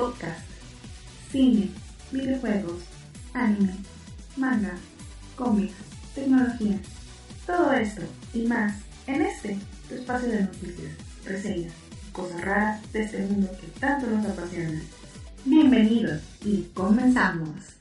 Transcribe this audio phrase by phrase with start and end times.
[0.00, 0.40] Podcast.
[1.30, 1.68] Cine,
[2.10, 2.84] videojuegos,
[3.34, 3.74] anime,
[4.34, 4.72] manga,
[5.36, 5.74] cómics,
[6.14, 6.78] tecnología.
[7.46, 8.00] Todo esto
[8.32, 9.58] y más en este,
[9.90, 10.92] espacio de noticias,
[11.26, 11.74] reseñas,
[12.12, 14.80] cosas raras de este mundo que tanto nos apasiona.
[15.44, 17.79] Bienvenidos y comenzamos.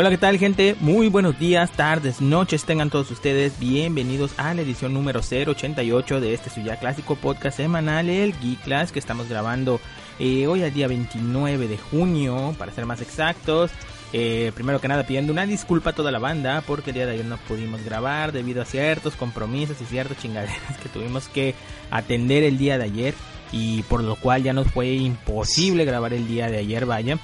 [0.00, 0.76] Hola, ¿qué tal gente?
[0.80, 6.32] Muy buenos días, tardes, noches, tengan todos ustedes bienvenidos a la edición número 088 de
[6.32, 9.78] este su ya clásico podcast semanal, el Geek Class, que estamos grabando
[10.18, 13.72] eh, hoy al día 29 de junio, para ser más exactos.
[14.14, 17.12] Eh, primero que nada pidiendo una disculpa a toda la banda porque el día de
[17.12, 21.54] ayer no pudimos grabar debido a ciertos compromisos y ciertas chingaderas que tuvimos que
[21.90, 23.14] atender el día de ayer
[23.52, 27.18] y por lo cual ya nos fue imposible grabar el día de ayer, vaya.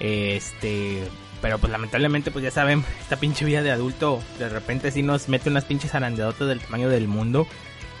[0.00, 1.02] Este,
[1.42, 5.28] pero pues lamentablemente, pues ya saben, esta pinche vida de adulto de repente sí nos
[5.28, 7.48] mete unas pinches arandeadotas del tamaño del mundo.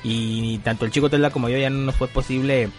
[0.04, 2.70] Y tanto el chico Tesla como yo ya no nos fue posible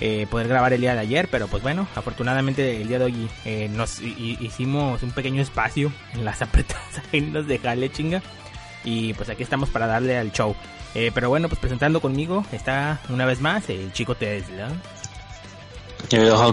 [0.00, 1.28] eh, poder grabar el día de ayer.
[1.30, 6.24] Pero pues bueno, afortunadamente el día de hoy eh, nos hicimos un pequeño espacio en
[6.24, 8.22] las apretadas agendas de Jale chinga.
[8.84, 10.56] Y pues aquí estamos para darle al show.
[10.94, 14.70] Eh, pero bueno, pues presentando conmigo está una vez más el chico Tesla.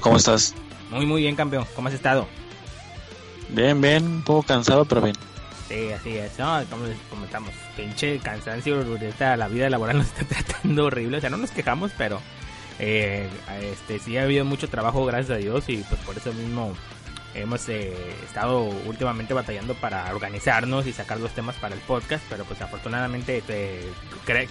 [0.01, 0.53] ¿Cómo estás?
[0.89, 1.65] Muy, muy bien, campeón.
[1.75, 2.27] ¿Cómo has estado?
[3.53, 5.15] Bien, bien, un poco cansado, pero bien.
[5.67, 6.63] Sí, así es, ¿no?
[6.71, 8.83] Como les comentamos, pinche cansancio,
[9.19, 12.19] la vida laboral nos está tratando horrible, o sea, no nos quejamos, pero
[12.79, 13.29] eh,
[13.61, 16.73] este sí ha habido mucho trabajo, gracias a Dios, y pues por eso mismo
[17.35, 17.93] hemos eh,
[18.25, 23.43] estado últimamente batallando para organizarnos y sacar los temas para el podcast, pero pues afortunadamente
[23.47, 23.87] eh,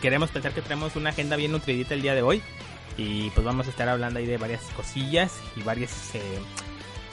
[0.01, 2.41] queremos pensar que tenemos una agenda bien nutridita el día de hoy,
[2.97, 5.91] y pues vamos a estar hablando ahí de varias cosillas y varias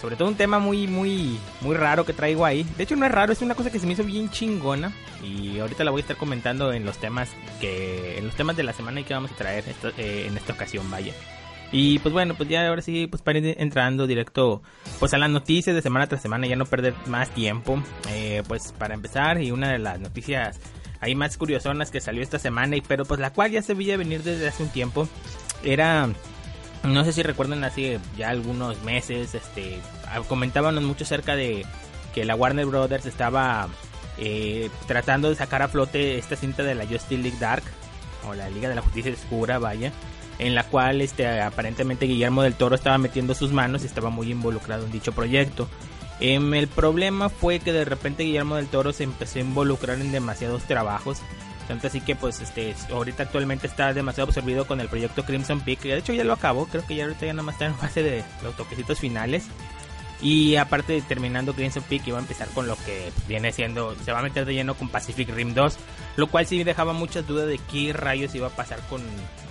[0.01, 2.65] sobre todo un tema muy, muy, muy raro que traigo ahí.
[2.77, 4.91] De hecho no es raro, es una cosa que se me hizo bien chingona.
[5.23, 7.29] Y ahorita la voy a estar comentando en los temas
[7.59, 9.65] que, en los temas de la semana y que vamos a traer
[9.97, 11.13] eh, en esta ocasión, vaya.
[11.71, 14.63] Y pues bueno, pues ya ahora sí, pues para ir entrando directo
[14.99, 17.81] pues a las noticias de semana tras semana, ya no perder más tiempo.
[18.09, 20.59] Eh, pues para empezar, y una de las noticias
[21.01, 23.97] ahí más curiosonas que salió esta semana, y pero pues la cual ya se veía
[23.97, 25.07] venir desde hace un tiempo,
[25.63, 26.09] era
[26.83, 31.65] no sé si recuerdan hace ya algunos meses, este, ah, comentábamos mucho acerca de
[32.13, 33.67] que la Warner Brothers estaba
[34.17, 37.63] eh, tratando de sacar a flote esta cinta de la Justice League Dark,
[38.27, 39.91] o la Liga de la Justicia Oscura, vaya,
[40.39, 44.31] en la cual este, aparentemente Guillermo del Toro estaba metiendo sus manos y estaba muy
[44.31, 45.67] involucrado en dicho proyecto.
[46.19, 50.11] Em, el problema fue que de repente Guillermo del Toro se empezó a involucrar en
[50.11, 51.19] demasiados trabajos
[51.69, 55.81] tanto así que pues este ahorita actualmente está demasiado absorbido con el proyecto Crimson Peak.
[55.83, 58.01] De hecho ya lo acabó, creo que ya ahorita ya nada más está en fase
[58.01, 59.45] de los toquecitos finales.
[60.21, 64.11] Y aparte de terminando Crimson Peak iba a empezar con lo que viene siendo, se
[64.11, 65.77] va a meter de lleno con Pacific Rim 2,
[66.17, 69.01] lo cual sí dejaba muchas dudas de qué rayos iba a pasar con,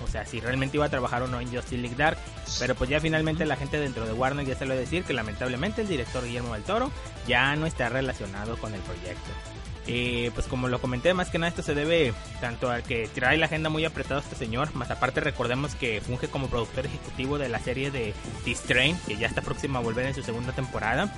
[0.04, 2.18] o sea, si realmente iba a trabajar o no en Justice League Dark,
[2.58, 5.14] pero pues ya finalmente la gente dentro de Warner ya se lo a decir que
[5.14, 6.90] lamentablemente el director Guillermo del Toro
[7.26, 9.30] ya no está relacionado con el proyecto.
[9.90, 12.12] Eh, pues como lo comenté, más que nada esto se debe
[12.42, 16.28] tanto a que trae la agenda muy apretada este señor, más aparte recordemos que funge
[16.28, 18.12] como productor ejecutivo de la serie de
[18.44, 21.10] This Train, que ya está próxima a volver en su segunda temporada.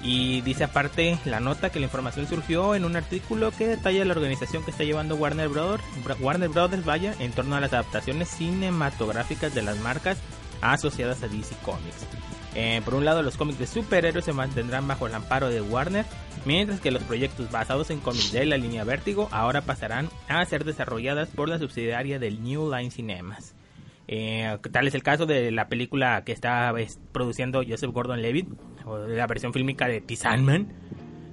[0.00, 4.12] Y dice aparte la nota que la información surgió en un artículo que detalla la
[4.12, 5.82] organización que está llevando Warner Brothers,
[6.20, 10.18] Warner Brothers vaya, en torno a las adaptaciones cinematográficas de las marcas
[10.60, 12.17] asociadas a DC Comics.
[12.60, 16.04] Eh, por un lado, los cómics de superhéroes se mantendrán bajo el amparo de Warner,
[16.44, 20.64] mientras que los proyectos basados en cómics de la línea Vértigo ahora pasarán a ser
[20.64, 23.54] desarrolladas por la subsidiaria del New Line Cinemas.
[24.08, 26.74] Eh, tal es el caso de la película que está
[27.12, 28.48] produciendo Joseph Gordon-Levitt,
[29.06, 30.72] la versión fílmica de The Sandman,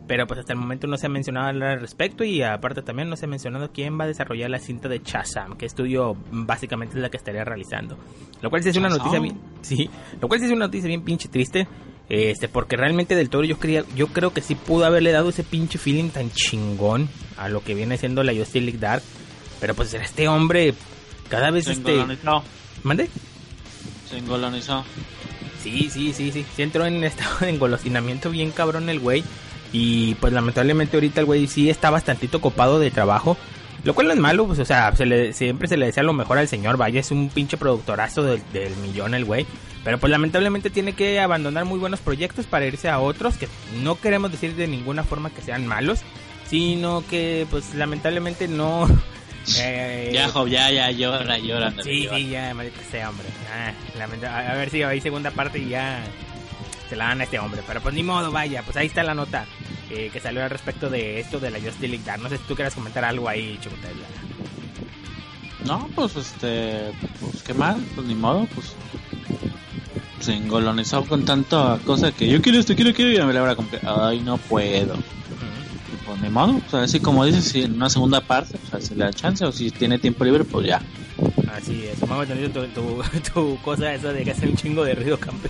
[0.08, 3.10] Pero pues hasta el momento no se ha mencionado nada al respecto y aparte también
[3.10, 6.96] no se ha mencionado quién va a desarrollar la cinta de Chazam, qué estudio básicamente
[6.96, 7.98] es la que estaría realizando.
[8.42, 9.90] Lo cual sí es una noticia bien, sí,
[10.22, 11.68] lo cual sí es una noticia bien pinche triste.
[12.08, 15.44] Este, porque realmente del Toro yo quería, yo creo que sí pudo haberle dado ese
[15.44, 19.02] pinche feeling tan chingón a lo que viene siendo la Justice League Dark.
[19.60, 20.76] Pero pues este hombre
[21.30, 21.94] cada vez Se este.
[21.94, 22.44] engolonizó.
[22.84, 23.10] ¿Mande?
[24.08, 24.86] Se engolonizó.
[25.64, 26.46] Sí, sí, sí, sí.
[26.56, 29.24] Sí entró en estado de engolosinamiento bien cabrón el güey.
[29.78, 33.36] Y pues lamentablemente ahorita el güey sí está bastantito copado de trabajo.
[33.84, 36.14] Lo cual no es malo, pues o sea, se le- siempre se le desea lo
[36.14, 36.78] mejor al señor.
[36.78, 39.46] Vaya, es un pinche productorazo del, del millón el güey.
[39.84, 43.50] Pero pues lamentablemente tiene que abandonar muy buenos proyectos para irse a otros que
[43.84, 46.00] no queremos decir de ninguna forma que sean malos.
[46.50, 48.88] Sino que pues lamentablemente no...
[49.60, 51.72] eh, Ya, Job, ya, ya, llora, llora.
[51.84, 53.28] Sí, sí, ya, maldita sea, hombre.
[53.54, 56.02] Ah, lamenta- a, a ver si hay segunda parte y ya
[56.90, 57.62] se la dan a este hombre.
[57.66, 59.46] Pero pues ni modo, vaya, pues ahí está la nota
[59.90, 62.22] eh, que salió al respecto de esto de la Justice League Dark.
[62.22, 64.08] No sé si tú quieras comentar algo ahí, Chocotela.
[65.66, 68.76] No, pues este, pues qué mal, pues ni modo, pues
[70.20, 73.56] se engolonizó con tanta cosa que yo quiero esto, quiero, quiero y me la habrá
[73.56, 74.06] comprado.
[74.06, 74.96] Ay, no puedo.
[76.22, 78.96] Ni modo, pues así como dices, si en una segunda parte, pues a ver si
[78.96, 80.82] le da chance o si tiene tiempo libre, pues ya.
[81.54, 83.04] Así es, vamos a tener tu, tu,
[83.34, 85.50] tu cosa esa de que hace un chingo de ruido, campe.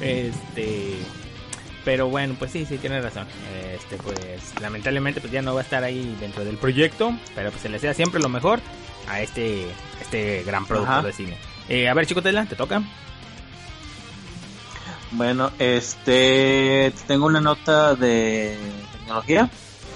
[0.00, 0.96] Este.
[1.84, 3.26] Pero bueno, pues sí, sí, tienes razón.
[3.74, 7.62] Este, pues lamentablemente pues ya no va a estar ahí dentro del proyecto, pero pues
[7.62, 8.60] se le sea siempre lo mejor
[9.08, 9.66] a este,
[9.98, 11.06] a este gran productor Ajá.
[11.06, 11.36] de cine.
[11.68, 12.82] Eh, a ver, Chicotela, te toca.
[15.12, 18.56] Bueno, este, tengo una nota de
[18.92, 19.50] tecnología.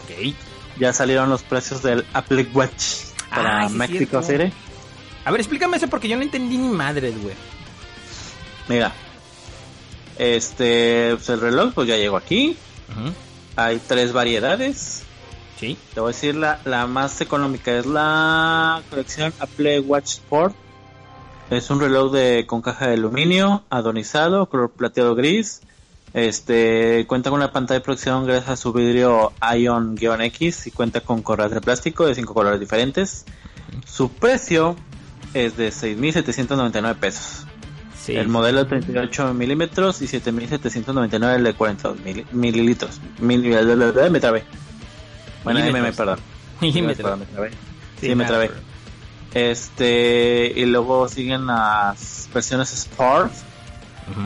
[0.06, 0.34] Ok.
[0.78, 2.84] Ya salieron los precios del Apple Watch
[3.30, 4.22] para Ah, sí, México.
[4.22, 4.52] City.
[5.24, 7.34] A ver, explícame eso porque yo no entendí ni madres, güey.
[8.68, 8.92] Mira,
[10.18, 12.56] este, pues el reloj pues ya llegó aquí.
[13.56, 15.02] Hay tres variedades.
[15.58, 15.78] Sí.
[15.94, 20.54] Te voy a decir la, la más económica es la colección Apple Watch Sport.
[21.48, 25.62] Es un reloj de con caja de aluminio, adornizado, color plateado gris.
[26.16, 31.20] Este cuenta con una pantalla de protección gracias a su vidrio Ion-X y cuenta con
[31.20, 33.26] correas de plástico de cinco colores diferentes.
[33.84, 34.76] Su precio
[35.34, 37.44] es de 6.799 pesos.
[38.02, 38.16] Sí.
[38.16, 42.98] El modelo de 38 milímetros y 7.799 el de 42 mil- mililitros.
[43.18, 43.42] Mil,
[44.10, 44.44] me trabé.
[45.44, 46.18] Bueno, me, perdón.
[46.62, 47.50] Me trabé.
[48.00, 48.50] Sí, me trabé.
[49.34, 53.32] Este, y luego siguen las versiones Sport,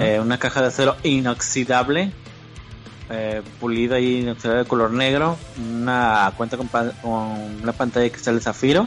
[0.01, 2.13] Eh, una caja de acero inoxidable,
[3.09, 7.13] eh, pulida y inoxidable de color negro, una cuenta con, pa- con
[7.63, 8.87] una pantalla de cristal de zafiro,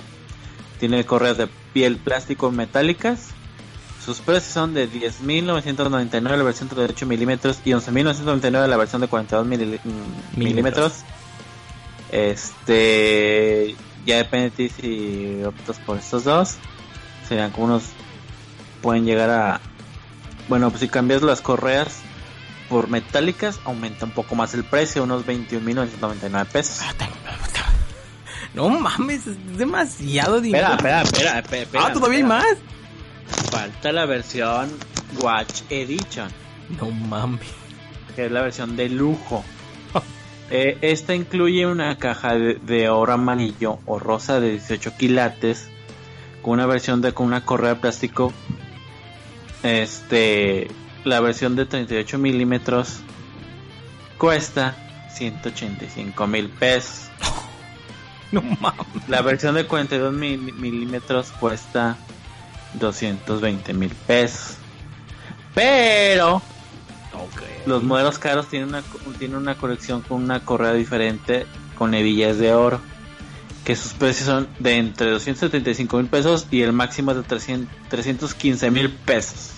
[0.80, 3.30] tiene correas de piel plástico metálicas,
[4.06, 9.48] sus precios son de 10.999 la versión 38 milímetros y 11.999 la versión de 42
[9.48, 10.94] milili- mm, milímetros.
[12.12, 13.76] Este,
[14.06, 16.56] ya depende de ti si optas por estos dos.
[17.28, 17.84] Serían como unos,
[18.82, 19.62] pueden llegar a,
[20.48, 22.00] bueno, pues si cambias las correas
[22.70, 26.80] por metálicas, aumenta un poco más el precio, unos 21.999 pesos.
[28.54, 30.68] No mames, es demasiado dinero.
[30.74, 32.58] Espera, espera, espera, espera, espera, ah, todavía hay más.
[33.50, 34.72] Falta la versión
[35.20, 36.30] Watch Edition,
[36.80, 37.40] No mames.
[38.16, 39.44] que es la versión de lujo.
[40.52, 45.68] Eh, esta incluye una caja de, de oro amarillo o rosa de 18 quilates
[46.44, 48.32] con una versión de con una correa de plástico.
[49.64, 50.70] Este,
[51.06, 53.00] la versión de 38 milímetros
[54.18, 54.76] cuesta
[55.16, 57.10] 185 mil pesos.
[58.32, 58.88] No mames.
[59.08, 61.98] La versión de 42 mil- milímetros cuesta
[62.80, 64.56] 220 mil pesos.
[65.54, 66.42] Pero
[67.68, 68.82] los modelos caros tienen una,
[69.20, 71.46] tienen una colección con una correa diferente
[71.78, 72.82] con hebillas de oro.
[73.64, 77.70] Que sus precios son de entre 275 mil pesos y el máximo es de 300
[77.90, 79.52] 315 mil pesos.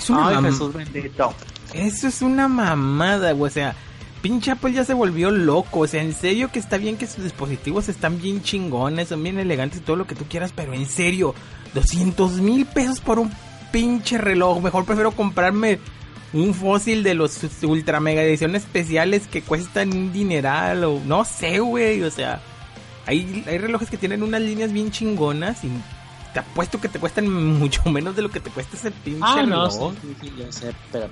[0.00, 1.34] Es una Ay, mam- Jesús bendito.
[1.74, 3.50] Eso es una mamada, güey.
[3.50, 3.74] O sea,
[4.22, 5.80] pinche Apple ya se volvió loco.
[5.80, 9.38] O sea, en serio que está bien que sus dispositivos están bien chingones, son bien
[9.38, 11.34] elegantes y todo lo que tú quieras, pero en serio,
[11.74, 13.30] 200 mil pesos por un
[13.72, 14.60] pinche reloj.
[14.62, 15.78] Mejor prefiero comprarme
[16.32, 21.58] un fósil de los ultra mega edición especiales que cuestan un dineral o no sé,
[21.60, 22.02] güey.
[22.02, 22.40] O sea,
[23.06, 25.68] hay, hay relojes que tienen unas líneas bien chingonas y
[26.32, 29.42] te apuesto que te cuestan mucho menos de lo que te cuesta ese pinche Ah,
[29.46, 29.94] no, reloj.
[30.02, 31.08] sí, sí, ya sé, pero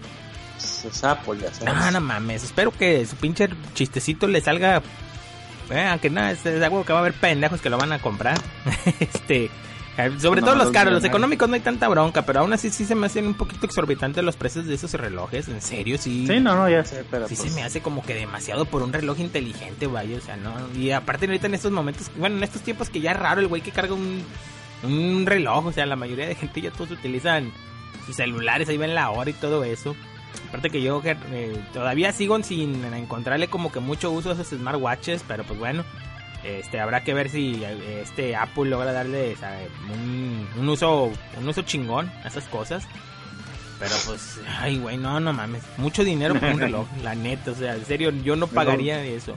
[0.58, 1.74] es Apple, ya sabes.
[1.74, 2.44] No, no mames.
[2.44, 4.82] Espero que su pinche chistecito le salga.
[5.70, 7.98] Eh, aunque nada, es, es algo que va a haber pendejos que lo van a
[7.98, 8.38] comprar.
[9.00, 9.50] este.
[9.98, 12.70] Eh, Sobre No, todo los caros, los económicos no hay tanta bronca, pero aún así
[12.70, 16.24] sí se me hacen un poquito exorbitantes los precios de esos relojes, en serio, sí.
[16.24, 18.82] Sí, no, no, ya sé, pero Sí pues, se me hace como que demasiado por
[18.82, 20.54] un reloj inteligente, vaya, o sea, no.
[20.76, 23.48] Y aparte ahorita en estos momentos, bueno, en estos tiempos que ya es raro el
[23.48, 24.22] güey que carga un,
[24.82, 27.52] un reloj, o sea, la mayoría de gente ya todos utilizan
[28.06, 29.94] sus celulares, ahí ven la hora y todo eso.
[30.48, 35.24] Aparte que yo eh, todavía sigo sin encontrarle como que mucho uso a esos smartwatches,
[35.26, 35.84] pero pues bueno,
[36.44, 39.68] este habrá que ver si eh, este Apple logra darle ¿sabe?
[39.92, 42.86] un, un uso un uso chingón a esas cosas.
[43.78, 45.62] Pero pues, ay, güey, no, no mames.
[45.76, 47.52] Mucho dinero por un reloj, la neta.
[47.52, 49.36] O sea, en serio, yo no pagaría eso.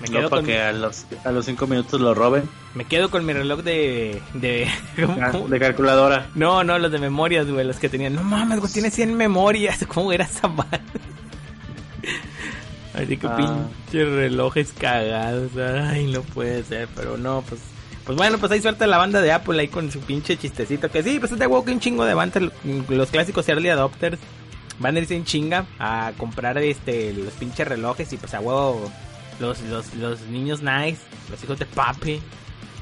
[0.00, 2.84] Me no quedo, para con, que a los, a los cinco minutos lo roben me
[2.84, 4.20] quedo con mi reloj de.
[4.34, 4.68] de,
[5.32, 5.48] ¿cómo?
[5.48, 6.28] de calculadora.
[6.34, 8.14] No, no, los de memorias, güey, los que tenían.
[8.14, 9.78] No mames, güey, tiene 100 memorias.
[9.88, 10.80] ¿Cómo era esa madre?
[12.94, 13.36] Así que Ah.
[13.36, 15.50] pinches relojes cagados.
[15.56, 17.60] Ay, no puede ser, pero no, pues.
[18.04, 20.88] Pues bueno, pues ahí suelta la banda de Apple ahí con su pinche chistecito.
[20.90, 22.40] Que sí, pues es de huevo que un chingo de banda.
[22.88, 24.18] Los clásicos early adopters
[24.78, 28.12] van a irse en chinga a comprar este los pinches relojes.
[28.12, 28.90] Y pues a huevo,
[29.40, 31.00] los, los, los niños nice,
[31.30, 32.20] los hijos de papi.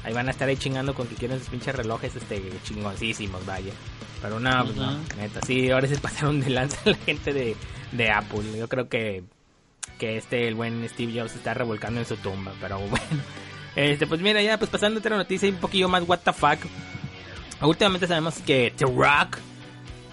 [0.03, 3.73] Ahí van a estar ahí chingando con que quieren sus pinches relojes este chingoncísimos, vaya.
[4.21, 7.55] Pero no, pues no, neta, sí, ahora se pasaron de lanza la gente de,
[7.91, 8.43] de Apple.
[8.57, 9.23] Yo creo que,
[9.97, 13.23] que este, el buen Steve Jobs está revolcando en su tumba, pero bueno.
[13.75, 16.59] Este, pues mira, ya pues pasando a otra noticia un poquillo más what the fuck.
[17.61, 19.37] Últimamente sabemos que The Rock,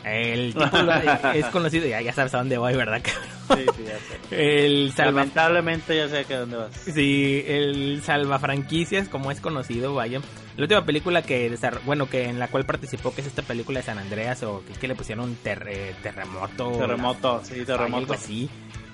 [0.04, 0.64] el tipo
[1.34, 3.00] es conocido, ya, ya sabes a dónde voy, ¿verdad?
[3.04, 4.64] Sí, sí, ya sé.
[4.64, 6.74] El salva Lamentablemente ya sé que a dónde vas.
[6.76, 10.20] Sí, el salva franquicias, como es conocido, vaya.
[10.56, 13.80] La última película que desar- bueno, que en la cual participó, que es esta película
[13.80, 16.72] de San Andreas, o que, que le pusieron ter- terremoto.
[16.72, 18.12] Terremoto, sí, Algo terremoto.
[18.14, 18.48] así.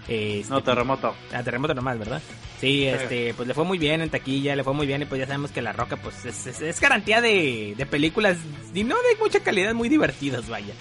[0.08, 1.14] Este, No, terremoto.
[1.34, 2.22] a terremoto nomás, ¿verdad?
[2.60, 5.18] Sí, este, pues le fue muy bien en taquilla, le fue muy bien y pues
[5.20, 8.36] ya sabemos que La Roca pues es, es- es garantía de, de películas
[8.74, 10.72] y no de mucha calidad, muy divertidas, vaya.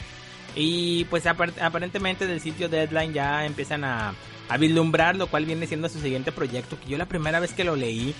[0.60, 4.16] Y pues apar- aparentemente del sitio Deadline ya empiezan a,
[4.50, 7.64] a vislumbrar lo cual viene siendo su siguiente proyecto, que yo la primera vez que
[7.64, 8.16] lo leí,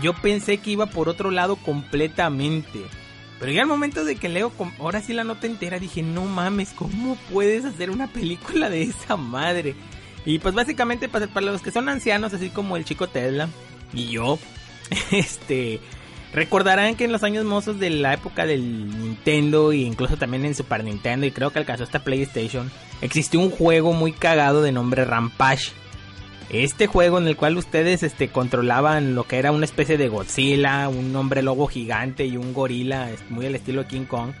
[0.00, 2.80] yo pensé que iba por otro lado completamente.
[3.40, 6.70] Pero ya al momento de que leo, ahora sí la nota entera, dije, no mames,
[6.70, 9.74] ¿cómo puedes hacer una película de esa madre?
[10.26, 13.48] Y pues básicamente para, para los que son ancianos, así como el chico Tesla
[13.94, 14.38] y yo,
[15.10, 15.80] este,
[16.32, 20.54] recordarán que en los años mozos de la época del Nintendo e incluso también en
[20.54, 22.70] Super Nintendo y creo que alcanzó hasta PlayStation,
[23.00, 25.72] existió un juego muy cagado de nombre Rampage.
[26.50, 30.88] Este juego en el cual ustedes este, controlaban lo que era una especie de Godzilla,
[30.88, 34.32] un hombre lobo gigante y un gorila, muy al estilo King Kong.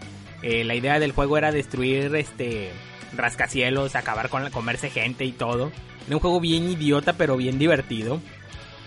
[0.42, 2.70] Eh, la idea del juego era destruir este
[3.16, 5.70] rascacielos, acabar con la, comerse gente y todo.
[6.06, 8.20] Era un juego bien idiota pero bien divertido.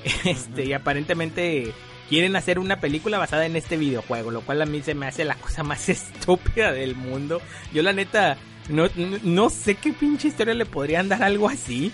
[0.25, 1.71] Este, y aparentemente
[2.09, 5.25] quieren hacer una película basada en este videojuego, lo cual a mí se me hace
[5.25, 7.41] la cosa más estúpida del mundo.
[7.73, 8.37] Yo la neta
[8.69, 11.91] no, no, no sé qué pinche historia le podrían dar algo así.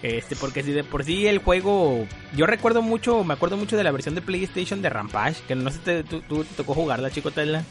[0.00, 2.06] Este, porque si de por sí el juego.
[2.36, 5.42] Yo recuerdo mucho, me acuerdo mucho de la versión de PlayStation de Rampage.
[5.46, 7.64] Que no sé, te, tú, tú te tocó jugarla, chico Tesla.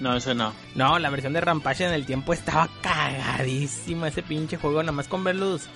[0.00, 0.52] No, ese no.
[0.74, 4.82] No, la versión de Rampage en el tiempo estaba cagadísima ese pinche juego.
[4.82, 5.68] Nada más con ver los,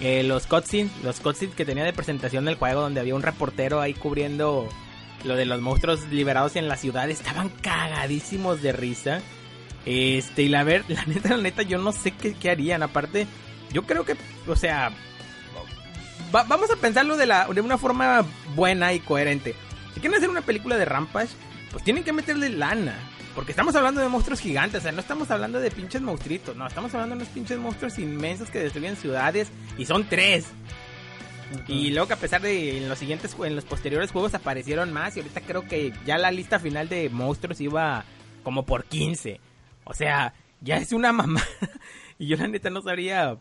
[0.00, 3.80] eh, los cutscenes, los cutscenes que tenía de presentación del juego, donde había un reportero
[3.80, 4.68] ahí cubriendo
[5.24, 7.08] lo de los monstruos liberados en la ciudad.
[7.10, 9.20] Estaban cagadísimos de risa.
[9.86, 12.82] Este, y la ver, la neta, la neta, yo no sé qué, qué harían.
[12.82, 13.26] Aparte,
[13.72, 14.90] yo creo que, o sea,
[16.34, 19.54] va- vamos a pensarlo de, la, de una forma buena y coherente.
[19.94, 21.30] Si quieren hacer una película de Rampage,
[21.72, 22.94] pues tienen que meterle lana.
[23.34, 26.66] Porque estamos hablando de monstruos gigantes, o sea, no estamos hablando de pinches monstruitos, no,
[26.66, 30.46] estamos hablando de unos pinches monstruos inmensos que destruyen ciudades y son tres.
[31.66, 35.16] Y luego que a pesar de en los siguientes, en los posteriores juegos aparecieron más
[35.16, 38.04] y ahorita creo que ya la lista final de monstruos iba
[38.42, 39.40] como por 15.
[39.84, 41.42] O sea, ya es una mamá.
[42.18, 43.38] y yo la neta no sabría,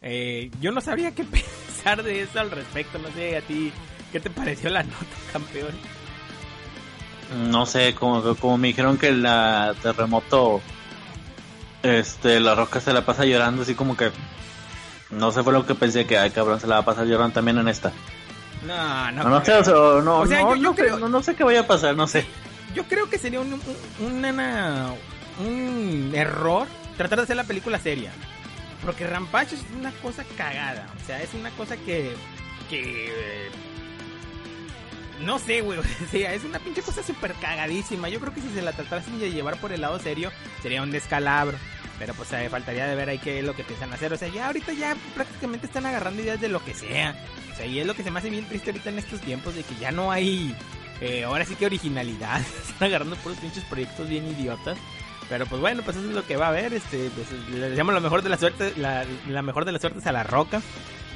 [0.00, 1.24] eh, yo no sabría qué
[1.84, 2.98] pensar de eso al respecto.
[2.98, 3.72] No sé a ti,
[4.12, 5.74] ¿qué te pareció la nota, campeón?
[7.50, 10.60] No sé, como, como me dijeron que la terremoto,
[11.82, 14.10] este, la roca se la pasa llorando, así como que,
[15.10, 17.34] no sé, fue lo que pensé que, ay cabrón, se la va a pasar llorando
[17.34, 17.92] también en esta.
[18.66, 19.22] No, no.
[19.24, 21.22] No, no sé, o sea, no, O sea, no, yo- yo no, creo- no, no
[21.22, 22.26] sé qué vaya a pasar, no sé.
[22.74, 23.52] Yo creo que sería un,
[24.00, 24.94] un, una-
[25.40, 28.12] un error tratar de hacer la película seria.
[28.84, 30.86] Porque Rampage es una cosa cagada.
[31.02, 32.14] O sea, es una cosa que.
[32.70, 33.08] que.
[33.08, 33.50] eh,
[35.22, 35.78] No sé, güey.
[36.06, 38.08] O sea, es una pinche cosa súper cagadísima.
[38.08, 40.30] Yo creo que si se la tratasen de llevar por el lado serio,
[40.62, 41.58] sería un descalabro.
[42.00, 44.10] Pero pues eh, faltaría de ver ahí qué es lo que piensan hacer.
[44.12, 47.14] O sea, ya ahorita ya prácticamente están agarrando ideas de lo que sea.
[47.52, 49.54] O sea, y es lo que se me hace bien triste ahorita en estos tiempos
[49.54, 50.56] de que ya no hay
[51.02, 52.40] Eh, ahora sí que originalidad.
[52.68, 54.78] Están agarrando puros pinches proyectos bien idiotas.
[55.28, 56.72] Pero pues bueno, pues eso es lo que va a haber.
[56.72, 60.06] Este, pues, le deseamos lo mejor de la suerte, la, la mejor de las suertes
[60.06, 60.62] a la roca.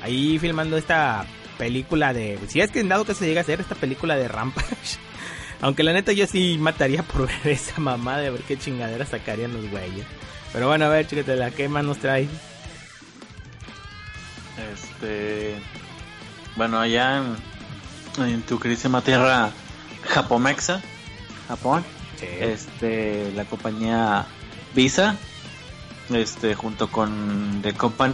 [0.02, 1.26] Ahí filmando esta
[1.56, 2.38] película de.
[2.48, 4.98] Si es que en dado que se llega a hacer esta película de Rampage.
[5.62, 9.54] Aunque la neta yo sí mataría por ver esa mamá de ver qué chingadera sacarían
[9.54, 10.04] los güeyes.
[10.54, 12.28] Pero bueno, a ver, chiquete, la que más nos trae.
[14.73, 15.56] Este.
[16.56, 17.18] Bueno, allá
[18.18, 19.50] en, en tu querísima tierra
[20.04, 20.80] Japomexa,
[21.49, 21.84] Japón,
[22.23, 24.25] este, la compañía
[24.75, 25.16] Visa,
[26.11, 27.73] este, junto con The,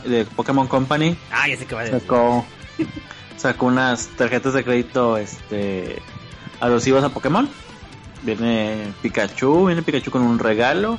[0.09, 2.01] The Pokémon Company, Ah, ya sé que va a decir.
[2.01, 2.47] sacó,
[3.37, 6.01] sacó unas tarjetas de crédito, este,
[6.61, 7.49] alusivas a Pokémon.
[8.23, 10.99] Viene Pikachu, viene Pikachu con un regalo.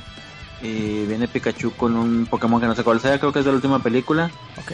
[0.62, 3.50] Y viene Pikachu con un Pokémon que no sé cuál sea, creo que es de
[3.50, 4.30] la última película.
[4.58, 4.72] Ok.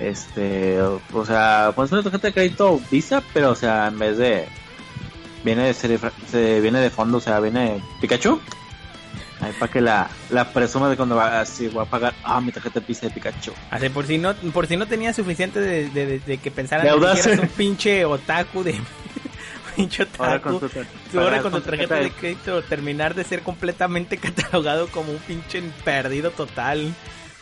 [0.00, 4.46] Este, o, sea, pues una tarjeta de crédito Visa, pero o sea, en vez de
[5.44, 8.40] viene de fra- se viene de fondo, o sea, viene Pikachu.
[9.40, 12.50] Ahí para que la, la presuma de cuando va así voy a pagar, ah, mi
[12.52, 13.52] tarjeta Visa de Pikachu.
[13.70, 16.84] Así por si no, por si no tenía suficiente de, de, de- de que pensaran
[16.86, 18.80] De que eras un pinche otaku de
[19.78, 20.60] pinche Ahora otaku.
[21.18, 26.30] ahora con tu tarjeta de crédito terminar de ser completamente catalogado como un pinche perdido
[26.32, 26.92] total.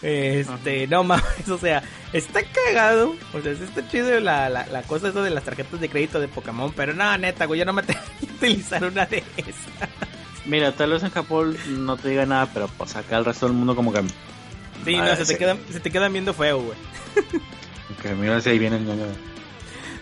[0.02, 3.16] Este, no mames, o sea, está cagado.
[3.32, 6.28] O sea, está chido la, la, la cosa eso de las tarjetas de crédito de
[6.28, 9.88] Pokémon, pero no, neta, güey, yo no me atrevo a utilizar una de esas.
[10.44, 13.56] Mira, tal vez en Japón no te diga nada, pero pues acá el resto del
[13.56, 14.02] mundo como que...
[14.84, 16.78] Sí, no, se te, quedan, se te quedan viendo feo, güey.
[18.00, 19.06] Que mira si ahí viene el ñoño.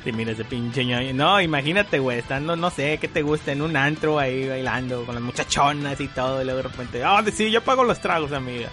[0.05, 1.15] Sí, mira ese pinche ñoño.
[1.15, 3.53] No, imagínate, güey, estando, no sé, ¿qué te gusta?
[3.53, 7.25] En un antro ahí bailando con las muchachonas y todo, y luego de repente, ah,
[7.33, 8.69] sí, yo pago los tragos, amiga.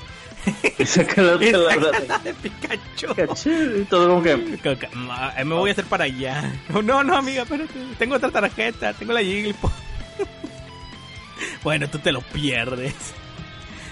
[0.77, 3.07] Y saca la Y otra saca la- la de Pikachu.
[3.15, 4.57] Pikachu, todo como que...
[4.61, 6.51] Que, "Ma, eh, me voy a hacer para allá.
[6.69, 7.73] No, no, no, amiga, espérate.
[7.97, 9.71] Tengo otra tarjeta, tengo la Jigglypuff.
[11.63, 12.95] bueno, tú te lo pierdes.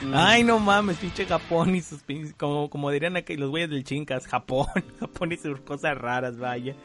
[0.01, 2.01] mm, Ay, no mames, pinche Japón y sus
[2.37, 4.67] como, como dirían aquí los güeyes del Chincas, Japón,
[4.99, 6.75] Japón y sus cosas raras, vaya.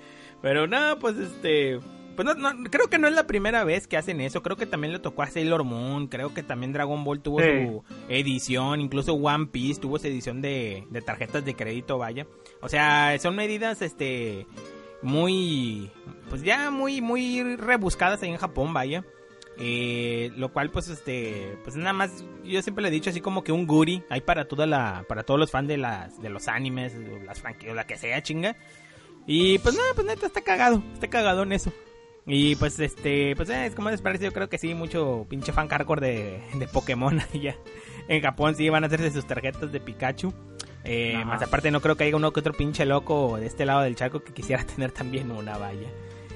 [0.45, 1.81] Pero nada, pues este,
[2.17, 4.67] pues no, no, creo que no es la primera vez que hacen eso, creo que
[4.67, 7.47] también le tocó a Sailor Moon, creo que también Dragon Ball tuvo Sí.
[7.67, 12.27] su edición, incluso One Piece tuvo su edición de, de tarjetas de crédito, vaya.
[12.61, 14.47] O sea, son medidas, este,
[15.01, 15.91] muy,
[16.29, 19.03] pues ya muy, muy rebuscadas ahí en Japón, vaya.
[19.57, 23.45] Eh, lo cual pues este pues nada más yo siempre le he dicho así como
[23.45, 26.49] que un guri hay para toda la para todos los fans de las de los
[26.49, 28.57] animes o las franquicias la que sea chinga
[29.27, 31.73] y pues nada pues neta está cagado está cagado en eso
[32.27, 35.53] y pues este pues eh, es como les parece yo creo que sí mucho pinche
[35.53, 37.57] fan hardcore de, de Pokémon allá
[38.09, 40.33] en Japón sí van a hacerse sus tarjetas de Pikachu
[40.85, 43.81] eh, más aparte no creo que haya uno que otro pinche loco de este lado
[43.83, 45.89] del charco que quisiera tener también una valla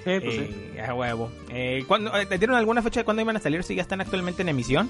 [0.04, 0.70] Sí, pues sí.
[0.76, 1.28] eh, a huevo.
[1.50, 3.62] Eh, ¿cuándo- eh, ¿Te dieron alguna fecha de cuándo iban a salir?
[3.64, 4.88] Si ya están actualmente en emisión.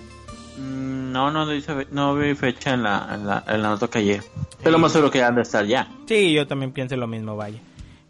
[0.58, 1.46] Mm, No, no,
[1.90, 4.22] no vi fecha en la, en la, en la nota que ayer.
[4.58, 5.90] Pero lo más seguro que han de estar ya.
[6.06, 7.58] Sí, yo también pienso lo mismo, vaya.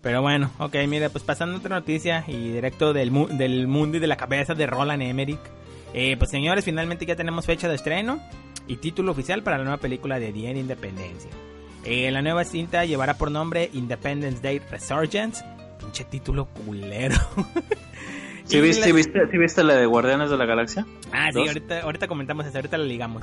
[0.01, 3.97] Pero bueno, ok, mira, pues pasando a otra noticia y directo del, mu- del mundo
[3.97, 5.41] y de la cabeza de Roland Emmerich.
[5.95, 8.21] Eh, pues señores, finalmente ya tenemos fecha de estreno
[8.69, 11.31] y título oficial para la nueva película de Día de Independencia.
[11.85, 15.45] Eh, la nueva cinta llevará por nombre Independence Day Resurgence.
[15.81, 17.17] Pinche título culero.
[18.49, 20.87] ¿Sí viste, la- viste, sí viste la de Guardianes de la Galaxia?
[21.13, 23.23] Ah, sí, ahorita, ahorita comentamos eso, ahorita la ligamos.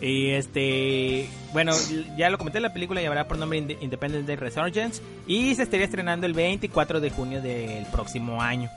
[0.00, 1.72] Y este, bueno,
[2.16, 5.84] ya lo comenté, la película llevará por nombre Inde- Independence Day Resurgence y se estaría
[5.86, 8.70] estrenando el 24 de junio del próximo año.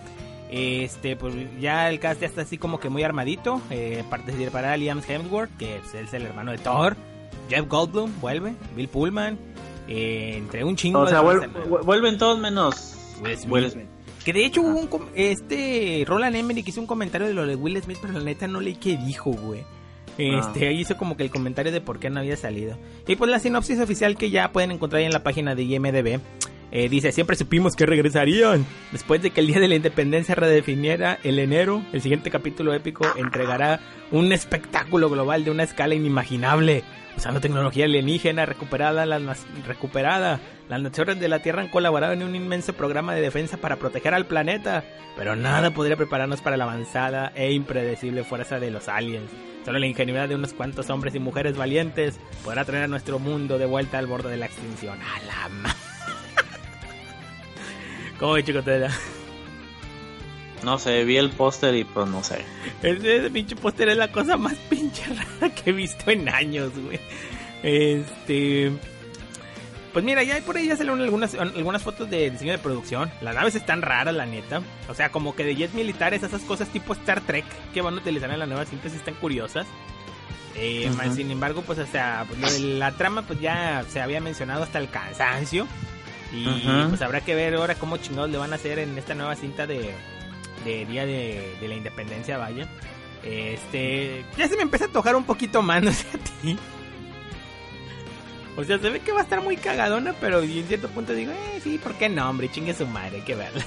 [0.51, 3.61] Este, pues ya el cast ya está así como que muy armadito.
[3.69, 6.95] Eh, participará Liam Hemsworth, que es, el hermano de Thor.
[7.49, 9.37] Jeff Goldblum vuelve, Bill Pullman,
[9.87, 11.47] eh, entre un chingo O sea, de
[11.83, 13.51] vuelven todos menos Will Smith.
[13.51, 13.85] Will Smith.
[14.23, 17.55] Que de hecho hubo un com- este Roland Emmerich hizo un comentario de lo de
[17.55, 19.63] Will Smith, pero la neta no leí qué dijo, güey.
[20.17, 22.77] Este, ahí hizo como que el comentario de por qué no había salido.
[23.07, 26.19] Y pues la sinopsis oficial que ya pueden encontrar ahí en la página de IMDB.
[26.71, 28.65] Eh, dice, siempre supimos que regresarían.
[28.91, 33.05] Después de que el Día de la Independencia redefiniera el enero, el siguiente capítulo épico
[33.17, 33.79] entregará
[34.11, 36.83] un espectáculo global de una escala inimaginable.
[37.17, 42.35] Usando tecnología alienígena recuperada, las, recuperada, las naciones de la Tierra han colaborado en un
[42.35, 44.85] inmenso programa de defensa para proteger al planeta,
[45.17, 49.29] pero nada podría prepararnos para la avanzada e impredecible fuerza de los aliens.
[49.65, 53.57] Solo la ingenuidad de unos cuantos hombres y mujeres valientes podrá traer a nuestro mundo
[53.57, 54.97] de vuelta al borde de la extinción.
[55.01, 55.75] ¡A la ma...
[58.19, 58.61] ¿Cómo ves, chico?
[58.61, 58.91] Te da?
[60.63, 62.43] No sé, vi el póster y pues no sé.
[62.83, 66.99] Ese, pinche póster es la cosa más pinche rara que he visto en años, güey.
[67.63, 68.71] Este.
[69.93, 73.09] Pues mira, ya por ahí ya salieron algunas, algunas fotos de diseño de producción.
[73.21, 74.61] Las naves están raras, la neta.
[74.87, 77.97] O sea, como que de jets militares, esas cosas tipo Star Trek que van a
[77.97, 79.65] utilizar en la nueva cinta sí están curiosas.
[80.55, 80.91] Eh.
[81.15, 84.63] Sin embargo, pues o sea, pues, lo de la trama pues ya se había mencionado
[84.63, 85.67] hasta el cansancio.
[86.31, 86.45] Y
[86.89, 89.65] pues habrá que ver ahora cómo chingados le van a hacer en esta nueva cinta
[89.65, 89.91] de,
[90.65, 92.67] de Día de, de la Independencia, vaya.
[93.23, 96.57] Este, ya se me empieza a tocar un poquito más, no sé a ti.
[98.57, 101.31] O sea, se ve que va a estar muy cagadona, pero en cierto punto digo,
[101.31, 102.49] eh, sí, ¿por qué no, hombre?
[102.51, 103.63] Chingue su madre, hay que verla.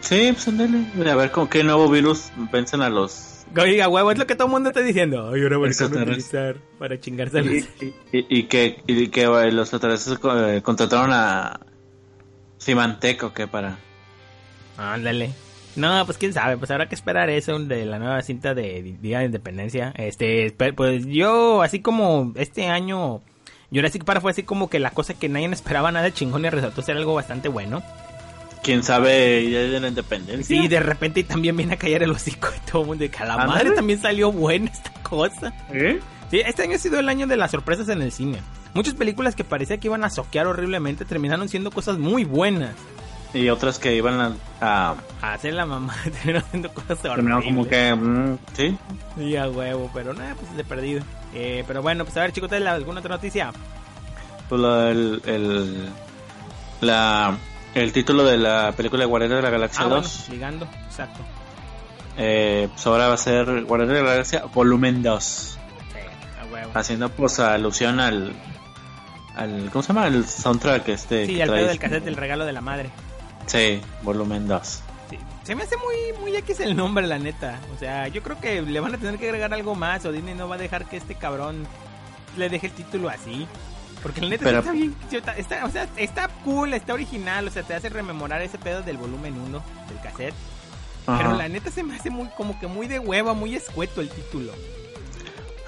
[0.00, 1.10] Sí, pues ándale.
[1.10, 3.44] A ver con qué nuevo virus vencen a los.
[3.56, 5.30] Oiga, huevo, es lo que todo el mundo está diciendo.
[5.32, 7.66] Ay, ahora van a utilizar para chingarse a Y,
[8.12, 11.58] y- y que, y que eh, los extraterrestres eh, contrataron a
[12.58, 13.78] Symantec o qué para.
[14.76, 15.30] Ándale.
[15.76, 19.20] No, pues quién sabe, pues habrá que esperar eso de la nueva cinta de Día
[19.20, 19.92] de Independencia.
[19.96, 23.20] Este, pues yo, así como este año,
[23.72, 26.82] Jurassic Park fue así como que la cosa que nadie esperaba nada chingón y resultó
[26.82, 27.82] ser algo bastante bueno.
[28.62, 30.44] Quién sabe ya de la independencia.
[30.60, 33.18] Sí, de repente también viene a callar el hocico y todo el mundo de que
[33.18, 33.52] a la Ándale.
[33.52, 35.54] madre también salió buena esta cosa.
[35.72, 36.00] ¿Eh?
[36.30, 38.38] Sí, este año ha sido el año de las sorpresas en el cine.
[38.74, 42.74] Muchas películas que parecía que iban a soquear horriblemente terminaron siendo cosas muy buenas.
[43.34, 44.94] Y otras que iban a.
[45.20, 47.54] a hacer la mamá terminaron siendo cosas terminaron horribles.
[47.54, 47.94] como que.
[47.94, 48.78] mm, sí.
[49.16, 51.02] Sí, a huevo, pero nada, pues de perdido.
[51.34, 53.52] Eh, pero bueno, pues a ver, chicos, ¿tienes alguna otra noticia?
[54.48, 55.88] Pues lo- el, el,
[56.80, 57.36] la,
[57.74, 60.16] el título de la película de Guardianes de la Galaxia Ah, 2.
[60.28, 61.20] bueno, ligando, exacto.
[62.16, 65.22] eh, pues ahora va a ser Guardianes de la Galaxia Volumen 2.
[65.22, 65.58] Sí,
[66.40, 66.70] a huevo.
[66.74, 68.32] Haciendo pues alusión al.
[69.38, 70.06] Al ¿Cómo se llama?
[70.06, 71.26] El soundtrack este.
[71.26, 72.90] Sí, que al trae- pedo del cassette del regalo de la madre.
[73.46, 74.80] Sí, Volumen 2.
[75.10, 75.18] Sí.
[75.44, 77.58] Se me hace muy, muy X el nombre, la neta.
[77.74, 80.34] O sea, yo creo que le van a tener que agregar algo más o Disney
[80.34, 81.66] no va a dejar que este cabrón
[82.36, 83.46] le deje el título así.
[84.02, 87.50] Porque la neta Pero- está bien, está, está- o sea, está cool, está original, o
[87.50, 90.34] sea, te hace rememorar ese pedo del volumen 1 del cassette.
[91.06, 94.10] Pero la neta se me hace muy, como que muy de hueva, muy escueto el
[94.10, 94.52] título.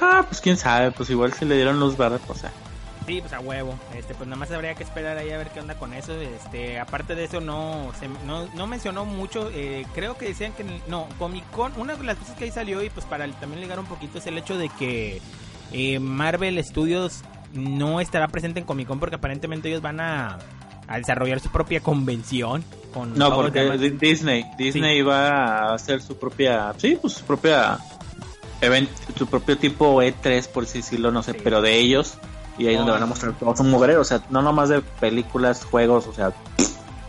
[0.01, 2.49] Ah, pues quién sabe, pues igual si le dieron luz verde, pues eh.
[3.07, 3.75] Sí, pues a huevo.
[3.97, 6.13] Este, pues nada más habría que esperar ahí a ver qué onda con eso.
[6.15, 9.51] Este, aparte de eso no se, no, no mencionó mucho.
[9.53, 11.73] eh, creo que decían que no Comic Con.
[11.79, 14.27] Una de las cosas que ahí salió y pues para también ligar un poquito es
[14.27, 15.21] el hecho de que
[15.73, 20.39] eh, Marvel Studios no estará presente en Comic Con porque aparentemente ellos van a,
[20.87, 22.63] a desarrollar su propia convención
[22.95, 25.29] con No, porque Disney, Disney iba
[25.71, 27.79] a hacer su propia, sí, pues su propia
[28.61, 31.39] evento, su propio tipo E3 por así decirlo, no sé, Sí.
[31.43, 32.19] pero de ellos
[32.59, 32.95] y ahí es donde Oh.
[32.95, 36.33] van a mostrar todo su mugre, o sea, no nomás de películas, juegos, o sea,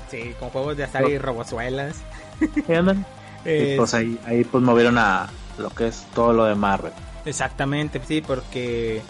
[0.10, 1.98] Sí, con juegos de azar y robozuelas.
[2.68, 3.06] ¿qué andan?
[3.46, 5.28] Y pues ahí, ahí pues movieron a
[5.58, 6.92] lo que es todo lo de Marvel.
[7.26, 9.02] Exactamente, sí, porque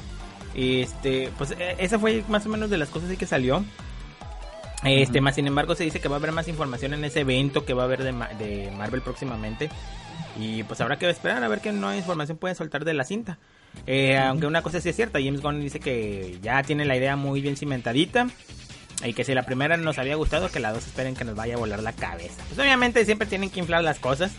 [0.56, 3.64] este, pues e- esa fue más o menos de las cosas que salió.
[4.84, 7.66] Este, más sin embargo se dice que va a haber más información en ese evento
[7.66, 9.70] que va a haber de, Ma- de Marvel próximamente.
[10.40, 13.38] Y pues habrá que esperar a ver qué nueva información pueden soltar de la cinta.
[13.88, 17.16] Eh, Aunque una cosa sí es cierta, James Gunn dice que ya tiene la idea
[17.16, 18.28] muy bien cimentadita.
[19.04, 21.56] Y que si la primera nos había gustado, que la dos esperen que nos vaya
[21.56, 22.44] a volar la cabeza.
[22.48, 24.32] Pues obviamente siempre tienen que inflar las cosas.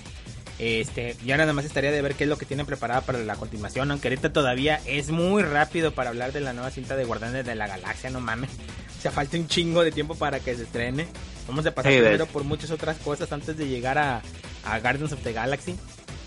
[0.61, 3.35] Este, ya nada más estaría de ver qué es lo que tienen preparado para la
[3.35, 7.45] continuación, aunque ahorita todavía es muy rápido para hablar de la nueva cinta de Guardianes
[7.45, 8.51] de la Galaxia, no mames.
[8.97, 11.09] O sea, falta un chingo de tiempo para que se estrene.
[11.49, 14.23] Vamos a pasar Sí, primero por muchas otras cosas antes de llegar a,
[14.65, 15.75] a Guardians of the Galaxy.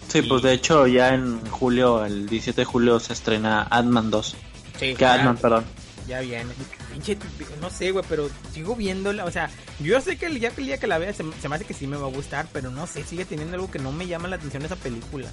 [0.08, 4.12] Sí, Y- pues de hecho ya en julio, el 17 de julio se estrena Ant-Man
[4.12, 4.36] 2.
[4.80, 5.66] Sí, Que ya, Ant-Man, perdón.
[6.08, 6.54] ya viene.
[6.92, 7.18] Pinche,
[7.60, 9.26] no sé, güey, pero sigo viéndola.
[9.26, 11.56] O sea, yo sé que el que, el día que la vea se, se me
[11.56, 13.92] hace que sí me va a gustar, pero no sé, sigue teniendo algo que no
[13.92, 15.28] me llama la atención esa película.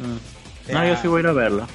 [0.00, 0.16] Mm.
[0.64, 1.66] O sea, No, yo sí voy a ir a verla.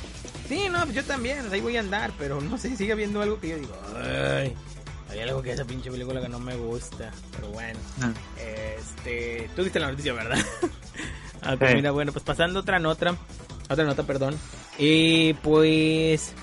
[0.49, 3.49] Sí, no, yo también, ahí voy a andar, pero no sé, sigue viendo algo que
[3.49, 4.55] yo digo, ay,
[5.11, 8.11] hay algo que esa pinche película que no me gusta, pero bueno, Mm.
[8.79, 10.39] este, tú viste la noticia, ¿verdad?
[11.43, 11.75] ah, Sí.
[11.75, 13.15] mira, bueno, pues pasando otra nota,
[13.69, 14.35] otra nota, perdón,
[14.77, 16.33] y pues,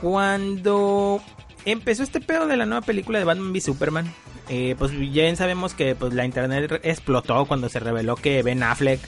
[0.00, 1.22] cuando
[1.64, 4.12] empezó este pedo de la nueva película de Batman v Superman,
[4.48, 9.00] eh, pues ya sabemos que pues la internet explotó cuando se reveló que Ben Affleck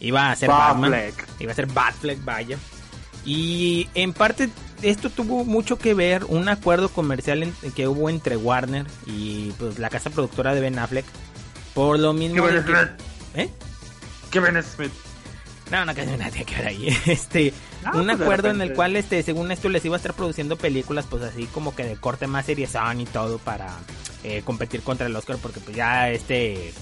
[0.00, 0.90] iba a ser Batman.
[1.40, 2.58] Iba a ser Batfleck, vaya.
[3.24, 4.48] Y en parte
[4.82, 9.78] esto tuvo mucho que ver un acuerdo comercial en- que hubo entre Warner y pues
[9.78, 11.06] la casa productora de Ben Affleck.
[11.74, 13.50] Por lo mismo que- ¿Eh?
[14.30, 14.92] Kevin Smith.
[15.70, 16.88] No, no, que no que ver ahí.
[17.06, 17.52] Este,
[17.84, 20.12] Ah, un pues, de acuerdo en el cual, este, según esto, les iba a estar
[20.14, 23.68] produciendo películas, pues así como que de corte más seriezón y todo para
[24.24, 26.72] eh, competir contra el Oscar, porque pues ya este,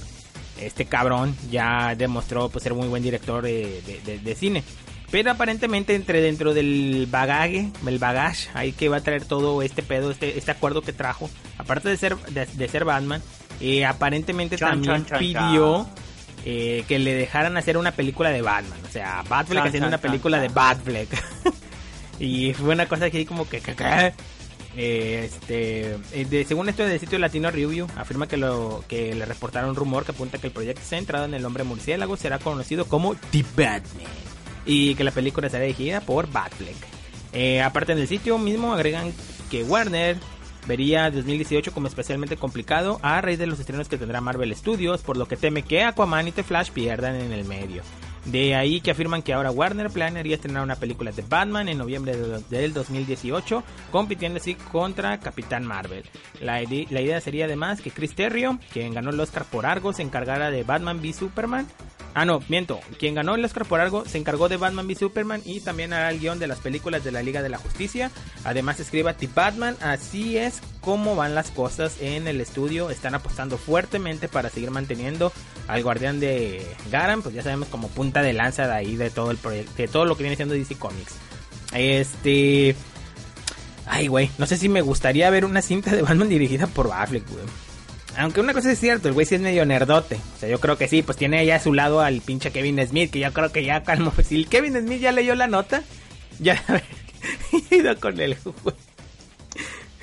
[0.58, 4.64] este cabrón ya demostró pues ser muy buen director de, de- de- de cine.
[5.10, 9.82] Pero aparentemente entre dentro del bagaje, el bagage, ahí que va a traer todo este
[9.82, 11.28] pedo, este, este acuerdo que trajo,
[11.58, 13.22] aparte de ser, de, ser Batman,
[13.60, 15.86] eh, aparentemente también pidió
[16.48, 18.78] eh, que le dejaran hacer una película de Batman.
[18.88, 21.08] O sea, Batfleck haciendo una película de Batfleck.
[22.20, 23.60] y fue una cosa que como que...
[24.78, 29.70] Eh, este, de, según esto del sitio Latino Review, afirma que lo que le reportaron
[29.70, 33.16] un rumor que apunta que el proyecto centrado en el hombre murciélago será conocido como
[33.32, 34.06] The Batman
[34.66, 36.76] y que la película será dirigida por Batfleck.
[37.32, 39.12] Eh, aparte en el sitio mismo agregan
[39.50, 40.16] que Warner
[40.66, 45.16] vería 2018 como especialmente complicado a raíz de los estrenos que tendrá Marvel Studios, por
[45.16, 47.82] lo que teme que Aquaman y The Flash pierdan en el medio.
[48.26, 52.16] De ahí que afirman que ahora Warner planearía estrenar una película de Batman en noviembre
[52.50, 53.62] del 2018,
[53.92, 56.04] compitiendo así contra Capitán Marvel.
[56.40, 60.50] La, idea sería además que Chris Terrio, quien ganó el Oscar por Argo, se encargara
[60.50, 61.66] de Batman v Superman,
[62.18, 62.80] Ah, no, miento.
[62.98, 66.10] Quien ganó el Oscar por algo se encargó de Batman v Superman y también hará
[66.10, 68.10] el guion de las películas de la Liga de la Justicia.
[68.42, 69.76] Además escriba The Batman.
[69.82, 72.90] Así es como van las cosas en el estudio.
[72.90, 75.32] Están apostando fuertemente para seguir manteniendo
[75.66, 77.22] al guardián de Garan.
[77.22, 80.04] Pues ya sabemos como punta de lanza de ahí de todo el proyecto, de todo
[80.04, 81.16] lo que viene siendo DC Comics.
[81.72, 82.76] Este...
[83.84, 87.28] Ay, güey, no sé si me gustaría ver una cinta de Batman dirigida por Affleck,
[87.30, 87.44] güey.
[88.16, 90.20] Aunque una cosa es cierto, el güey sí es medio nerdote.
[90.36, 92.78] O sea, yo creo que sí, pues tiene ahí a su lado al pinche Kevin
[92.86, 94.12] Smith, que yo creo que ya calmo.
[94.24, 95.82] Si el Kevin Smith ya leyó la nota,
[96.38, 96.62] ya
[97.72, 98.76] ido con él, güey.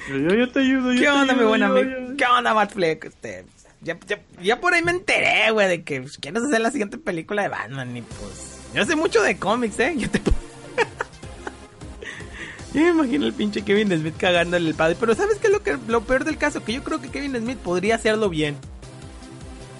[0.10, 1.89] Yo, yo, te ayudo, yo ¿Qué onda, mi buen amigo?
[2.18, 3.06] ¿Qué onda, Matt Fleck?
[3.06, 3.46] Este,
[3.82, 3.98] ya,
[4.42, 7.50] ya, por ahí me enteré, güey, de que pues, quieres hacer la siguiente película de
[7.50, 7.96] Batman.
[7.96, 9.94] Y pues, yo sé mucho de cómics, ¿eh?
[9.98, 10.20] Yo te
[12.74, 14.96] yo me imagino el pinche Kevin Smith cagándole el padre.
[15.00, 16.63] Pero ¿sabes qué es lo, que, lo peor del caso?
[16.63, 18.56] Que yo creo que Kevin Smith podría hacerlo bien.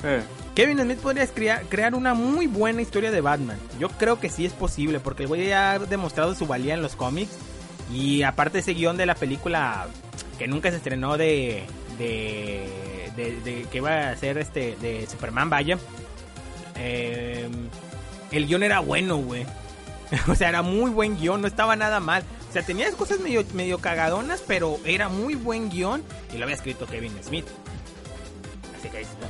[0.04, 0.22] Eh.
[0.56, 3.58] Kevin Smith podría crear, crear una muy buena historia de Batman.
[3.80, 6.82] Yo creo que sí es posible, porque el güey ya ha demostrado su valía en
[6.82, 7.32] los cómics.
[7.92, 9.88] Y aparte ese guion de la película
[10.38, 11.64] que nunca se estrenó de,
[11.98, 12.68] de,
[13.16, 15.78] de, que iba a ser este de Superman, vaya.
[16.78, 17.50] Eh,
[18.32, 19.46] el guion era bueno, güey.
[20.28, 22.24] o sea, era muy buen guion, no estaba nada mal.
[22.50, 26.56] O sea, tenía cosas medio, medio cagadonas, pero era muy buen guion y lo había
[26.56, 27.46] escrito Kevin Smith.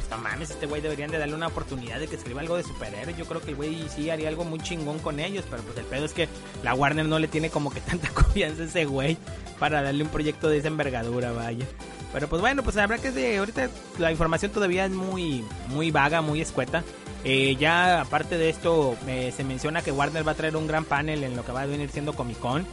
[0.09, 3.17] No, mames, este güey deberían de darle una oportunidad de que escriba algo de superhéroes.
[3.17, 5.85] Yo creo que el güey sí haría algo muy chingón con ellos, pero pues el
[5.85, 6.27] pedo es que
[6.63, 9.17] la Warner no le tiene como que tanta confianza a ese güey
[9.59, 11.65] para darle un proyecto de esa envergadura, vaya.
[12.11, 16.21] Pero pues bueno, pues habrá que de ahorita la información todavía es muy muy vaga,
[16.21, 16.83] muy escueta.
[17.25, 20.83] Eh, ya aparte de esto eh, se menciona que Warner va a traer un gran
[20.83, 22.67] panel en lo que va a venir siendo Comic Con.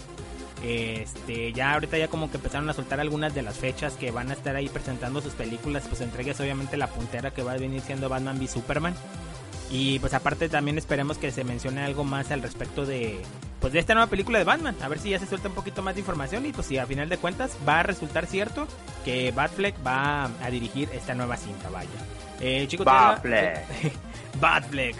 [0.62, 4.30] Este, ya ahorita ya como que empezaron a soltar algunas de las fechas que van
[4.30, 7.80] a estar ahí presentando sus películas, pues entregues obviamente la puntera que va a venir
[7.80, 8.94] siendo Batman v Superman.
[9.70, 13.22] Y pues aparte también esperemos que se mencione algo más al respecto de
[13.60, 15.82] pues de esta nueva película de Batman, a ver si ya se suelta un poquito
[15.82, 18.66] más de información y pues si a final de cuentas va a resultar cierto
[19.04, 21.88] que Batfleck va a dirigir esta nueva cinta, vaya.
[22.40, 23.66] Eh, chico, Batfleck.
[24.40, 24.96] Batfleck,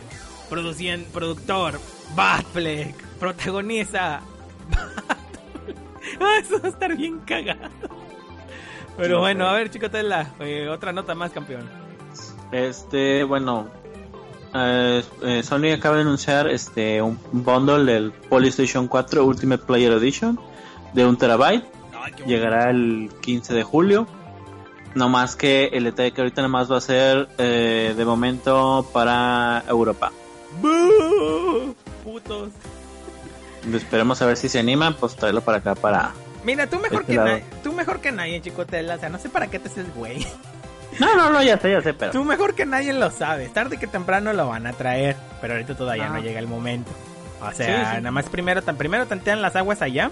[1.13, 1.81] productor,
[2.15, 4.21] Batfleck, protagoniza
[6.41, 7.71] eso va a estar bien cagado.
[8.97, 11.69] Pero bueno, a ver, Chicotela, eh, otra nota más, campeón.
[12.53, 13.69] Este, bueno,
[14.55, 20.39] eh, eh, Sony acaba de anunciar este un bundle del PlayStation 4 Ultimate Player Edition
[20.93, 21.65] de un terabyte.
[22.27, 24.07] Llegará el 15 de julio.
[24.95, 29.63] No más que el detalle que ahorita nada más va a ser de momento para
[29.69, 30.11] Europa.
[32.05, 32.51] Putos.
[33.75, 36.13] Esperemos a ver si se animan, pues traerlo para acá para.
[36.45, 39.29] Mira, tú mejor este que nadie, tú mejor que nadie, chicotela, o sea, no sé
[39.29, 40.27] para qué te haces güey.
[40.99, 42.11] No, no, no, ya sé, ya sé, pero.
[42.11, 43.53] Tú mejor que nadie lo sabes.
[43.53, 46.91] Tarde que temprano lo van a traer, pero ahorita todavía no llega el momento.
[47.41, 50.11] O sea, nada más primero, tan primero tantean las aguas allá.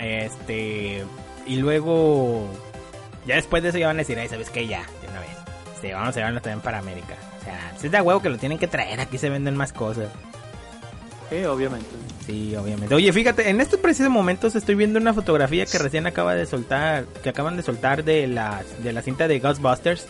[0.00, 1.04] Este.
[1.46, 2.48] Y luego.
[3.26, 4.66] Ya después de eso ya van a decir, ay, ¿sabes qué?
[4.66, 5.30] Ya, de una vez.
[5.80, 7.14] Sí, vamos a llevarlo también para América.
[7.40, 9.72] O sea, si es de huevo que lo tienen que traer, aquí se venden más
[9.72, 10.08] cosas.
[11.30, 11.86] Sí, obviamente.
[12.24, 12.94] Sí, obviamente.
[12.94, 17.04] Oye, fíjate, en estos precisos momentos estoy viendo una fotografía que recién acaba de soltar,
[17.22, 20.06] que acaban de soltar de la, de la cinta de Ghostbusters.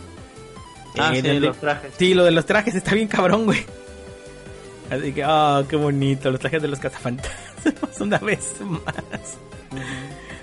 [0.98, 1.92] Ah, eh, sí, de, los trajes.
[1.98, 3.64] Sí, lo de los trajes está bien cabrón, güey.
[4.90, 9.38] Así que, oh, qué bonito, los trajes de los cazafantasmas una vez más.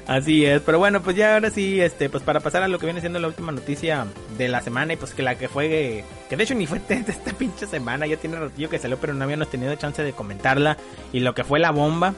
[0.06, 2.86] Así es, pero bueno, pues ya ahora sí, este, pues para pasar a lo que
[2.86, 4.06] viene siendo la última noticia
[4.38, 7.32] de la semana y pues que la que fue, que de hecho ni fue esta
[7.32, 10.76] pinche semana, ya tiene ratillo que salió, pero no habíamos tenido chance de comentarla
[11.14, 12.16] y lo que fue la bomba,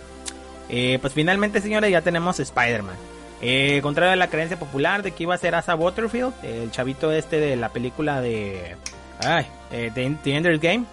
[0.67, 2.95] eh, pues finalmente señores ya tenemos Spider-Man.
[3.41, 7.11] Eh, contrario a la creencia popular de que iba a ser Asa Waterfield, el chavito
[7.11, 8.77] este de la película de,
[9.19, 10.85] ay, eh, The, Ender Game,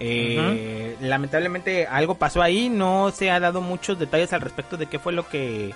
[0.00, 4.98] Eh, Lamentablemente algo pasó ahí, no se ha dado muchos detalles al respecto de qué
[4.98, 5.72] fue lo que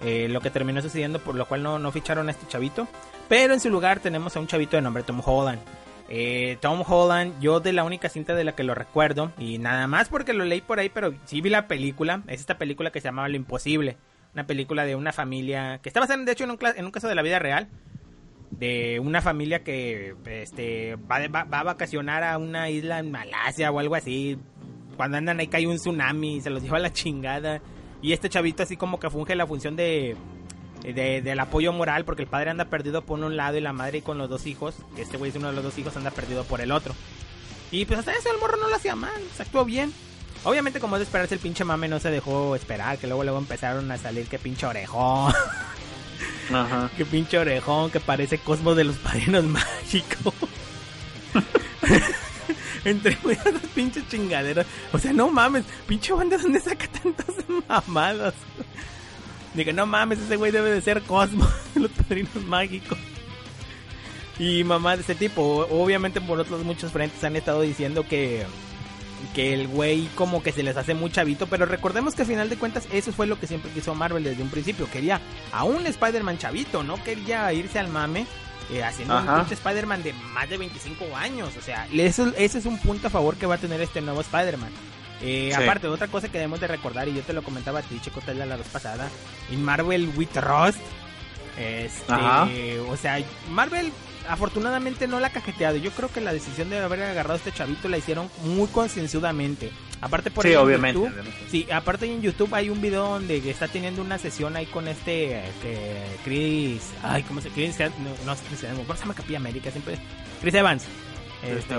[0.00, 2.86] eh, lo que terminó sucediendo, por lo cual no, no ficharon a este chavito.
[3.28, 5.60] Pero en su lugar tenemos a un chavito de nombre Tom Holland.
[6.08, 9.86] Eh, Tom Holland, yo de la única cinta de la que lo recuerdo, y nada
[9.86, 13.00] más porque lo leí por ahí, pero sí vi la película, es esta película que
[13.00, 13.98] se llamaba Lo Imposible,
[14.32, 17.20] una película de una familia, que estaba basada de hecho en un, caso de la
[17.20, 17.68] vida real,
[18.50, 23.70] de una familia que este, va, va, va, a vacacionar a una isla en Malasia
[23.70, 24.38] o algo así,
[24.96, 27.60] cuando andan ahí cae un tsunami, se los lleva a la chingada,
[28.02, 30.16] y este chavito así como que funge la función de
[30.82, 34.02] de, del apoyo moral, porque el padre anda perdido por un lado y la madre
[34.02, 36.44] con los dos hijos, que este güey es uno de los dos hijos, anda perdido
[36.44, 36.94] por el otro.
[37.70, 39.92] Y pues hasta eso el morro no lo hacía mal, se actuó bien.
[40.44, 43.38] Obviamente como es de esperarse el pinche mame no se dejó esperar, que luego luego
[43.38, 45.32] empezaron a salir que pinche orejón.
[46.52, 46.90] Ajá.
[46.96, 50.34] que pinche orejón, que parece Cosmo de los padrinos mágicos.
[52.84, 54.66] Entre esas pinches chingaderas.
[54.92, 57.34] O sea, no mames, pinche banda, ¿dónde saca tantas
[57.68, 58.34] mamadas?
[59.54, 62.98] Dije, no mames, ese güey debe de ser Cosmo, los padrinos mágicos.
[64.38, 68.46] Y mamá de ese tipo, obviamente por otros muchos frentes han estado diciendo que
[69.34, 72.48] que el güey como que se les hace muy chavito, pero recordemos que al final
[72.48, 75.20] de cuentas eso fue lo que siempre quiso Marvel desde un principio, quería
[75.52, 78.26] a un Spider-Man chavito, no quería irse al mame
[78.70, 82.78] eh, haciendo un Spider-Man de más de 25 años, o sea, eso, ese es un
[82.78, 84.70] punto a favor que va a tener este nuevo Spider-Man.
[85.20, 87.98] Eh, Aparte, otra cosa que debemos de recordar, y yo te lo comentaba a ti,
[88.00, 89.08] Chico, la vez pasada,
[89.50, 90.78] en Marvel with Rust,
[91.58, 93.18] este, o sea,
[93.50, 93.92] Marvel
[94.28, 95.76] afortunadamente no la ha cajeteado.
[95.76, 99.72] Yo creo que la decisión de haber agarrado a este chavito la hicieron muy concienzudamente.
[100.00, 104.00] Aparte por sí, obviamente, YouTube, sí, aparte en YouTube hay un video donde está teniendo
[104.00, 108.94] una sesión ahí con este, este Chris, ay, ¿cómo se Chris, no, no Chris, ¿cómo
[108.94, 109.70] se llama Capilla América?
[109.70, 109.98] Siempre
[110.40, 110.84] Chris Evans.
[111.42, 111.74] Este,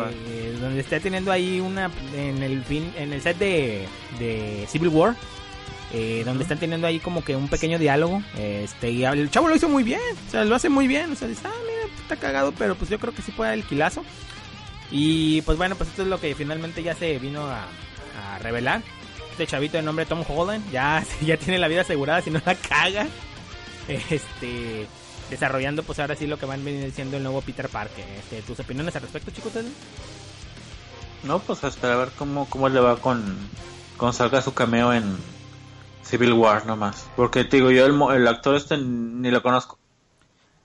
[0.62, 3.86] donde está teniendo ahí una en el fin en el set de,
[4.18, 5.16] de Civil War
[5.92, 9.56] eh, donde están teniendo ahí como que un pequeño diálogo este y el chavo lo
[9.58, 12.16] hizo muy bien o sea lo hace muy bien o sea dice ah mira está
[12.16, 14.06] cagado pero pues yo creo que sí puede dar el quilazo
[14.92, 17.68] y pues bueno pues esto es lo que finalmente ya se vino a,
[18.20, 18.82] a revelar
[19.32, 22.56] este chavito de nombre Tom Holland ya ya tiene la vida asegurada si no la
[22.56, 23.08] caga
[23.88, 24.88] este
[25.30, 28.06] desarrollando pues ahora sí lo que van diciendo el nuevo Peter Parker.
[28.18, 29.54] Este, ¿Tus opiniones al respecto, chicos?
[31.24, 33.38] No, pues a esperar a ver cómo, cómo le va con,
[33.98, 35.18] con salga su cameo en
[36.04, 37.08] Civil War nomás.
[37.16, 39.79] Porque te digo, yo el, el actor este ni lo conozco.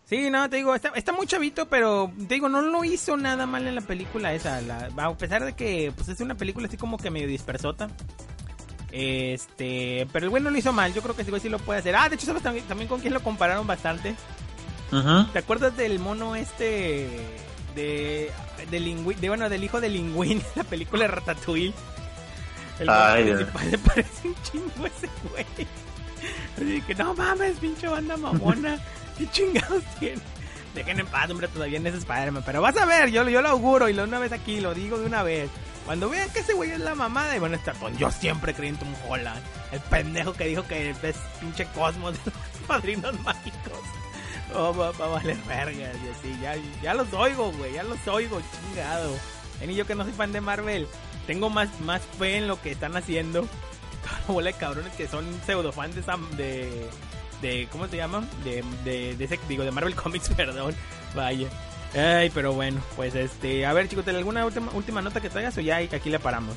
[0.07, 3.47] Sí, no, te digo, está, está muy chavito, pero te digo, no lo hizo nada
[3.47, 4.61] mal en la película esa.
[4.97, 7.89] a pesar de que pues es una película así como que medio dispersota.
[8.93, 11.81] Este, pero el güey no lo hizo mal, yo creo que sí, sí lo puede
[11.81, 11.97] hacer.
[11.97, 14.15] Ah, de hecho, ¿sabes también, también con quién lo compararon bastante?
[15.33, 17.09] ¿Te acuerdas del mono este
[17.75, 18.31] de
[18.71, 21.75] de, bueno, del hijo de Linguín, la película de Ratatouille?
[22.79, 25.47] El Ay, principal le parece un chingo ese güey.
[26.57, 28.79] Así que no mames, pinche banda mamona.
[29.19, 30.21] ¿Qué chingados tiene?
[30.75, 32.43] Dejen en paz, hombre, todavía no es Spider-Man.
[32.45, 34.99] Pero vas a ver, yo, yo lo auguro y lo una vez aquí, lo digo
[34.99, 35.49] de una vez.
[35.85, 38.71] Cuando vean que ese güey es la mamada, y bueno, está con yo siempre creí
[38.71, 39.43] en Tom Holland.
[39.71, 43.81] El pendejo que dijo que es pinche cosmos de los padrinos mágicos.
[44.55, 45.91] Oh, va, a valer verga,
[46.41, 49.17] ya, ya los oigo, güey, ya los oigo, chingado.
[49.67, 50.87] Y yo que no soy fan de Marvel,
[51.27, 53.43] tengo más, más fe en lo que están haciendo.
[54.05, 56.03] Toda la bola de cabrones que son pseudo fans de,
[56.37, 56.89] de,
[57.71, 58.29] ¿cómo se llaman?
[58.45, 60.75] De, de, de ese, digo, de Marvel Comics, perdón.
[61.15, 61.49] Vaya.
[61.95, 65.61] Ay, pero bueno, pues este, a ver chicos, ¿alguna última, última nota que traigas o
[65.61, 66.57] ya aquí le paramos?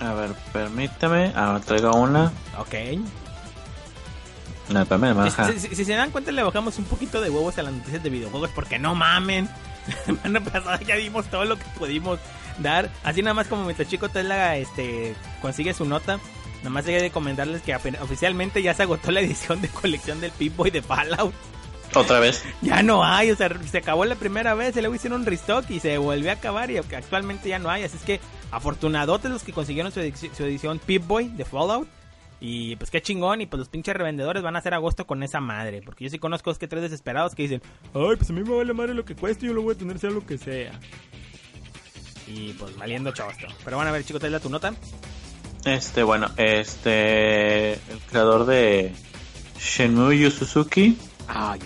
[0.00, 2.32] A ver, permítame, ah, traigo una.
[2.58, 2.74] Ok.
[4.70, 4.86] No,
[5.58, 8.50] si, se dan cuenta, le bajamos un poquito de huevos a las noticias de videojuegos
[8.54, 9.48] porque no mamen.
[9.86, 12.18] La semana pasada ya dimos todo lo que pudimos
[12.58, 12.88] dar.
[13.02, 16.20] Así nada más como mientras Chico Tela este, consigue su nota.
[16.60, 20.30] Nada más hay de comentarles que oficialmente ya se agotó la edición de colección del
[20.32, 21.34] Pip-Boy de Fallout.
[21.94, 22.44] Otra vez.
[22.62, 25.68] Ya no hay, o sea, se acabó la primera vez, y luego hicieron un restock
[25.70, 27.84] y se volvió a acabar y actualmente ya no hay.
[27.84, 28.20] Así es que
[28.50, 31.88] afortunadotes los que consiguieron su, edición, su edición Pip-Boy de Fallout.
[32.42, 35.40] Y pues qué chingón, y pues los pinches revendedores van a hacer agosto con esa
[35.40, 35.82] madre.
[35.82, 37.62] Porque yo sí conozco que tres desesperados que dicen,
[37.94, 39.98] ay, pues a mí me vale madre lo que cueste, yo lo voy a tener
[39.98, 40.72] sea lo que sea.
[42.26, 43.46] Y pues valiendo chosto.
[43.64, 44.72] Pero bueno, a ver, chicos, te da tu nota.
[45.64, 47.72] Este, bueno, este.
[47.72, 48.92] El creador de
[49.58, 50.96] Shenmue Yu Suzuki.
[51.28, 51.56] Ah,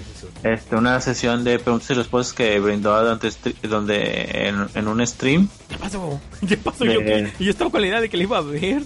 [0.43, 3.31] Este, una sesión de preguntas y respuestas que brindó durante
[3.63, 5.49] donde en, en, un stream.
[5.71, 6.21] ¿Qué pasó?
[6.49, 6.85] ¿Qué pasó?
[6.85, 8.83] Yo, yo estaba con la idea de que le iba a ver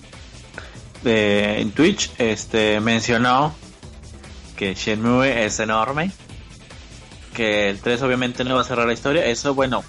[1.03, 3.55] de, en Twitch este, mencionó
[4.57, 6.11] que Shenmue es enorme,
[7.35, 9.25] que el 3 obviamente no va a cerrar la historia.
[9.27, 9.85] Eso, bueno,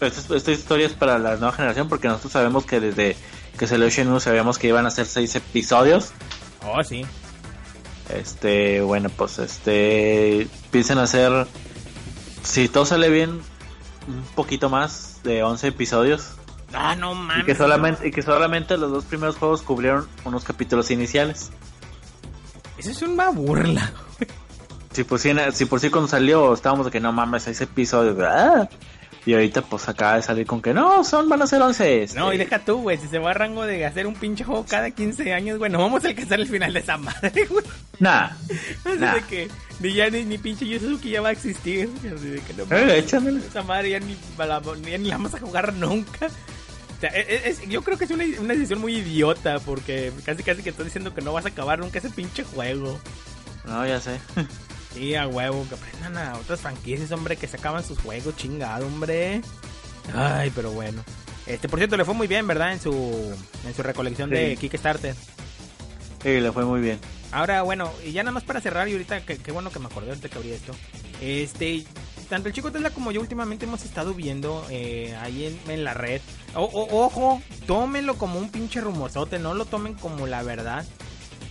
[0.00, 3.16] esta, esta historia es para la nueva generación porque nosotros sabemos que desde
[3.58, 6.12] que salió Shenmue sabíamos que iban a ser seis episodios.
[6.66, 7.04] Oh, sí.
[8.08, 11.46] Este, bueno, pues este piensen hacer
[12.42, 13.40] si todo sale bien
[14.08, 16.32] un poquito más de 11 episodios
[16.74, 17.44] Ah, no mames.
[17.44, 21.50] y que solamente y que solamente los dos primeros juegos cubrieron unos capítulos iniciales.
[22.78, 23.92] Eso es una burla.
[24.92, 28.16] Si por sí, si por sí cuando salió estábamos de que no mames, seis episodios,
[28.16, 28.68] ¿verdad?
[29.24, 32.02] Y ahorita pues acaba de salir con que no, son van a ser 11.
[32.02, 32.18] este.
[32.18, 32.98] No, y deja tú, güey.
[32.98, 35.78] Si se va a rango de hacer un pinche juego cada 15 años, güey, no
[35.78, 37.64] vamos a alcanzar el final de esa madre, güey.
[38.00, 38.30] Nah.
[38.84, 39.14] Así Nah.
[39.14, 39.48] de que
[39.78, 41.88] ni ya ni, ni pinche Yuzuki ya va a existir.
[41.98, 44.60] Así de que no Eh, esa madre ya ni, la,
[44.98, 46.26] ni la vamos a jugar nunca.
[46.26, 50.42] O sea, es- es- yo creo que es una, una decisión muy idiota porque casi
[50.42, 52.98] casi que estás diciendo que no vas a acabar nunca ese pinche juego.
[53.66, 54.18] No, ya sé.
[54.94, 58.86] Sí, a huevo, que aprendan a otras franquicias, hombre, que se acaban sus juegos, chingado,
[58.86, 59.40] hombre.
[60.14, 61.02] Ay, pero bueno.
[61.46, 62.72] Este, por cierto, le fue muy bien, ¿verdad?
[62.72, 62.92] En su,
[63.66, 64.56] en su recolección de.
[64.56, 65.14] Kickstarter.
[66.22, 66.98] Sí, le fue muy bien.
[67.32, 70.10] Ahora, bueno, y ya nada más para cerrar, y ahorita, qué bueno que me acordé
[70.10, 70.72] ahorita que abrí esto.
[71.20, 71.84] Este,
[72.28, 75.94] tanto el chico Tesla como yo últimamente hemos estado viendo eh, ahí en, en la
[75.94, 76.20] red.
[76.54, 80.84] O- o- ojo, tómenlo como un pinche rumorzote, no lo tomen como la verdad.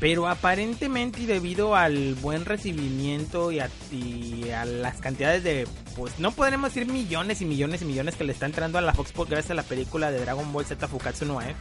[0.01, 6.17] Pero aparentemente y debido al buen recibimiento y a, y a las cantidades de, pues
[6.19, 9.11] no podremos decir millones y millones y millones que le está entrando a la Fox
[9.11, 11.53] por gracias a la película de Dragon Ball Z Fukatsu no F.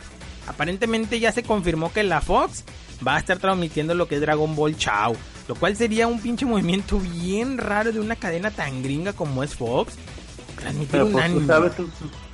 [0.48, 2.64] Aparentemente ya se confirmó que la Fox
[3.06, 5.12] va a estar transmitiendo lo que es Dragon Ball Chao.
[5.46, 9.54] Lo cual sería un pinche movimiento bien raro de una cadena tan gringa como es
[9.54, 9.94] Fox.
[10.58, 11.90] Transmitir Pero un pues, tú sabes, tú-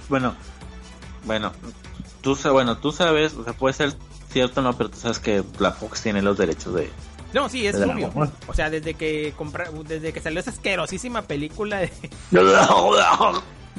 [0.09, 0.37] bueno,
[1.25, 1.53] bueno,
[2.21, 3.93] tú sabes, bueno, tú sabes, o sea, puede ser
[4.33, 6.91] cierto no, pero tú sabes que la Fox tiene los derechos de...
[7.33, 8.11] No, sí, es obvio.
[8.47, 11.91] O sea, desde que compra, desde que salió esa asquerosísima película de,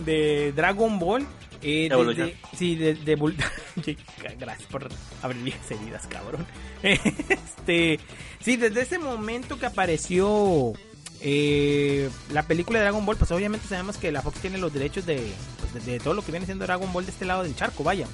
[0.06, 1.26] de Dragon Ball.
[1.64, 3.16] Eh, desde- sí, de, de
[4.40, 4.88] Gracias por
[5.24, 6.46] abrir viejas heridas, cabrón.
[6.84, 8.00] Este,
[8.40, 10.74] sí, desde ese momento que apareció
[11.22, 15.06] eh, la película de Dragon Ball, pues obviamente sabemos que la Fox tiene los derechos
[15.06, 17.56] de, pues, de, de todo lo que viene siendo Dragon Ball de este lado del
[17.56, 18.08] charco, vaya.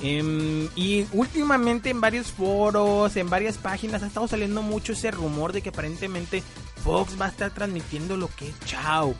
[0.00, 5.52] Em, y últimamente en varios foros, en varias páginas, ha estado saliendo mucho ese rumor
[5.52, 6.42] de que aparentemente
[6.84, 9.14] Fox va a estar transmitiendo lo que es Chao.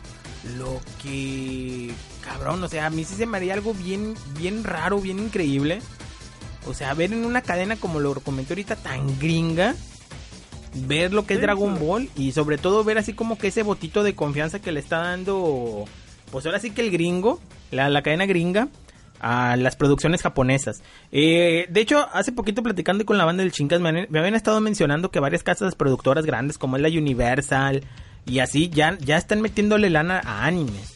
[0.57, 1.91] Lo que...
[2.23, 5.81] Cabrón, o sea, a mí sí se me haría algo bien, bien raro, bien increíble.
[6.65, 9.75] O sea, ver en una cadena como lo comenté ahorita tan gringa.
[10.75, 11.79] Ver lo que es Dragon.
[11.79, 14.99] Ball y sobre todo ver así como que ese botito de confianza que le está
[14.99, 15.85] dando...
[16.31, 17.39] Pues ahora sí que el gringo,
[17.71, 18.69] la, la cadena gringa,
[19.19, 20.81] a las producciones japonesas.
[21.11, 24.59] Eh, de hecho, hace poquito platicando con la banda del Chinkas, me, me habían estado
[24.61, 27.83] mencionando que varias casas productoras grandes, como es la Universal
[28.25, 30.95] y así, ya, ya están metiéndole lana a animes.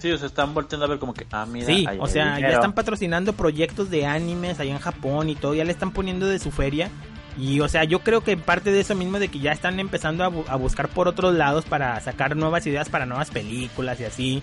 [0.00, 2.48] Sí, o sea, están volteando a ver como que, ah, mira, Sí, o sea, ya
[2.56, 6.40] están patrocinando proyectos de animes allá en Japón y todo, ya le están poniendo de
[6.40, 6.90] su feria.
[7.38, 10.22] Y, o sea, yo creo que parte de eso mismo de que ya están empezando
[10.24, 14.04] a, bu- a buscar por otros lados para sacar nuevas ideas para nuevas películas y
[14.04, 14.42] así.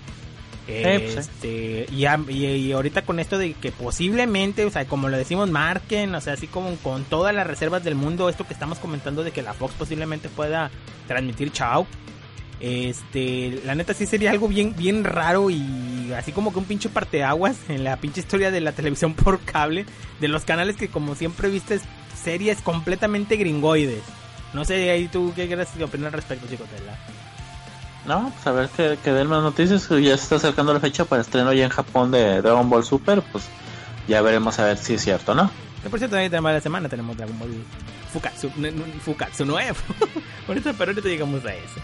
[0.69, 1.85] Pues, sí.
[1.85, 6.21] Este, y, ahorita con esto de que posiblemente, o sea, como lo decimos, marquen, o
[6.21, 9.41] sea, así como con todas las reservas del mundo, esto que estamos comentando de que
[9.41, 10.71] la Fox posiblemente pueda
[11.07, 11.87] transmitir Chao.
[12.59, 16.89] Este, la neta sí sería algo bien, bien raro y así como que un pinche
[16.89, 19.85] parteaguas en la pinche historia de la televisión por cable,
[20.19, 21.79] de los canales que como siempre viste
[22.21, 24.03] series completamente gringoides.
[24.53, 26.97] No sé, ahí tú qué quieres opinar al respecto, chico Tela.
[28.05, 29.87] No, pues a ver que, den más noticias.
[29.89, 33.21] Ya se está acercando la fecha para estreno ya en Japón de Dragon Ball Super.
[33.31, 33.45] Pues
[34.07, 35.51] ya veremos a ver si es cierto, ¿no?
[35.83, 37.63] Que por cierto, ahí también la semana tenemos Dragon Ball
[38.11, 38.49] Fukatsu,
[39.01, 39.77] Fukatsu nuevo.
[40.47, 41.79] ahorita, pero ahorita llegamos a eso.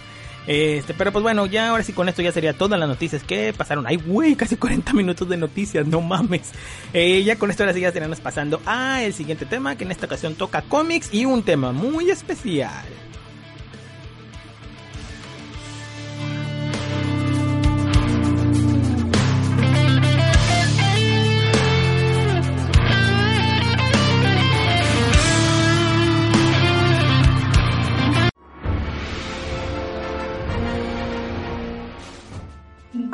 [0.47, 3.53] Este, pero pues bueno, ya ahora sí con esto ya sería todas las noticias que
[3.53, 3.87] pasaron.
[3.87, 6.51] Ay, güey, casi 40 minutos de noticias, no mames.
[6.93, 9.91] Eh, ya con esto ahora sí ya estaríamos pasando a el siguiente tema, que en
[9.91, 12.85] esta ocasión toca cómics y un tema muy especial.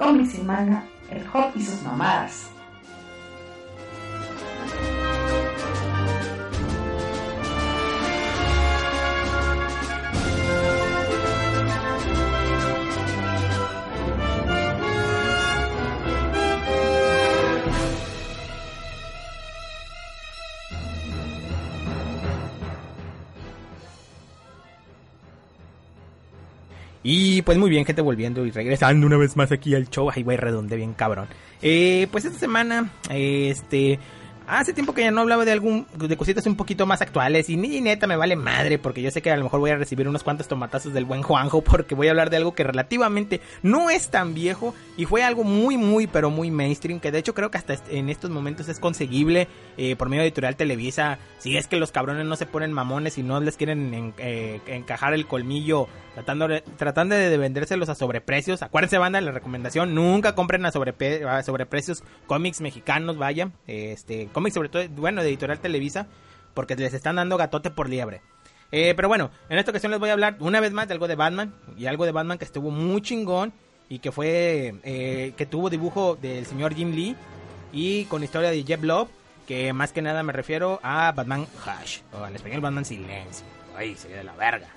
[0.01, 2.50] Cómics y manga, el hop y sus mamadas.
[27.03, 30.09] Y pues muy bien, gente, volviendo y regresando una vez más aquí al show.
[30.13, 31.27] Ay, güey, redonde bien cabrón.
[31.61, 33.99] Eh, pues esta semana, este,
[34.47, 37.55] Hace tiempo que ya no hablaba de algún de cositas un poquito más actuales y
[37.55, 40.09] ni neta me vale madre porque yo sé que a lo mejor voy a recibir
[40.09, 43.89] unos cuantos tomatazos del buen Juanjo porque voy a hablar de algo que relativamente no
[43.89, 47.49] es tan viejo y fue algo muy muy pero muy mainstream que de hecho creo
[47.49, 49.47] que hasta en estos momentos es conseguible
[49.77, 53.17] eh, por medio de editorial Televisa si es que los cabrones no se ponen mamones
[53.17, 58.61] y no les quieren eh, encajar el colmillo tratando de, tratando de vendérselos a sobreprecios
[58.61, 65.21] acuérdense banda la recomendación nunca compren a, sobreprecios cómics mexicanos vaya este sobre todo, bueno,
[65.21, 66.07] de Editorial Televisa,
[66.53, 68.21] porque les están dando gatote por liebre.
[68.71, 71.07] Eh, pero bueno, en esta ocasión les voy a hablar una vez más de algo
[71.07, 73.53] de Batman, y algo de Batman que estuvo muy chingón,
[73.89, 77.15] y que fue, eh, que tuvo dibujo del señor Jim Lee,
[77.73, 79.09] y con historia de Jeff Love,
[79.47, 83.45] que más que nada me refiero a Batman Hush, o al español Batman Silencio.
[83.75, 84.67] Ay, sería de la verga.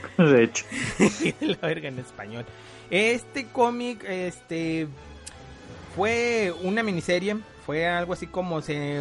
[0.18, 0.64] De hecho.
[1.40, 2.44] la verga en español.
[2.90, 4.88] Este cómic, este,
[5.94, 7.36] fue una miniserie
[7.68, 8.98] fue algo así como se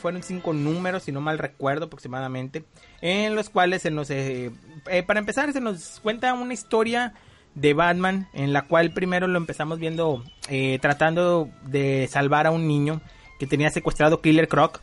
[0.00, 2.64] fueron cinco números si no mal recuerdo aproximadamente
[3.00, 4.50] en los cuales se nos eh,
[4.88, 7.14] eh, para empezar se nos cuenta una historia
[7.54, 12.66] de Batman en la cual primero lo empezamos viendo eh, tratando de salvar a un
[12.66, 13.00] niño
[13.38, 14.80] que tenía secuestrado Killer Croc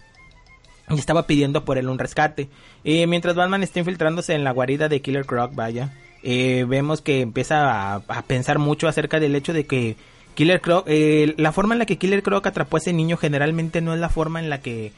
[0.90, 2.50] y estaba pidiendo por él un rescate
[2.84, 5.92] mientras Batman está infiltrándose en la guarida de Killer Croc vaya
[6.24, 9.96] vemos que empieza a pensar mucho acerca del hecho de que
[10.36, 13.82] Killer Croc, eh, la forma en la que Killer Croc atrapó a ese niño generalmente
[13.82, 14.92] no es la forma en la que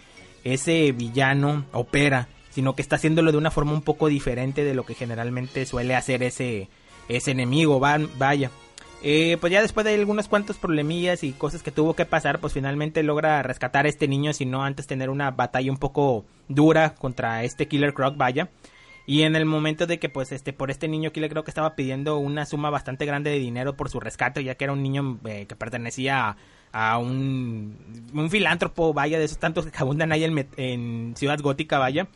[0.44, 4.84] ese villano opera, sino que está haciéndolo de una forma un poco diferente de lo
[4.84, 6.70] que generalmente suele hacer ese,
[7.08, 8.52] ese enemigo, vaya.
[9.04, 12.54] Eh, pues ya después de algunos cuantos problemillas y cosas que tuvo que pasar, pues
[12.54, 16.96] finalmente logra rescatar a este niño, si no antes tener una batalla un poco dura
[16.96, 18.50] contra este Killer Croc, vaya.
[19.10, 22.18] Y en el momento de que, pues, este, por este niño creo que estaba pidiendo
[22.18, 25.46] una suma bastante grande de dinero por su rescate, ya que era un niño eh,
[25.48, 26.36] que pertenecía
[26.74, 31.80] a, un, un, filántropo, vaya, de esos tantos que abundan ahí en, en, Ciudad Gótica,
[31.80, 32.10] vaya.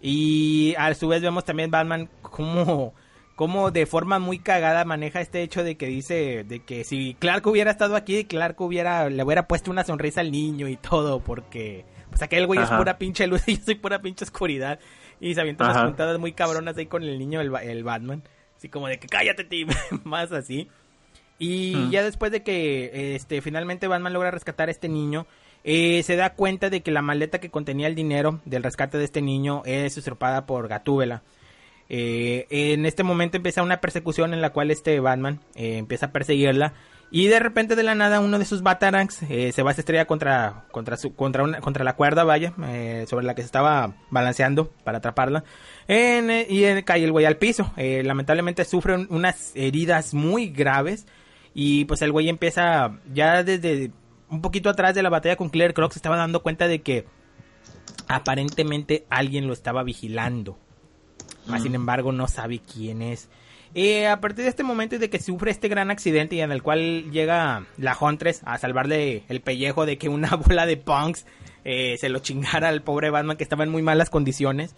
[0.00, 2.94] Y a su vez vemos también Batman como,
[3.38, 7.46] como de forma muy cagada maneja este hecho de que dice de que si Clark
[7.46, 11.84] hubiera estado aquí, Clark hubiera, le hubiera puesto una sonrisa al niño y todo, porque
[12.10, 14.80] pues aquel güey es pura pinche luz y yo soy pura pinche oscuridad.
[15.20, 18.24] Y se avientan unas puntadas muy cabronas ahí con el niño, el, Batman.
[18.56, 19.68] Así como de que cállate, Tim.
[20.02, 20.68] Más así.
[21.38, 25.28] Y ya después de que este finalmente Batman logra rescatar a este niño,
[25.62, 29.04] eh, se da cuenta de que la maleta que contenía el dinero del rescate de
[29.04, 31.22] este niño es usurpada por Gatúbela.
[31.88, 36.12] Eh, en este momento empieza una persecución en la cual este Batman eh, empieza a
[36.12, 36.74] perseguirla
[37.10, 40.06] y de repente de la nada uno de sus Batarangs eh, se va a estrellar
[40.06, 42.52] contra contra su, contra una, contra la cuerda, vaya,
[43.06, 45.44] sobre la que se estaba balanceando para atraparla.
[45.86, 47.72] En, y cae el güey al piso.
[47.76, 51.06] lamentablemente sufre unas heridas muy graves
[51.54, 53.90] y pues el güey empieza ya desde
[54.28, 57.06] un poquito atrás de la batalla con Claire Croc se estaba dando cuenta de que
[58.08, 60.58] aparentemente alguien lo estaba vigilando.
[61.62, 63.28] Sin embargo no sabe quién es.
[63.74, 66.52] Eh, a partir de este momento y de que sufre este gran accidente y en
[66.52, 71.26] el cual llega la Huntress a salvarle el pellejo de que una bola de punks
[71.64, 74.74] eh, se lo chingara al pobre Batman que estaba en muy malas condiciones,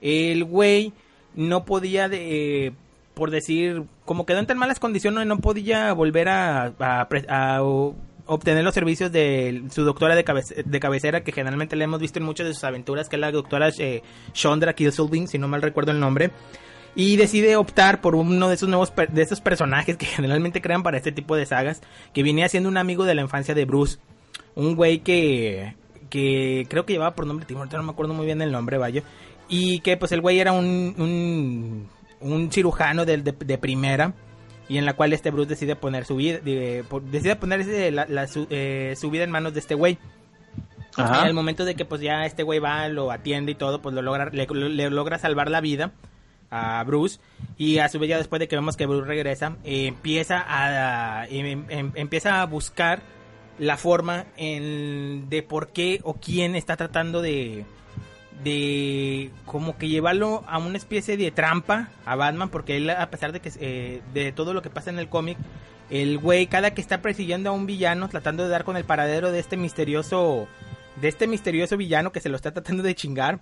[0.00, 0.92] el güey
[1.34, 2.72] no podía, de,
[3.14, 6.72] por decir, como quedó en tan malas condiciones, no podía volver a,
[8.32, 10.24] obtener los servicios de su doctora de,
[10.64, 13.32] de, cabecera, que generalmente le hemos visto en muchas de sus aventuras, que es la
[13.32, 14.02] doctora eh,
[14.32, 16.30] Chandra si no mal recuerdo el nombre
[16.94, 21.12] y decide optar por uno de esos nuevos de personajes que generalmente crean para este
[21.12, 21.80] tipo de sagas,
[22.14, 23.98] que venía siendo un amigo de la infancia de Bruce,
[24.54, 25.74] un güey que
[26.08, 29.02] que creo que llevaba por nombre Timor, no me acuerdo muy bien el nombre, vaya,
[29.48, 31.86] y que pues el güey era un,
[32.20, 34.12] un, cirujano de, de, primera
[34.70, 39.10] y en la cual este Bruce decide poner su vida, decide poner la, eh, su,
[39.10, 39.98] vida en manos de este güey.
[40.96, 43.96] En el momento de que pues ya este güey va, lo atiende y todo, pues
[43.96, 45.90] lo logra, le logra salvar la vida
[46.50, 47.18] a Bruce
[47.58, 51.64] y a su vez ya después de que vemos que Bruce regresa empieza a em,
[51.68, 53.02] em, empieza a buscar
[53.58, 57.64] la forma en, de por qué o quién está tratando de
[58.42, 63.32] de como que llevarlo a una especie de trampa a Batman porque él a pesar
[63.32, 65.36] de que eh, de todo lo que pasa en el cómic
[65.90, 69.30] el güey cada que está persiguiendo a un villano tratando de dar con el paradero
[69.30, 70.48] de este misterioso
[71.00, 73.40] de este misterioso villano que se lo está tratando de chingar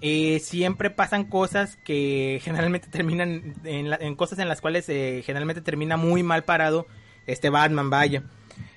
[0.00, 5.96] eh, siempre pasan cosas que generalmente terminan en, cosas en las cuales eh, generalmente termina
[5.96, 6.86] muy mal parado
[7.26, 8.22] este Batman, vaya.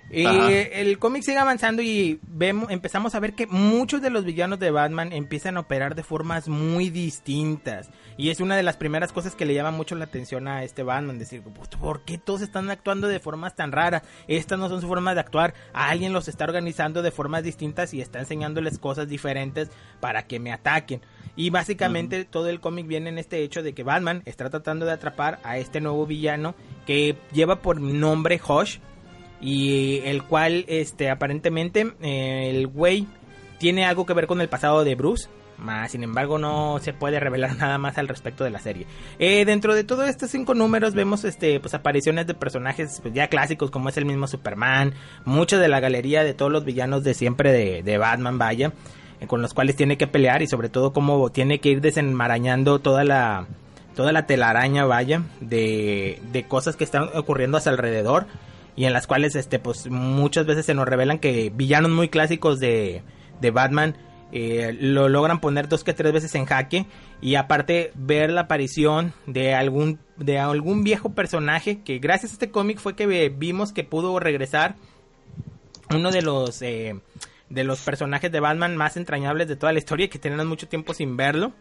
[0.10, 4.58] Eh, el cómic sigue avanzando y vemos, empezamos a ver que muchos de los villanos
[4.58, 7.90] de Batman empiezan a operar de formas muy distintas.
[8.16, 10.84] Y es una de las primeras cosas que le llama mucho la atención a este
[10.84, 11.20] Batman.
[11.20, 14.04] Decir, pues, ¿por qué todos están actuando de formas tan raras?
[14.28, 15.54] Estas no son su forma de actuar.
[15.74, 20.54] Alguien los está organizando de formas distintas y está enseñándoles cosas diferentes para que me
[20.54, 21.02] ataquen.
[21.36, 24.94] Y básicamente todo el cómic viene en este hecho de que Batman está tratando de
[24.94, 26.56] atrapar a este nuevo villano
[26.88, 28.80] que lleva por nombre Hush
[29.42, 33.08] y el cual este aparentemente eh, el güey
[33.60, 35.30] tiene algo que ver con el pasado de Bruce
[35.90, 38.86] sin embargo no se puede revelar nada más al respecto de la serie.
[39.20, 43.28] Eh, dentro de todos estos cinco números vemos este pues apariciones de personajes pues, ya
[43.28, 44.94] clásicos como es el mismo Superman
[45.26, 48.74] mucha de la galería de todos los villanos de siempre de, Batman vaya
[49.20, 52.80] eh, con los cuales tiene que pelear y sobre todo cómo tiene que ir desenmarañando
[52.80, 53.48] toda la
[53.96, 58.28] toda la telaraña vaya de, de cosas que están ocurriendo a su alrededor
[58.78, 62.60] y en las cuales este pues muchas veces se nos revelan que villanos muy clásicos
[62.60, 63.02] de,
[63.42, 63.98] de Batman
[64.32, 66.86] eh, lo logran poner dos que tres veces en jaque
[67.20, 72.52] y aparte ver la aparición de algún de algún viejo personaje que gracias a este
[72.52, 74.76] cómic fue que vimos que pudo regresar
[75.90, 77.00] uno de los eh,
[77.50, 80.94] de los personajes de Batman más entrañables de toda la historia que tenían mucho tiempo
[80.94, 81.54] sin verlo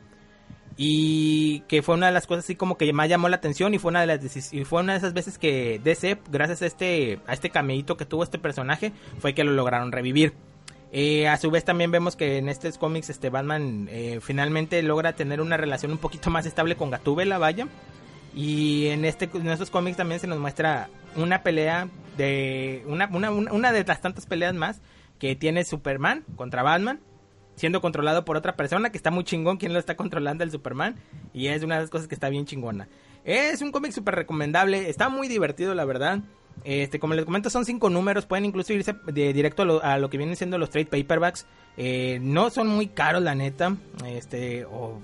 [0.77, 3.79] y que fue una de las cosas así como que más llamó la atención y
[3.79, 7.19] fue una de las y fue una de esas veces que DC gracias a este
[7.27, 10.35] a este cameíto que tuvo este personaje fue que lo lograron revivir.
[10.93, 15.15] Eh, a su vez también vemos que en estos cómics este Batman eh, finalmente logra
[15.15, 17.69] tener una relación un poquito más estable con Gatúbela vaya.
[18.35, 23.31] Y en este en estos cómics también se nos muestra una pelea de una, una,
[23.31, 24.81] una de las tantas peleas más
[25.19, 27.01] que tiene Superman contra Batman
[27.57, 30.97] siendo controlado por otra persona que está muy chingón quien lo está controlando el Superman
[31.35, 32.89] y es una de las cosas que está bien chingona.
[33.25, 36.21] Es un cómic súper recomendable, está muy divertido la verdad.
[36.65, 40.17] Este, como les comento, son cinco números, pueden incluso irse de directo a lo, que
[40.17, 41.47] vienen siendo los trade paperbacks.
[41.77, 43.77] Eh, no son muy caros, la neta.
[44.07, 45.01] Este, o...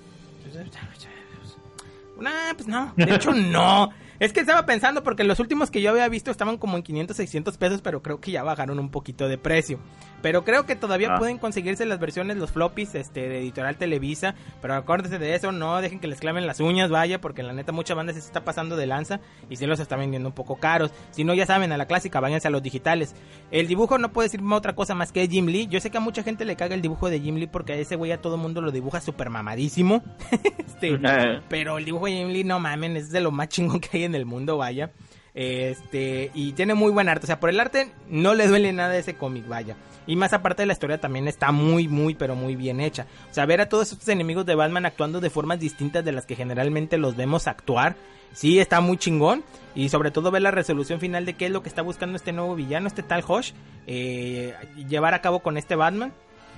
[2.55, 3.91] pues no, de hecho no.
[4.19, 7.17] Es que estaba pensando porque los últimos que yo había visto estaban como en 500,
[7.17, 9.79] 600 pesos, pero creo que ya bajaron un poquito de precio.
[10.23, 11.19] Pero creo que todavía ah.
[11.19, 14.35] pueden conseguirse las versiones, los floppies este, de Editorial Televisa.
[14.61, 17.73] Pero acuérdense de eso, no dejen que les claven las uñas, vaya, porque la neta
[17.73, 19.19] mucha banda se está pasando de lanza
[19.49, 20.91] y se los está vendiendo un poco caros.
[21.11, 23.15] Si no, ya saben, a la clásica, váyanse a los digitales.
[23.51, 25.67] El dibujo no puede decir otra cosa más que Jim Lee.
[25.67, 27.75] Yo sé que a mucha gente le caga el dibujo de Jim Lee porque a
[27.75, 30.03] ese güey a todo mundo lo dibuja súper mamadísimo.
[30.57, 30.97] este,
[31.49, 34.03] pero el dibujo de Jim Lee, no mamen, es de lo más chingón que hay
[34.05, 34.91] en el mundo, vaya.
[35.33, 37.25] Este, y tiene muy buen arte.
[37.25, 39.75] O sea, por el arte no le duele nada ese cómic, vaya.
[40.05, 43.07] Y más aparte de la historia también está muy, muy, pero muy bien hecha.
[43.31, 46.25] O sea, ver a todos estos enemigos de Batman actuando de formas distintas de las
[46.25, 47.95] que generalmente los vemos actuar.
[48.33, 49.43] Sí, está muy chingón.
[49.75, 52.33] Y sobre todo ver la resolución final de qué es lo que está buscando este
[52.33, 53.53] nuevo villano, este tal Hosh.
[53.87, 54.53] Eh,
[54.87, 56.13] llevar a cabo con este Batman.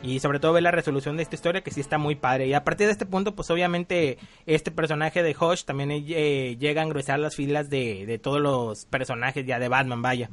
[0.05, 2.47] Y sobre todo ver la resolución de esta historia que sí está muy padre.
[2.47, 6.81] Y a partir de este punto, pues obviamente este personaje de Hosh también eh, llega
[6.81, 10.29] a engrosar las filas de, de todos los personajes ya de Batman, vaya.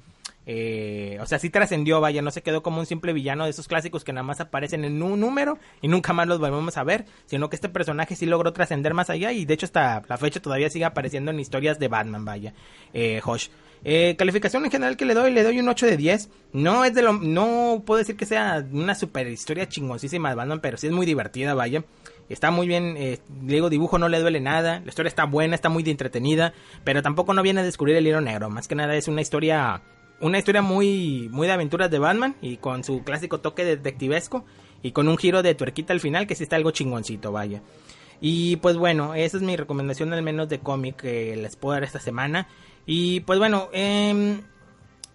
[0.47, 3.68] Eh, o sea, sí trascendió, vaya, no se quedó como un simple villano de esos
[3.68, 7.05] clásicos que nada más aparecen en un número y nunca más los volvemos a ver,
[7.26, 10.40] sino que este personaje sí logró trascender más allá y de hecho hasta la fecha
[10.40, 12.55] todavía sigue apareciendo en historias de Batman, vaya,
[12.93, 13.49] eh, Hosh.
[13.84, 16.30] Eh, calificación en general que le doy, le doy un 8 de 10.
[16.53, 20.61] No es de lo, no puedo decir que sea una super historia chingoncísima de Batman,
[20.61, 21.84] pero sí es muy divertida, vaya.
[22.28, 25.68] Está muy bien, eh, digo, dibujo no le duele nada, la historia está buena, está
[25.68, 29.09] muy entretenida, pero tampoco no viene a descubrir el hilo negro, más que nada es
[29.09, 29.82] una historia
[30.23, 34.45] una historia muy, muy de aventuras de Batman y con su clásico toque detectivesco
[34.83, 37.61] y con un giro de tuerquita al final que sí está algo chingoncito, vaya.
[38.20, 41.83] Y pues bueno, esa es mi recomendación al menos de cómic que les puedo dar
[41.83, 42.47] esta semana.
[42.87, 44.43] Y pues bueno, em,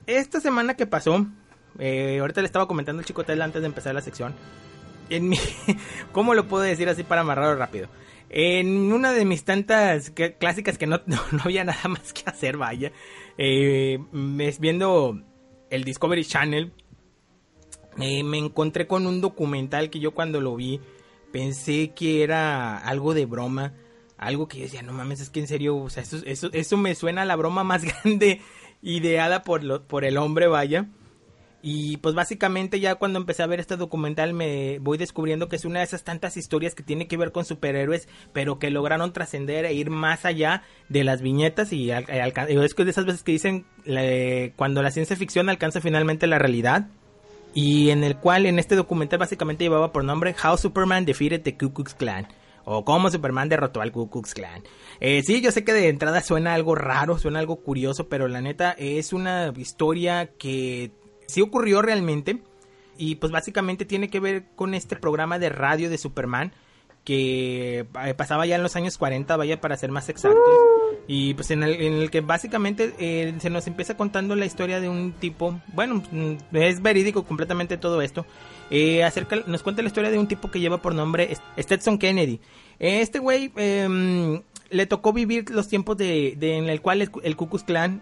[0.06, 1.26] esta semana que pasó,
[1.80, 4.36] eh, ahorita le estaba comentando al chico Tel antes de empezar la sección.
[5.10, 5.40] En mi,
[6.12, 7.88] ¿Cómo lo puedo decir así para amarrarlo rápido?
[8.30, 12.92] En una de mis tantas clásicas que no, no, había nada más que hacer, vaya.
[13.38, 14.00] Eh,
[14.60, 15.22] viendo
[15.70, 16.72] el Discovery Channel,
[18.00, 20.80] eh, me encontré con un documental que yo cuando lo vi
[21.32, 23.74] pensé que era algo de broma.
[24.18, 26.78] Algo que yo decía, no mames, es que en serio, o sea, eso, eso, eso
[26.78, 28.42] me suena a la broma más grande
[28.82, 30.88] ideada por, lo, por el hombre, vaya.
[31.62, 35.66] Y pues básicamente ya cuando empecé a ver este documental me voy descubriendo que es
[35.66, 39.66] una de esas tantas historias que tiene que ver con superhéroes, pero que lograron trascender
[39.66, 43.66] e ir más allá de las viñetas y es de esas veces que dicen
[44.56, 46.88] cuando la ciencia ficción alcanza finalmente la realidad.
[47.54, 51.58] Y en el cual en este documental básicamente llevaba por nombre How Superman Defeated the
[51.58, 52.28] Ku Klux Klan
[52.66, 54.62] o cómo Superman derrotó al Ku Klux Klan.
[55.00, 58.42] Eh, sí, yo sé que de entrada suena algo raro, suena algo curioso, pero la
[58.42, 60.92] neta es una historia que
[61.28, 62.42] Sí ocurrió realmente
[62.98, 66.52] y pues básicamente tiene que ver con este programa de radio de Superman
[67.08, 70.44] que eh, pasaba ya en los años 40, vaya para ser más exactos,
[71.08, 74.82] y pues en el, en el que básicamente eh, se nos empieza contando la historia
[74.82, 78.26] de un tipo, bueno, mm, es verídico completamente todo esto,
[78.70, 82.42] eh, acerca, nos cuenta la historia de un tipo que lleva por nombre Stetson Kennedy.
[82.78, 87.50] Este güey em, le tocó vivir los tiempos de, en el cual el, el Ku
[87.50, 88.02] Klux Klan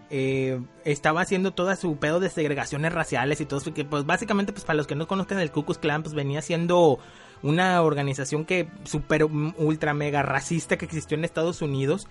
[0.83, 4.77] estaba haciendo toda su pedo de segregaciones raciales y todo eso, pues básicamente pues para
[4.77, 6.99] los que no conozcan el Ku Klux Klan pues venía siendo
[7.41, 12.07] una organización que super ultra mega racista que existió en Estados Unidos.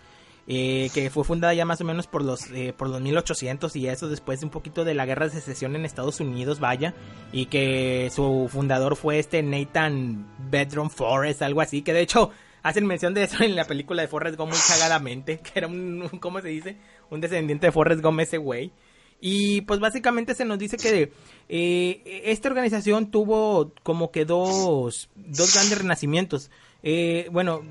[0.46, 3.88] Eh, que fue fundada ya más o menos por los eh, por los 1800 y
[3.88, 6.92] eso después de un poquito de la guerra de secesión en Estados Unidos, vaya,
[7.32, 12.30] y que su fundador fue este Nathan Bedroom Forrest, algo así, que de hecho
[12.64, 16.08] hacen mención de eso en la película de Forrest Gump muy cagadamente, que era un,
[16.18, 16.76] ¿cómo se dice?
[17.10, 18.72] Un descendiente de Forrest Gump ese güey.
[19.20, 21.12] Y pues básicamente se nos dice que
[21.48, 26.50] eh, esta organización tuvo como que dos, dos grandes renacimientos.
[26.82, 27.62] Eh, bueno,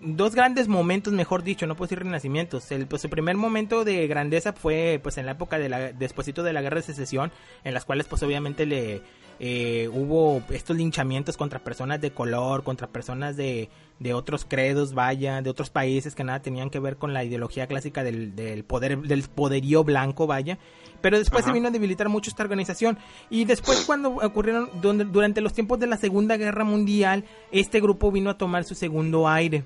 [0.00, 2.70] dos grandes momentos, mejor dicho, no puedo decir renacimientos.
[2.70, 6.44] El, pues, el primer momento de grandeza fue pues en la época de la, despuésito
[6.44, 7.32] de la guerra de secesión,
[7.64, 9.02] en las cuales pues obviamente le
[9.42, 15.40] eh, hubo estos linchamientos contra personas de color, contra personas de, de otros credos, vaya,
[15.40, 18.98] de otros países que nada tenían que ver con la ideología clásica del, del poder,
[18.98, 20.58] del poderío blanco, vaya.
[21.00, 22.98] Pero después se vino a debilitar mucho esta organización.
[23.30, 28.28] Y después cuando ocurrieron, durante los tiempos de la Segunda Guerra Mundial, este grupo vino
[28.28, 29.64] a tomar su segundo aire.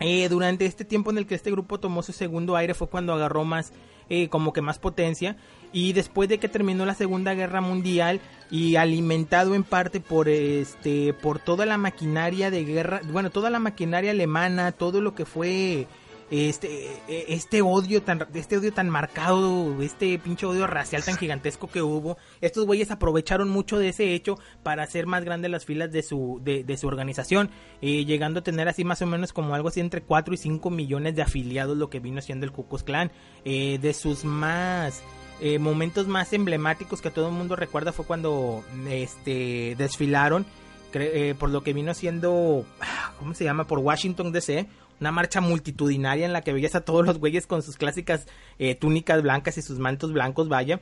[0.00, 3.14] Eh, durante este tiempo en el que este grupo tomó su segundo aire fue cuando
[3.14, 3.72] agarró más,
[4.10, 5.38] eh, como que más potencia.
[5.76, 11.12] Y después de que terminó la Segunda Guerra Mundial y alimentado en parte por este,
[11.12, 15.86] por toda la maquinaria de guerra, bueno, toda la maquinaria alemana, todo lo que fue
[16.30, 16.88] este
[17.28, 22.16] este odio tan este odio tan marcado este pinche odio racial tan gigantesco que hubo
[22.40, 26.40] estos güeyes aprovecharon mucho de ese hecho para hacer más grandes las filas de su
[26.42, 27.50] de, su organización
[27.80, 30.68] eh, llegando a tener así más o menos como algo así entre 4 y 5
[30.68, 33.12] millones de afiliados lo que vino siendo el Ku Klux Klan
[33.44, 35.04] eh, de sus más
[35.40, 40.46] eh, momentos más emblemáticos que todo el mundo recuerda fue cuando este desfilaron
[41.38, 42.64] por lo que vino siendo
[43.18, 43.66] ¿cómo se llama?
[43.66, 44.66] por Washington DC
[45.00, 48.26] una marcha multitudinaria en la que veías a todos los güeyes con sus clásicas
[48.58, 50.80] eh, túnicas blancas y sus mantos blancos, vaya.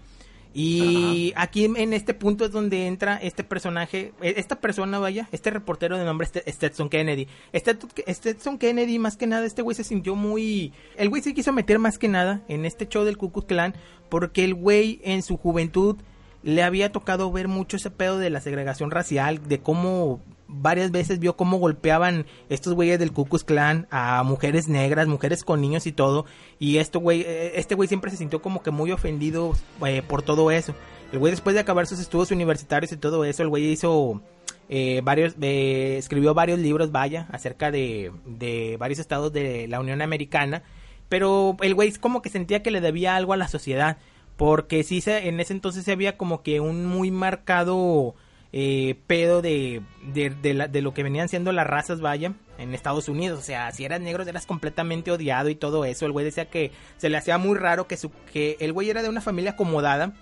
[0.54, 5.50] Y aquí en este punto es donde entra este personaje, e, esta persona, vaya, este
[5.50, 7.26] reportero de nombre Stetson Kennedy.
[7.52, 10.72] Stetson Kennedy, más que nada, este güey se sintió muy...
[10.96, 13.74] El güey se quiso meter más que nada en este show del Ku Klux Klan
[14.08, 15.96] porque el güey en su juventud
[16.44, 21.18] le había tocado ver mucho ese pedo de la segregación racial, de cómo varias veces
[21.18, 25.86] vio cómo golpeaban estos güeyes del Ku Klux Klan a mujeres negras, mujeres con niños
[25.86, 26.26] y todo.
[26.58, 29.54] Y esto güey, eh, este güey siempre se sintió como que muy ofendido
[29.86, 30.74] eh, por todo eso.
[31.12, 34.20] El güey después de acabar sus estudios universitarios y todo eso, el güey hizo
[34.68, 40.62] eh, varios, escribió varios libros, vaya, acerca de, de varios estados de la Unión Americana.
[41.08, 43.96] Pero el güey como que sentía que le debía algo a la sociedad.
[44.36, 48.14] Porque sí, se, en ese entonces se había como que un muy marcado
[48.56, 49.82] eh, pedo de,
[50.12, 53.38] de, lo que venían siendo las razas, vaya, en Estados Unidos.
[53.40, 56.06] O sea, si eras negro eras completamente odiado y todo eso.
[56.06, 59.02] El güey decía que se le hacía muy raro que, su, que el güey era
[59.02, 60.12] de una familia acomodada.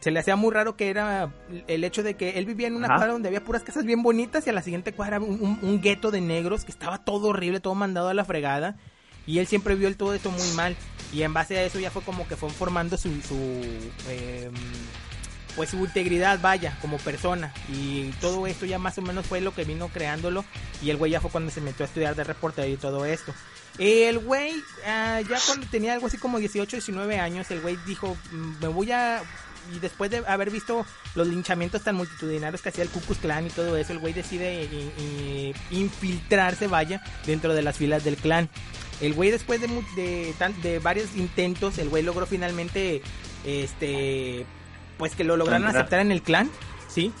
[0.00, 1.32] Se le hacía muy raro que era
[1.66, 4.46] el hecho de que él vivía en una cuadra donde había puras casas bien bonitas
[4.46, 7.74] y a la siguiente cuadra un, un, gueto de negros que estaba todo horrible, todo
[7.74, 8.76] mandado a la fregada.
[9.26, 10.76] Y él siempre vio todo esto muy mal.
[11.12, 13.36] Y en base a eso ya fue como que fue formando su, su
[14.08, 14.52] em,
[15.54, 19.54] pues su integridad vaya como persona y todo esto ya más o menos fue lo
[19.54, 20.44] que vino creándolo
[20.82, 23.32] y el güey ya fue cuando se metió a estudiar de reportero y todo esto.
[23.78, 24.52] El güey
[24.86, 28.68] ah, ya cuando tenía algo así como 18, 19 años, el güey dijo, mm, me
[28.68, 29.22] voy a
[29.72, 33.46] y después de haber visto los linchamientos tan multitudinarios que hacía el Ku Klux Klan
[33.46, 34.68] y todo eso, el güey decide
[35.70, 38.48] infiltrarse, vaya, dentro de las filas del clan.
[39.00, 43.02] El güey después de, de, de varios intentos, el güey logró finalmente,
[43.44, 44.46] este,
[44.98, 46.50] pues que lo lograron aceptar en el clan,
[46.94, 47.12] ¿sí?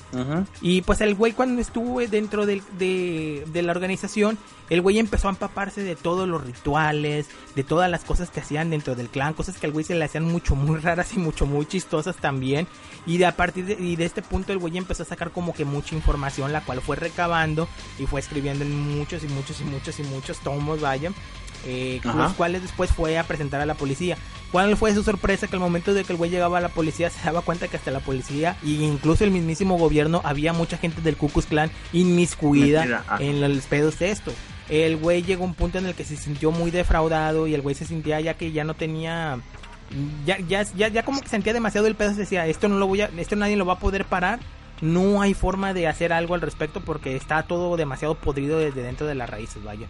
[0.60, 4.38] Y pues el güey cuando estuvo dentro de, de, la organización,
[4.70, 8.70] el güey empezó a empaparse de todos los rituales, de todas las cosas que hacían
[8.70, 11.44] dentro del clan, cosas que al güey se le hacían mucho muy raras y mucho
[11.46, 12.68] muy chistosas también.
[13.04, 15.52] Y de a partir de, y de este punto el güey empezó a sacar como
[15.52, 17.68] que mucha información, la cual fue recabando
[17.98, 21.10] y fue escribiendo en muchos y muchos y muchos y muchos tomos, vaya.
[21.66, 24.16] Eh, los cuales después fue a presentar a la policía.
[24.52, 25.46] ¿Cuál fue su sorpresa?
[25.46, 27.76] Que al momento de que el güey llegaba a la policía se daba cuenta que
[27.76, 31.70] hasta la policía e incluso el mismísimo gobierno había mucha gente del Ku Klux Klan
[31.92, 34.32] inmiscuida en los pedos de esto.
[34.68, 37.62] El güey llegó a un punto en el que se sintió muy defraudado y el
[37.62, 39.40] güey se sentía ya que ya no tenía
[40.24, 43.02] ya, ya, ya, ya como que sentía demasiado el peso, decía, esto no lo voy
[43.02, 44.40] a, esto nadie lo va a poder parar,
[44.80, 49.06] no hay forma de hacer algo al respecto porque está todo demasiado podrido desde dentro
[49.06, 49.86] de las raíces, vaya.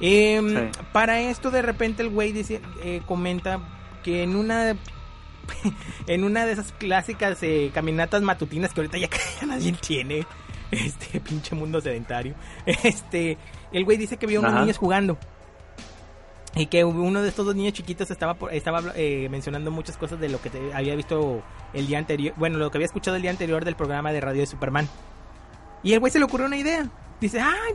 [0.00, 3.60] Em, para esto de repente el güey dice, eh, comenta
[4.02, 4.76] que en una
[6.06, 9.08] en una de esas clásicas eh, caminatas matutinas que ahorita ya,
[9.46, 10.26] nadie tiene,
[10.70, 12.34] este pinche mundo sedentario,
[12.66, 13.38] este,
[13.72, 15.18] el güey dice que vio unos niños jugando
[16.54, 20.30] y que uno de estos dos niños chiquitos estaba estaba eh, mencionando muchas cosas de
[20.30, 21.42] lo que había visto
[21.74, 24.40] el día anterior, bueno, lo que había escuchado el día anterior del programa de radio
[24.40, 24.88] de Superman.
[25.82, 26.88] Y el güey se le ocurrió una idea.
[27.20, 27.74] Dice, ay,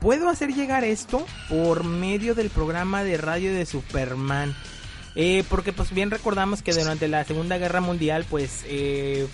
[0.00, 4.54] puedo hacer llegar esto por medio del programa de radio de Superman.
[5.16, 9.26] Eh, porque pues bien recordamos que durante la Segunda Guerra Mundial, pues eh,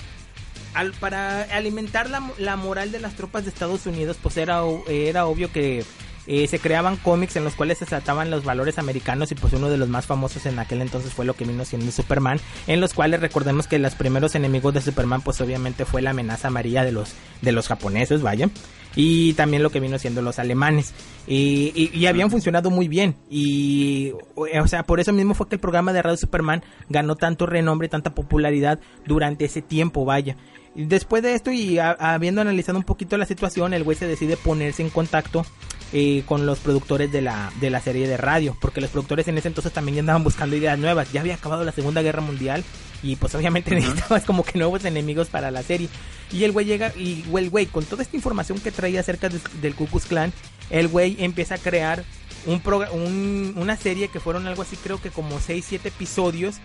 [1.01, 5.85] para alimentar la, moral de las tropas de Estados Unidos, pues era, era obvio que
[6.27, 9.69] eh, se creaban cómics en los cuales se trataban los valores americanos y pues uno
[9.69, 12.95] de los más famosos en aquel entonces fue lo que vino siendo Superman, en los
[12.95, 16.93] cuales recordemos que los primeros enemigos de Superman pues obviamente fue la amenaza amarilla de
[16.93, 17.13] los,
[17.43, 18.51] de los japoneses, vaya
[18.97, 20.95] y también lo que vino siendo los alemanes.
[21.29, 23.15] Y, y, habían funcionado muy bien.
[23.31, 27.47] Y, o sea, por eso mismo fue que el programa de Radio Superman ganó tanto
[27.47, 30.37] renombre y tanta popularidad durante ese tiempo, vaya.
[30.75, 34.83] Después de esto y habiendo analizado un poquito la situación, el güey se decide ponerse
[34.83, 35.47] en contacto
[35.93, 39.39] eh, con los productores de la, de la serie de radio, porque los productores en
[39.39, 41.13] ese entonces también andaban buscando ideas nuevas.
[41.13, 42.65] Ya había acabado la Segunda Guerra Mundial
[43.03, 45.89] y pues obviamente necesitabas como que nuevos enemigos para la serie.
[46.33, 49.75] Y el güey llega y el güey con toda esta información que traía acerca del
[49.75, 50.33] Ku Klux Klan,
[50.71, 52.05] el güey empieza a crear
[52.47, 52.61] un,
[52.93, 56.57] un una serie que fueron algo así creo que como 6, 7 episodios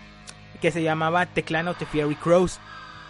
[0.61, 2.59] que se llamaba The Clan of the Fiery Crows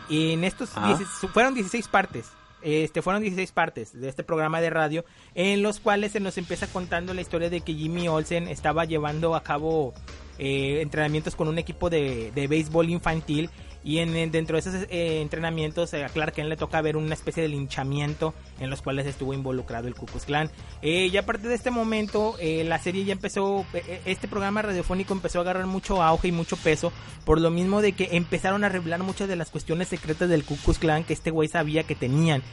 [0.09, 0.99] y en estos ah.
[1.33, 2.31] fueron 16 partes.
[2.61, 5.05] Este, fueron 16 partes de este programa de radio
[5.35, 9.35] en los cuales se nos empieza contando la historia de que Jimmy Olsen estaba llevando
[9.35, 9.93] a cabo
[10.37, 13.49] eh, entrenamientos con un equipo de, de béisbol infantil
[13.83, 17.41] y en, dentro de esos eh, entrenamientos a Clark Kent le toca ver una especie
[17.41, 20.49] de linchamiento en los cuales estuvo involucrado el Ku Klux Klan.
[20.81, 23.65] Eh, y a partir de este momento eh, la serie ya empezó,
[24.05, 26.91] este programa radiofónico empezó a agarrar mucho auge y mucho peso
[27.25, 30.57] por lo mismo de que empezaron a revelar muchas de las cuestiones secretas del Ku
[30.57, 32.43] Klux Klan que este güey sabía que tenían.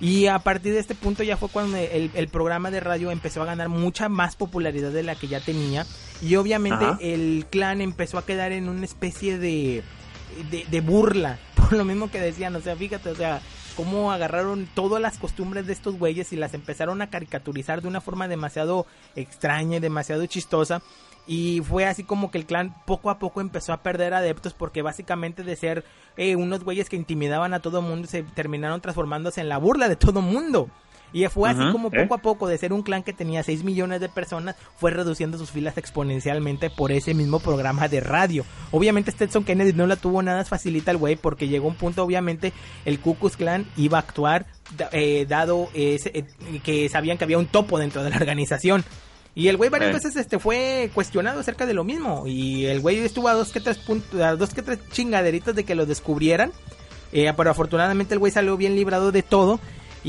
[0.00, 3.46] Y a partir de este punto ya fue cuando el, programa de radio empezó a
[3.46, 5.86] ganar mucha más popularidad de la que ya tenía.
[6.22, 9.82] Y obviamente el clan empezó a quedar en una especie de
[10.50, 13.40] de, burla, por lo mismo que decían, o sea, fíjate, o sea,
[13.76, 18.00] cómo agarraron todas las costumbres de estos güeyes y las empezaron a caricaturizar de una
[18.00, 20.82] forma demasiado extraña y demasiado chistosa.
[21.26, 24.80] Y fue así como que el clan poco a poco empezó a perder adeptos porque
[24.80, 25.84] básicamente de ser
[26.16, 29.96] eh, unos güeyes que intimidaban a todo mundo se terminaron transformándose en la burla de
[29.96, 30.70] todo mundo.
[31.12, 34.00] Y fue así como poco a poco, de ser un clan que tenía 6 millones
[34.00, 38.44] de personas, fue reduciendo sus filas exponencialmente por ese mismo programa de radio.
[38.70, 42.52] Obviamente Stetson Kennedy no la tuvo nada facilita el güey, porque llegó un punto, obviamente,
[42.84, 44.46] el Ku Klux Klan iba a actuar,
[44.92, 46.24] eh, dado ese, eh,
[46.62, 48.84] que sabían que había un topo dentro de la organización.
[49.34, 52.26] Y el güey varias veces este, fue cuestionado acerca de lo mismo.
[52.26, 55.62] Y el güey estuvo a dos que tres, puntos, a dos que tres chingaderitas de
[55.62, 56.50] que lo descubrieran.
[57.12, 59.60] Eh, pero afortunadamente el güey salió bien librado de todo.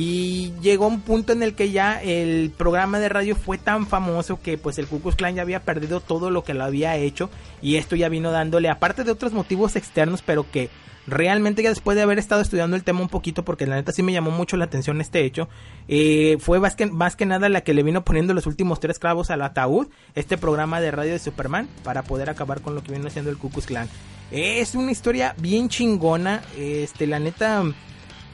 [0.01, 4.41] Y llegó un punto en el que ya el programa de radio fue tan famoso
[4.41, 7.29] que pues el Ku Klan ya había perdido todo lo que lo había hecho
[7.61, 10.69] y esto ya vino dándole, aparte de otros motivos externos, pero que
[11.05, 14.01] realmente ya después de haber estado estudiando el tema un poquito, porque la neta sí
[14.01, 15.49] me llamó mucho la atención este hecho,
[15.89, 18.99] eh, fue más que, más que nada la que le vino poniendo los últimos tres
[18.99, 22.93] clavos al ataúd, este programa de radio de Superman, para poder acabar con lo que
[22.93, 23.89] vino haciendo el Ku Klan.
[24.31, 27.65] Es una historia bien chingona, este, la neta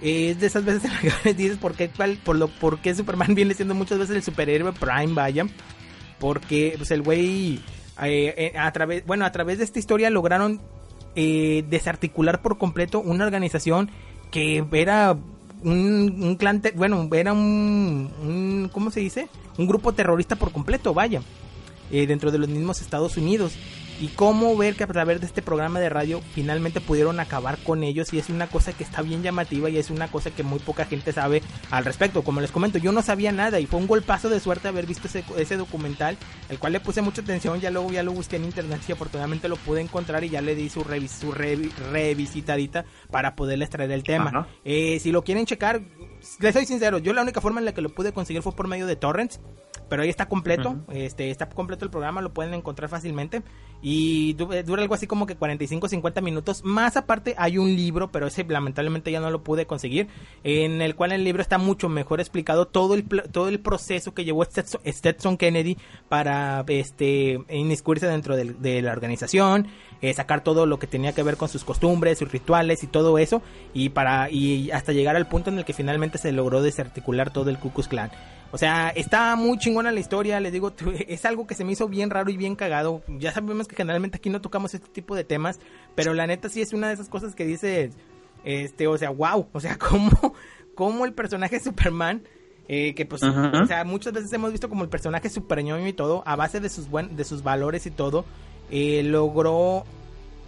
[0.01, 1.89] es de esas veces en las que dices por qué,
[2.23, 5.47] por, lo, por qué Superman viene siendo muchas veces el superhéroe Prime, vaya.
[6.19, 7.59] Porque pues el güey
[8.01, 10.61] eh, eh, a través, bueno, a través de esta historia lograron
[11.15, 13.89] eh, desarticular por completo una organización
[14.31, 15.17] que era
[15.63, 19.29] un, un clan, bueno, era un, un, ¿cómo se dice?
[19.57, 21.21] Un grupo terrorista por completo, vaya,
[21.89, 23.57] dentro de los mismos Estados Unidos
[23.99, 27.83] y cómo ver que a través de este programa de radio finalmente pudieron acabar con
[27.83, 30.59] ellos y es una cosa que está bien llamativa y es una cosa que muy
[30.59, 31.41] poca gente sabe
[31.71, 32.23] al respecto.
[32.23, 35.07] Como les comento, yo no sabía nada y fue un golpazo de suerte haber visto
[35.07, 36.17] ese, ese documental,
[36.49, 39.47] el cual le puse mucha atención, ya luego ya lo busqué en internet y afortunadamente
[39.47, 40.83] lo pude encontrar y ya le di su,
[41.19, 44.47] su revisitadita para poderles traer el tema.
[44.63, 45.81] Eh, si lo quieren checar,
[46.39, 48.67] les soy sincero, yo la única forma en la que lo pude conseguir fue por
[48.67, 49.39] medio de torrents
[49.89, 53.43] pero ahí está completo, este está completo el programa, lo pueden encontrar fácilmente.
[53.81, 56.63] Y dura algo así como que 45 50 minutos.
[56.63, 60.07] Más aparte hay un libro, pero ese lamentablemente ya no lo pude conseguir,
[60.43, 62.65] en el cual el libro está mucho mejor explicado.
[62.67, 65.77] Todo el todo el proceso que llevó Stetson, Kennedy
[66.09, 69.67] para este inmiscuirse dentro de, la organización,
[70.05, 73.17] eh, sacar todo lo que tenía que ver con sus costumbres, sus rituales y todo
[73.17, 73.41] eso,
[73.73, 77.49] y para y hasta llegar al punto en el que finalmente se logró desarticular todo
[77.49, 78.11] el Ku Klux Klan.
[78.51, 80.73] O sea, está muy chingona la historia, les digo,
[81.07, 83.01] es algo que se me hizo bien raro y bien cagado.
[83.07, 85.59] Ya sabemos que generalmente aquí no tocamos este tipo de temas,
[85.95, 87.89] pero la neta sí es una de esas cosas que dice,
[88.43, 90.35] este, o sea, wow, o sea, cómo,
[90.75, 92.23] cómo el personaje de Superman
[92.67, 95.93] eh, que pues, o sea, muchas veces hemos visto como el personaje super ñoño y
[95.93, 98.25] todo, a base de sus, buen, de sus valores y todo,
[98.71, 99.85] eh, logró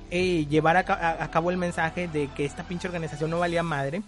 [0.10, 4.02] eh, llevar a, cabo el mensaje de que esta pinche organización no valía madre.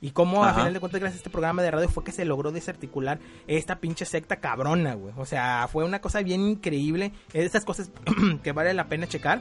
[0.00, 2.26] Y cómo, a final de cuentas, gracias a este programa de radio, fue que se
[2.26, 5.14] logró desarticular esta pinche secta cabrona, güey.
[5.16, 7.12] O sea, fue una cosa bien increíble.
[7.28, 7.90] Es de esas cosas
[8.42, 9.40] que vale la pena checar.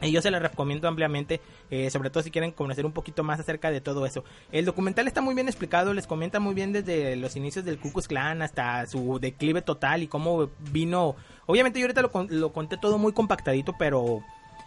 [0.00, 1.40] Y yo se la recomiendo ampliamente,
[1.70, 4.24] eh, sobre todo si quieren conocer un poquito más acerca de todo eso.
[4.52, 7.92] El documental está muy bien explicado, les comenta muy bien desde los inicios del Ku
[7.92, 11.16] Klux Klan hasta su declive total y cómo vino.
[11.46, 14.22] Obviamente yo ahorita lo, lo conté todo muy compactadito, pero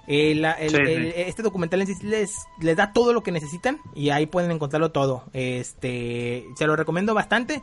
[0.08, 4.52] eh, este documental en sí les, les da todo lo que necesitan y ahí pueden
[4.52, 5.24] encontrarlo todo.
[5.34, 7.62] Este, se lo recomiendo bastante.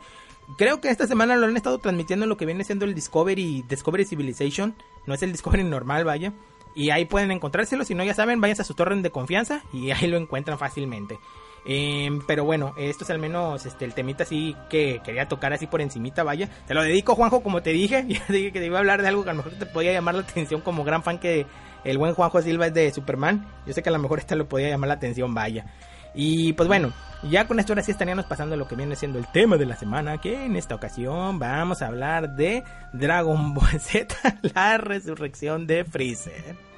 [0.57, 3.65] Creo que esta semana lo han estado transmitiendo en lo que viene siendo el Discovery,
[3.69, 4.75] Discovery Civilization.
[5.05, 6.33] No es el Discovery normal, vaya.
[6.75, 7.83] Y ahí pueden encontrárselo.
[7.83, 11.19] Si no, ya saben, váyanse a su torre de confianza y ahí lo encuentran fácilmente.
[11.65, 15.67] Em, pero bueno, esto es al menos este, el temita así que quería tocar así
[15.67, 16.49] por encimita, vaya.
[16.67, 18.05] Te lo dedico, Juanjo, como te dije.
[18.07, 19.91] Ya dije que te iba a hablar de algo que a lo mejor te podía
[19.91, 21.45] llamar la atención como gran fan que
[21.83, 23.47] el buen Juanjo Silva es de Superman.
[23.65, 25.65] Yo sé que a lo mejor esta lo podía llamar la atención, vaya.
[26.13, 26.91] Y pues bueno,
[27.23, 29.75] ya con esto ahora sí estaríamos pasando lo que viene siendo el tema de la
[29.75, 34.15] semana, que en esta ocasión vamos a hablar de Dragon Ball Z,
[34.53, 36.68] la resurrección de Freezer.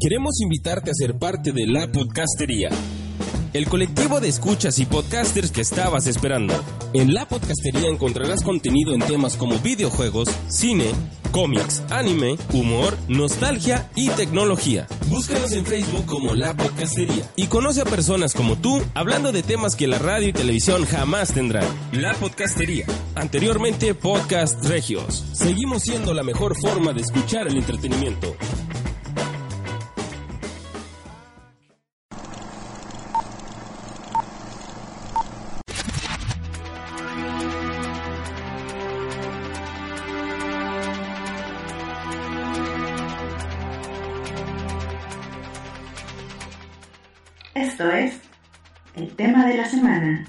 [0.00, 2.70] Queremos invitarte a ser parte de la podcastería.
[3.52, 6.52] El colectivo de escuchas y podcasters que estabas esperando.
[6.92, 10.84] En la podcastería encontrarás contenido en temas como videojuegos, cine,
[11.32, 14.86] cómics, anime, humor, nostalgia y tecnología.
[15.08, 19.74] Búscanos en Facebook como La Podcastería y conoce a personas como tú hablando de temas
[19.74, 21.66] que la radio y televisión jamás tendrán.
[21.92, 22.84] La Podcastería.
[23.14, 25.24] Anteriormente Podcast Regios.
[25.32, 28.36] Seguimos siendo la mejor forma de escuchar el entretenimiento.
[49.16, 50.26] Tema de la semana.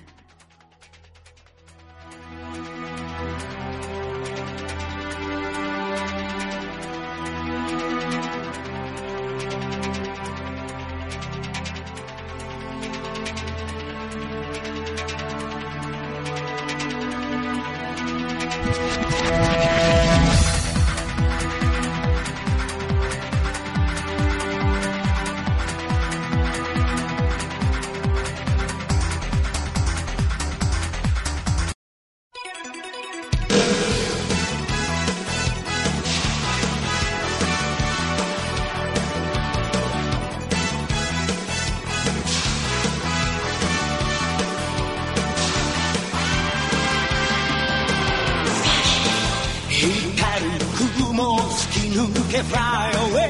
[52.38, 53.30] can fly away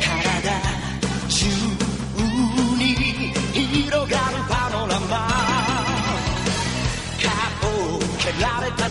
[0.00, 0.48] 体
[1.28, 1.46] 中
[2.78, 2.84] に
[3.54, 5.20] 広がるパノラマか
[6.88, 7.66] っぽ
[8.18, 8.85] けられた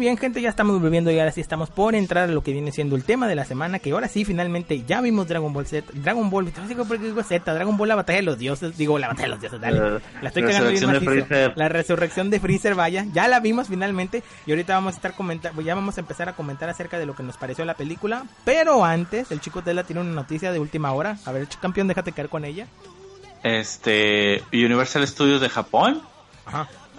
[0.00, 2.72] bien, gente, ya estamos volviendo y ahora sí estamos por entrar a lo que viene
[2.72, 5.86] siendo el tema de la semana, que ahora sí, finalmente, ya vimos Dragon Ball Z,
[5.94, 6.52] Dragon Ball,
[7.00, 9.60] digo Z, Dragon Ball la batalla de los dioses, digo la batalla de los dioses,
[9.60, 14.50] dale, la estoy cagando bien La resurrección de Freezer, vaya, ya la vimos finalmente y
[14.50, 17.22] ahorita vamos a estar comentando, ya vamos a empezar a comentar acerca de lo que
[17.22, 21.18] nos pareció la película, pero antes, el chico Tela tiene una noticia de última hora,
[21.24, 22.66] a ver, campeón, déjate caer con ella.
[23.44, 26.02] Este, Universal Studios de Japón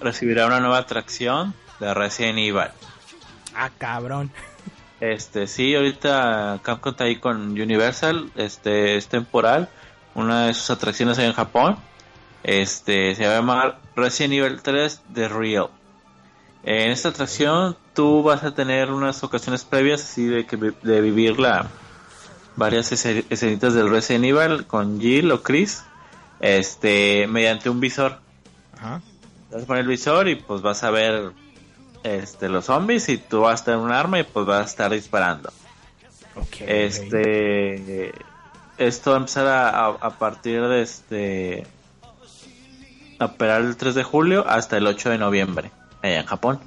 [0.02, 2.72] recibirá una nueva atracción de Resident Evil.
[3.56, 4.32] Ah, cabrón.
[5.02, 9.68] Este, sí, ahorita Capcom está ahí con Universal, este, es temporal,
[10.14, 11.78] una de sus atracciones en Japón.
[12.44, 15.70] Este se va a llamar Resident Evil 3 The Real.
[16.64, 21.40] En esta atracción tú vas a tener unas ocasiones previas así de que de vivir
[21.40, 21.68] la
[22.56, 25.84] varias escenitas del Resident Evil con Jill o Chris
[26.40, 28.20] este mediante un visor.
[28.78, 29.02] Ajá.
[29.52, 31.32] Vas a poner el visor y pues vas a ver
[32.04, 34.92] este los zombies y tú vas a tener un arma y pues vas a estar
[34.92, 35.52] disparando.
[36.60, 38.14] Este
[38.78, 41.68] esto va a empezar a, partir de este
[43.20, 45.72] a operar el 3 de julio hasta el 8 de noviembre
[46.02, 46.60] en Japón.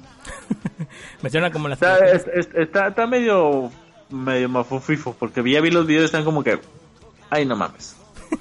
[1.21, 3.71] Me suena como la está, está, está, medio
[4.09, 6.59] medio mafufifo porque ya vi los videos están como que
[7.29, 7.95] ay no mames.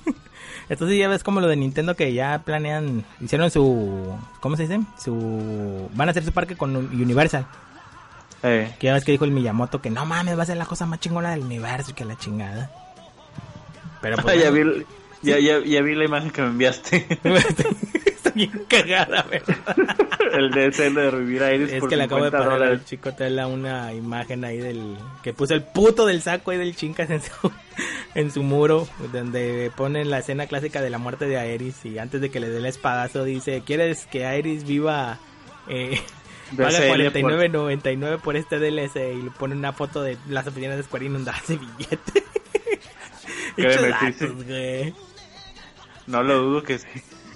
[0.68, 4.80] Entonces ya ves como lo de Nintendo que ya planean, hicieron su, ¿cómo se dice?
[4.98, 7.46] Su, van a hacer su parque con Universal.
[8.42, 8.74] Eh.
[8.78, 10.86] Que ya ves que dijo el Miyamoto que no mames, va a ser la cosa
[10.86, 12.70] más chingona del universo y que la chingada.
[14.00, 14.84] Pero pues, ya, vi,
[15.22, 17.06] ya, ya, ya, vi la imagen que me enviaste.
[18.24, 19.76] Está bien cagada, ¿verdad?
[20.32, 23.12] el de ese de revivir a Iris Es que le acabo de poner al chico
[23.12, 24.96] tela una imagen ahí del...
[25.22, 27.52] Que puso el puto del saco ahí del chincas en su,
[28.14, 28.88] en su muro.
[29.12, 31.84] Donde ponen la escena clásica de la muerte de Aeris.
[31.84, 33.62] Y antes de que le dé el espadazo dice...
[33.64, 35.18] ¿Quieres que Aeris viva...
[35.68, 36.00] Eh,
[36.56, 41.08] paga 49.99 por este DLC y le pone una foto de las oficinas de Square
[41.10, 42.24] donde hace billete.
[46.06, 46.86] No lo dudo que sí.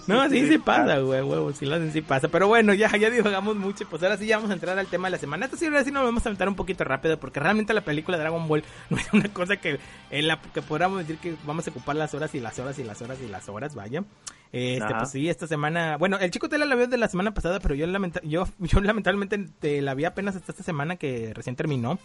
[0.08, 2.28] No, sí, sí pasa, güey, huevo, sí lo hacen, sí pasa.
[2.28, 5.08] Pero bueno, ya, ya divagamos mucho, pues ahora sí ya vamos a entrar al tema
[5.08, 5.44] de la semana.
[5.44, 8.16] Esto sí, ahora sí nos vamos a aventar un poquito rápido, porque realmente la película
[8.16, 9.78] de Dragon Ball no es una cosa que
[10.10, 12.84] en la que podamos decir que vamos a ocupar las horas y las horas y
[12.84, 14.02] las horas y las horas, vaya.
[14.50, 17.60] Este, pues sí, esta semana, bueno, el chico Tela la vio de la semana pasada,
[17.60, 17.86] pero yo,
[18.22, 21.98] yo, yo lamentablemente te la vi apenas hasta esta semana que recién terminó.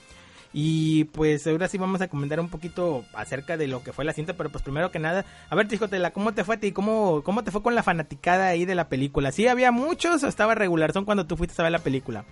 [0.53, 4.13] Y pues ahora sí vamos a comentar un poquito acerca de lo que fue la
[4.13, 6.71] cinta, pero pues primero que nada, a ver, Tijotela, ¿cómo te fue a ti?
[6.71, 9.31] ¿Cómo, ¿Cómo te fue con la fanaticada ahí de la película?
[9.31, 10.93] ¿Sí había muchos o estaba regular?
[10.93, 12.23] ¿Son cuando tú fuiste a ver la película?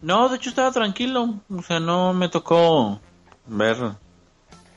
[0.00, 3.00] No, de hecho estaba tranquilo, o sea, no me tocó
[3.46, 3.76] ver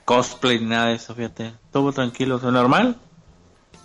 [0.06, 2.98] cosplay ni nada de eso, fíjate, estuvo tranquilo, o sea, normal.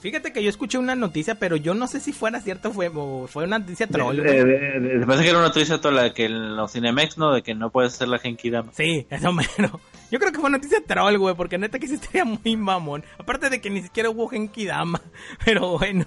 [0.05, 3.27] Fíjate que yo escuché una noticia, pero yo no sé si fuera cierto fue, o
[3.27, 4.19] fue una noticia troll.
[4.19, 7.33] Parece que era una noticia la que en los Cinemex, ¿no?
[7.33, 8.71] De que no puede ser la Genkidama.
[8.75, 9.81] Sí, eso menos.
[10.11, 13.03] Yo creo que fue noticia troll, güey, porque neta que sí estaría muy mamón.
[13.17, 15.01] Aparte de que ni siquiera hubo Genkidama.
[15.47, 16.05] Pero bueno,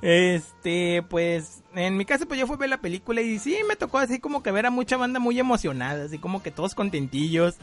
[0.00, 3.76] este, pues, en mi caso, pues yo fui a ver la película y sí, me
[3.76, 7.56] tocó así como que ver a mucha banda muy emocionada, así como que todos contentillos.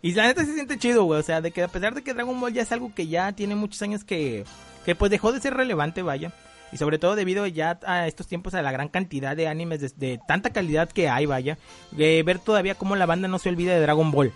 [0.00, 2.14] Y la neta se siente chido, güey, o sea, de que a pesar de que
[2.14, 4.44] Dragon Ball ya es algo que ya tiene muchos años que
[4.88, 6.32] que pues dejó de ser relevante, vaya.
[6.72, 10.18] Y sobre todo debido ya a estos tiempos a la gran cantidad de animes de,
[10.26, 11.58] tanta calidad que hay, vaya.
[11.90, 14.32] De ver todavía cómo la banda no se olvida de Dragon Ball.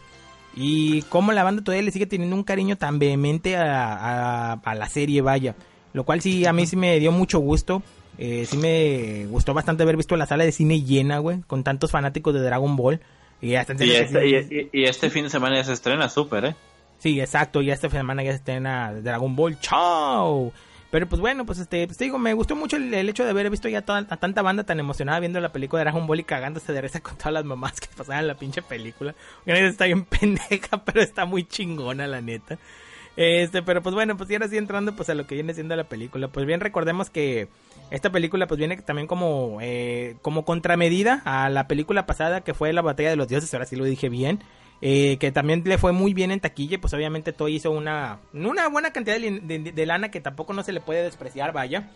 [0.55, 5.23] Y cómo la banda todavía le sigue teniendo un cariño tan vehemente a, la serie,
[5.23, 5.55] vaya.
[5.95, 7.83] Lo cual sí, a mí sí me dio mucho gusto.
[8.19, 11.93] Eh, sí me gustó bastante haber visto la sala de cine llena, güey, con tantos
[11.93, 13.01] fanáticos de Dragon Ball.
[13.41, 16.55] Y, este, y este fin de semana ya se estrena súper, ¿eh?
[17.03, 20.53] Sí, exacto, y esta semana ya estrena Dragon Ball, chao.
[20.89, 23.69] Pero pues bueno, pues este, pues, digo, me gustó mucho el, hecho de haber visto
[23.69, 26.73] ya toda, a tanta banda tan emocionada viendo la película de Dragon Ball y cagándose
[26.73, 29.17] de risa con todas las mamás que pasaban la pinche película.
[29.47, 32.57] Está bien pendeja, pero está muy chingona, la neta.
[33.17, 35.75] Este, pero pues bueno, pues ya ahora sí entrando pues a lo que viene siendo
[35.75, 36.29] la película.
[36.29, 37.49] Pues bien recordemos que
[37.91, 42.73] esta película pues viene también como, eh, como contramedida a la película pasada que fue
[42.73, 44.39] La Batalla de los Dioses, ahora sí lo dije bien.
[44.85, 48.69] Eh, que también le fue muy bien en taquilla, pues obviamente todo hizo una, una
[48.69, 51.89] buena cantidad de, lana que tampoco no se le puede despreciar, vaya.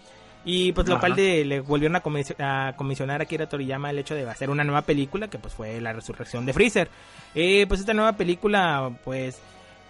[0.44, 4.30] Y pues lo cual de, le volvieron a, comisionar a Kira Toriyama el hecho de
[4.30, 6.88] hacer una nueva película, que pues fue la resurrección de Freezer.
[7.34, 9.40] Eh, pues esta nueva película, pues,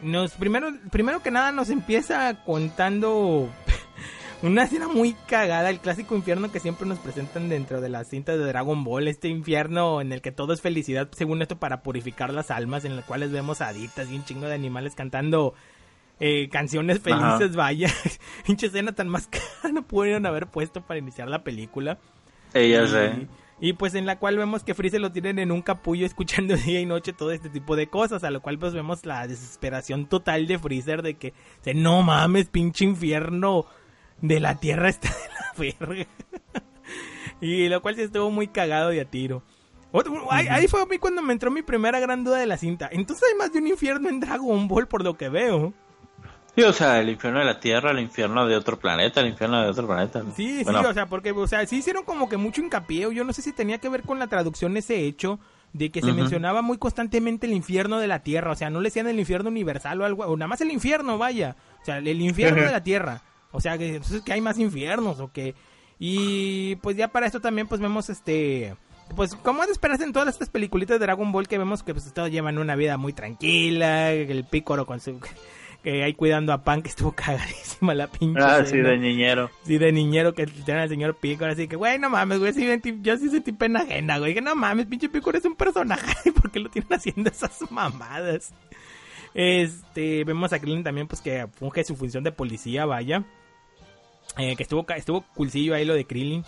[0.00, 3.50] nos primero, primero que nada nos empieza contando
[4.46, 8.38] una escena muy cagada, el clásico infierno que siempre nos presentan dentro de las cintas
[8.38, 12.32] de Dragon Ball, este infierno en el que todo es felicidad, según esto, para purificar
[12.32, 15.54] las almas, en el cuales vemos haditas y un chingo de animales cantando
[16.20, 17.88] eh, canciones felices, vaya.
[18.46, 21.98] Pinche escena tan más cara no pudieron haber puesto para iniciar la película.
[22.54, 23.28] Ella sé.
[23.58, 26.80] Y pues en la cual vemos que Freezer lo tienen en un capullo escuchando día
[26.80, 30.46] y noche todo este tipo de cosas, a lo cual pues vemos la desesperación total
[30.46, 31.32] de Freezer de que,
[31.74, 33.66] no mames, pinche infierno
[34.20, 36.06] de la tierra está de la verga.
[37.40, 39.42] y lo cual sí estuvo muy cagado de a tiro.
[40.30, 42.88] ahí, fue a mí cuando me entró mi primera gran duda de la cinta.
[42.92, 45.72] Entonces hay más de un infierno en Dragon Ball por lo que veo.
[46.56, 49.62] Sí, o sea, el infierno de la Tierra, el infierno de otro planeta, el infierno
[49.62, 50.22] de otro planeta.
[50.34, 53.14] Sí, sí, o sea, porque, o sea, sí hicieron como que mucho hincapié.
[53.14, 55.38] Yo no sé si tenía que ver con la traducción ese hecho
[55.74, 58.52] de que se mencionaba muy constantemente el infierno de la Tierra.
[58.52, 61.18] O sea, no le decían el infierno universal o algo, o nada más el infierno,
[61.18, 61.56] vaya.
[61.82, 63.20] O sea, el infierno de la Tierra.
[63.56, 65.54] O sea, que, entonces que hay más infiernos o que...
[65.98, 68.76] Y pues ya para esto también pues vemos este...
[69.14, 71.94] Pues como es de esperarse en todas estas peliculitas de Dragon Ball que vemos que
[71.94, 75.18] pues todos llevan una vida muy tranquila, el pícoro con su...
[75.82, 78.42] Que ahí cuidando a Pan que estuvo cagadísima la pinche.
[78.42, 79.50] Ah, sí, de niñero.
[79.64, 82.68] Sí, de niñero que tiene al señor Picor, así que, güey, no mames, güey, sí,
[83.00, 86.50] yo sí sentí pena ajena, güey, que no mames, pinche Picor es un personaje, ¿por
[86.50, 88.52] qué lo tienen haciendo esas mamadas?
[89.32, 93.24] Este, vemos a Krillin también, pues, que funge su función de policía, vaya,
[94.36, 96.44] eh, que estuvo, estuvo coolcillo ahí lo de Krillin,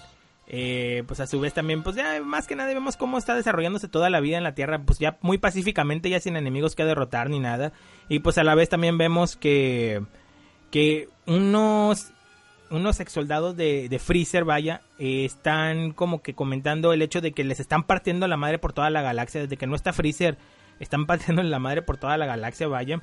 [0.47, 3.89] eh, pues a su vez también, pues ya más que nada vemos cómo está desarrollándose
[3.89, 7.28] toda la vida en la Tierra, pues ya muy pacíficamente, ya sin enemigos que derrotar
[7.28, 7.73] ni nada,
[8.09, 10.02] y pues a la vez también vemos que,
[10.70, 12.12] que unos
[12.70, 17.32] unos ex soldados de, de Freezer, vaya, eh, están como que comentando el hecho de
[17.32, 20.36] que les están partiendo la madre por toda la galaxia, desde que no está Freezer,
[20.80, 23.00] están partiendo la madre por toda la galaxia, vaya.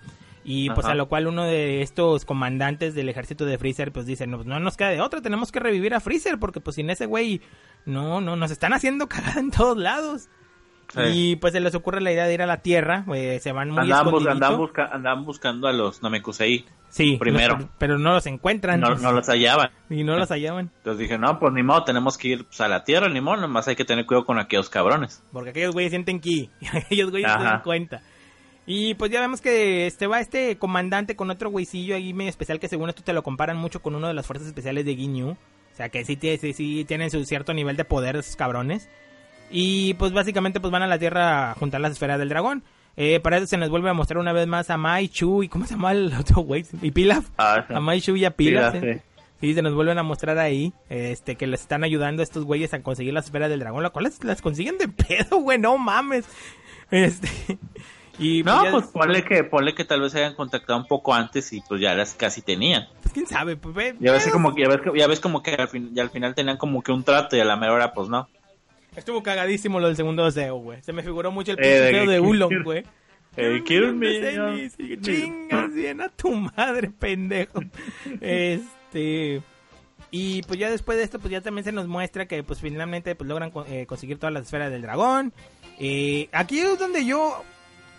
[0.47, 4.27] Y pues a lo cual uno de estos comandantes del ejército de Freezer pues dice,
[4.27, 7.07] no, no nos queda de otra, tenemos que revivir a Freezer porque pues sin ese
[7.07, 7.41] güey,
[7.85, 10.29] no, no, nos están haciendo cagada en todos lados.
[10.93, 11.01] Sí.
[11.13, 13.69] Y pues se les ocurre la idea de ir a la Tierra, eh, se van
[13.71, 14.91] muy Andaban, bus- andaban busca-
[15.23, 16.65] buscando a los Namekusei.
[16.89, 17.57] Sí, primero.
[17.57, 18.79] los- pero no los encuentran.
[18.79, 19.69] No, no los hallaban.
[19.89, 20.71] Y no los hallaban.
[20.77, 23.37] Entonces dije, no, pues ni modo, tenemos que ir pues, a la tierra, ni modo,
[23.37, 25.21] nomás hay que tener cuidado con aquellos cabrones.
[25.33, 26.49] Porque aquellos güeyes sienten ki.
[26.73, 28.01] Aquellos güeyes se dan cuenta.
[28.67, 32.59] Y pues ya vemos que este va este comandante con otro güeycillo ahí medio especial
[32.59, 35.31] que según esto te lo comparan mucho con uno de las fuerzas especiales de Ginyu.
[35.31, 35.37] O
[35.75, 38.89] sea que sí, tiene- sí, sí tienen su cierto nivel de poder esos cabrones.
[39.51, 42.63] Y pues básicamente pues van a la Tierra a juntar las esferas del dragón.
[42.97, 45.49] Eh, para eso se nos vuelve a mostrar una vez más a Mai, Chu y
[45.49, 46.65] ¿cómo se llama el otro güey?
[46.81, 47.25] Y Pilaf.
[47.37, 47.73] Ah, sí.
[47.73, 48.73] A Mai, Chu y a Pilaf.
[48.73, 49.01] Pilaf, ¿eh?
[49.41, 52.73] Sí, se nos vuelven a mostrar ahí, este, que les están ayudando a estos güeyes
[52.73, 56.25] a conseguir las esferas del dragón, las cuales las consiguen de pedo, güey, no mames.
[56.89, 57.27] Este,
[58.19, 61.13] y No, ya- pues ponle que, ponle que tal vez se hayan contactado un poco
[61.13, 62.87] antes y pues ya las casi tenían.
[63.01, 65.51] pues quién sabe, pues ve, Ya ves, como, que- ya ves, ya ves como que
[65.55, 67.93] al, fin- ya al final tenían como que un trato y a la mera hora
[67.93, 68.29] pues no.
[68.95, 70.81] Estuvo cagadísimo lo del segundo deseo, güey.
[70.81, 72.83] Se me figuró mucho el Eh, pinche de Ulon, güey.
[73.37, 74.01] Eh, quiero un
[75.01, 77.59] Chingas bien a tu madre, pendejo.
[78.21, 79.41] Este.
[80.11, 83.15] Y pues ya después de esto, pues ya también se nos muestra que pues finalmente
[83.15, 85.33] pues logran eh, conseguir todas las esferas del dragón.
[85.79, 87.43] Eh, aquí es donde yo.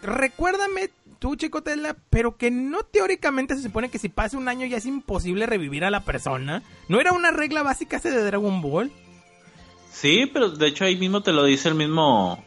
[0.03, 4.67] Recuérdame tú, Chico Tesla, pero que no teóricamente se supone que si pasa un año
[4.67, 6.63] ya es imposible revivir a la persona.
[6.89, 8.93] ¿No era una regla básica ese de Dragon Ball?
[10.01, 12.43] Sí, pero de hecho ahí mismo te lo dice el mismo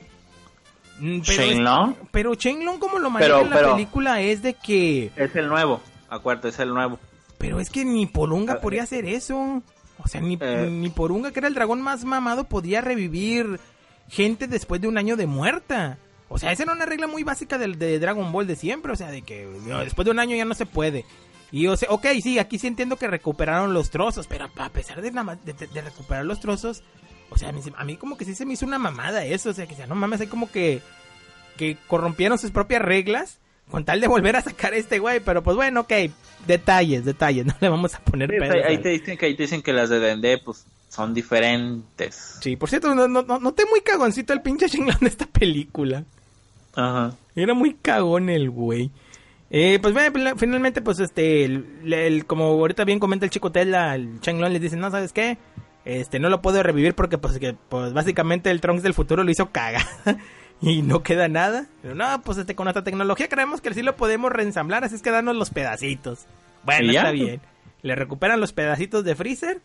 [1.02, 1.94] Mm, Pero, es- Shenlong.
[2.12, 5.12] pero Shenlong como lo maneja Pero- en la pero- película es de que...
[5.16, 7.00] Es el nuevo, acuérdate, es el nuevo.
[7.38, 9.64] Pero es que ni Porunga Ah, podía hacer eso.
[10.04, 10.68] O sea, ni, Eh.
[10.70, 13.62] ni Porunga, que era el dragón más mamado, podía revivir
[14.10, 15.98] gente después de un año de muerta.
[16.28, 18.92] O sea, esa era una regla muy básica del de Dragon Ball de siempre.
[18.92, 21.06] O sea, de que no, después de un año ya no se puede.
[21.50, 25.02] Y o sea, ok, sí, aquí sí entiendo que recuperaron los trozos, pero a pesar
[25.02, 26.84] de, de, de- de recuperar los trozos,
[27.30, 29.26] o sea, a mí, se- a mí como que sí se me hizo una mamada
[29.26, 29.50] eso.
[29.50, 30.82] O sea, que sea, no mames, hay como que,
[31.58, 33.38] que corrompieron sus propias reglas
[33.70, 35.20] con tal de volver a sacar a este güey.
[35.20, 35.94] Pero pues bueno, ok,
[36.48, 39.44] detalles, detalles, no le vamos a poner Sí, pedos ahí, te dicen que ahí te
[39.44, 42.38] dicen que las de Dende pues son diferentes.
[42.42, 46.04] Sí, por cierto, no, no, no, noté muy cagoncito el pinche Shenlong de esta película.
[46.76, 47.16] Ajá.
[47.36, 48.92] Era muy cagón el güey.
[49.52, 53.52] Eh, pues bueno, pla- finalmente, pues este, el, el- como ahorita bien comenta el chico
[53.52, 55.38] Tela, el Shenlong les dice, no, ¿sabes qué?
[55.86, 59.32] Este, no lo puedo revivir porque pues, que, pues básicamente el Trunks del futuro lo
[59.32, 59.86] hizo caga.
[60.62, 61.68] y no queda nada.
[61.82, 65.02] Pero no, pues este, con nuestra tecnología creemos que sí lo podemos reensamblar, así es
[65.02, 66.26] que danos los pedacitos.
[66.64, 67.42] Bueno, está bien.
[67.82, 69.62] Le recuperan los pedacitos de Freezer.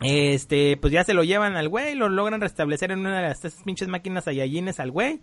[0.00, 3.40] Este, pues ya se lo llevan al güey, lo logran restablecer en una de las
[3.64, 5.20] pinches máquinas Saiyajines al güey.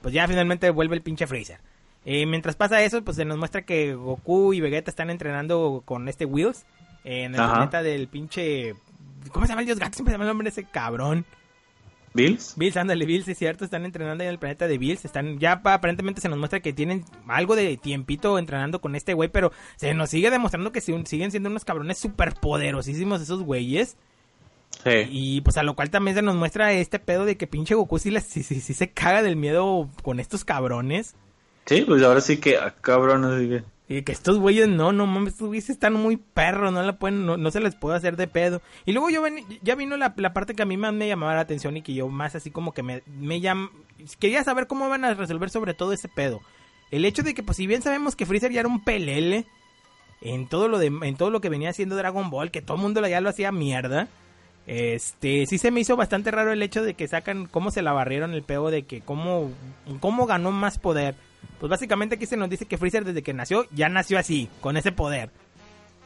[0.00, 1.60] Pues ya finalmente vuelve el pinche Freezer.
[2.04, 6.08] Eh, mientras pasa eso, pues se nos muestra que Goku y Vegeta están entrenando con
[6.08, 6.64] este Wheels
[7.04, 7.54] en el Ajá.
[7.54, 8.74] planeta del pinche.
[9.32, 9.94] ¿Cómo se llama el dios gato?
[9.94, 11.24] Siempre se llama el nombre de ese cabrón.
[12.14, 12.54] ¿Bills?
[12.56, 15.74] Bills, ándale, Bills, es cierto, están entrenando en el planeta de Bills, están, ya pa-
[15.74, 19.92] aparentemente se nos muestra que tienen algo de tiempito entrenando con este güey, pero se
[19.92, 23.98] nos sigue demostrando que si- siguen siendo unos cabrones súper poderosísimos esos güeyes,
[24.82, 25.06] Sí.
[25.10, 27.98] y pues a lo cual también se nos muestra este pedo de que pinche Goku
[27.98, 31.14] sí, sí, sí- sí se caga del miedo con estos cabrones,
[31.66, 33.64] Sí, pues ahora sí que, ah, que...
[33.88, 37.24] y que estos güeyes no, no mames, estos güeyes están muy perros, no la pueden,
[37.24, 38.60] no, no se les puede hacer de pedo.
[38.84, 41.34] Y luego yo ven, ya vino la, la parte que a mí más me llamaba
[41.34, 43.70] la atención y que yo más así como que me, me llam-
[44.18, 46.40] quería saber cómo van a resolver sobre todo ese pedo.
[46.90, 49.46] El hecho de que pues si bien sabemos que Freezer ya era un pelele
[50.20, 52.82] en todo lo de, en todo lo que venía haciendo Dragon Ball, que todo el
[52.82, 54.08] mundo ya lo hacía mierda.
[54.66, 57.92] Este, sí se me hizo bastante raro el hecho de que sacan cómo se la
[57.92, 59.52] barrieron el pedo de que cómo,
[60.00, 61.14] cómo ganó más poder.
[61.60, 64.76] Pues básicamente aquí se nos dice que Freezer desde que nació ya nació así, con
[64.76, 65.30] ese poder.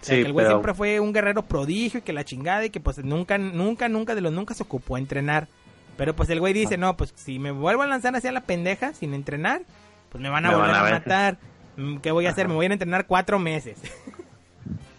[0.01, 2.24] O sea, Sí, que el güey pero- siempre fue un guerrero prodigio y que la
[2.24, 5.48] chingada y que pues nunca, nunca, nunca de los nunca se ocupó a entrenar.
[5.97, 8.94] Pero pues el güey dice, no, pues si me vuelvo a lanzar hacia la pendeja
[8.94, 9.62] sin entrenar,
[10.09, 11.39] pues me van a Me van volver a matar.
[11.77, 12.48] Mm, ¿Qué voy a hacer?
[12.48, 13.78] Me voy a entrenar cuatro meses.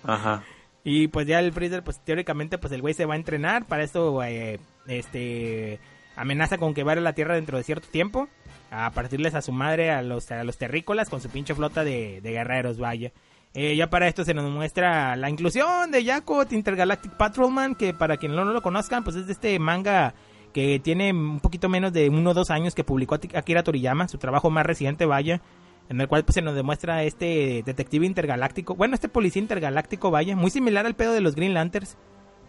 [0.04, 0.44] Ajá.
[0.84, 3.66] Y pues ya el Freezer, pues teóricamente, pues el güey se va a entrenar.
[3.66, 5.80] Para esto, eh, este,
[6.16, 8.28] amenaza con que va a la Tierra dentro de cierto tiempo.
[8.72, 12.22] A partirles a su madre, a los, a los terrícolas, con su pinche flota de,
[12.22, 13.12] de guerreros, vaya.
[13.54, 18.18] Eh, ya para esto se nos muestra la inclusión de Yakut Intergalactic Patrolman, que para
[18.18, 20.14] quien no lo conozcan, pues es de este manga
[20.54, 24.18] que tiene un poquito menos de uno o dos años que publicó Akira Toriyama, su
[24.18, 25.42] trabajo más reciente, vaya
[25.90, 30.38] en el cual pues, se nos demuestra este detective intergaláctico, bueno, este policía intergaláctico, vaya,
[30.38, 31.98] muy similar al pedo de los Green Lanterns,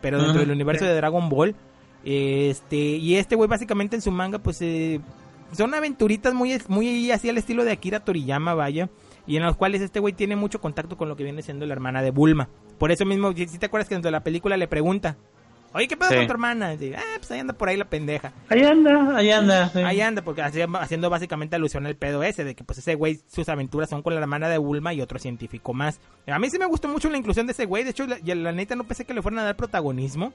[0.00, 1.56] pero dentro del universo de Dragon Ball.
[2.04, 5.00] Este, y este güey básicamente en su manga pues eh,
[5.52, 8.88] son aventuritas muy muy así al estilo de Akira Toriyama, vaya,
[9.26, 11.72] y en los cuales este güey tiene mucho contacto con lo que viene siendo la
[11.74, 12.48] hermana de Bulma.
[12.78, 15.16] Por eso mismo, si si te acuerdas que dentro de la película le pregunta,
[15.74, 16.16] "Oye, ¿qué pedo Sí.
[16.16, 19.30] con tu hermana?" Dice, "Ah, pues ahí anda por ahí la pendeja." Ahí anda, ahí
[19.30, 19.68] anda.
[19.68, 19.78] sí.
[19.78, 23.20] Ahí anda, porque haci- haciendo básicamente alusión al pedo ese, de que pues ese güey,
[23.28, 26.00] sus aventuras son con la hermana de Bulma y otro científico más.
[26.26, 28.34] A mí sí me gustó mucho la inclusión de ese güey, de hecho, la, y
[28.34, 30.32] la neta no pensé que le fueran a dar protagonismo,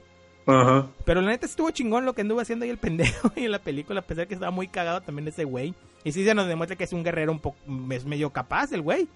[0.50, 0.88] Ajá.
[1.04, 3.58] pero la neta estuvo chingón lo que anduvo haciendo ahí el pendejo y en la
[3.58, 5.74] película, a pesar que estaba muy cagado también ese güey.
[6.04, 7.58] Y sí se nos demuestra que es un guerrero un poco,
[7.90, 9.08] es medio capaz el güey.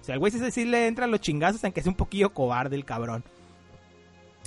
[0.00, 2.32] O sea, el güey sí, sí le entra a los chingazos, aunque es un poquillo
[2.32, 3.24] cobarde el cabrón.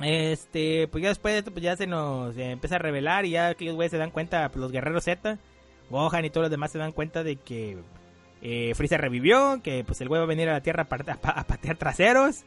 [0.02, 3.32] Este, pues ya después de esto, pues ya se nos eh, empieza a revelar y
[3.32, 5.38] ya aquellos güeyes se dan cuenta, pues los guerreros Z,
[5.90, 7.78] Gohan y todos los demás se dan cuenta de que
[8.42, 11.78] eh, revivió, que pues el güey va a venir a la Tierra a, a patear
[11.78, 12.44] traseros.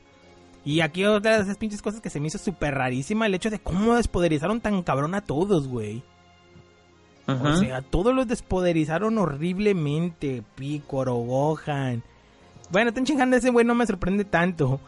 [0.66, 3.48] Y aquí otra de esas pinches cosas que se me hizo súper rarísima, el hecho
[3.50, 6.02] de cómo despoderizaron tan cabrón a todos, güey.
[7.28, 10.42] O sea, todos los despoderizaron horriblemente.
[10.54, 12.02] Picoro, Gohan.
[12.70, 14.78] Bueno, tan chingando ese güey no me sorprende tanto.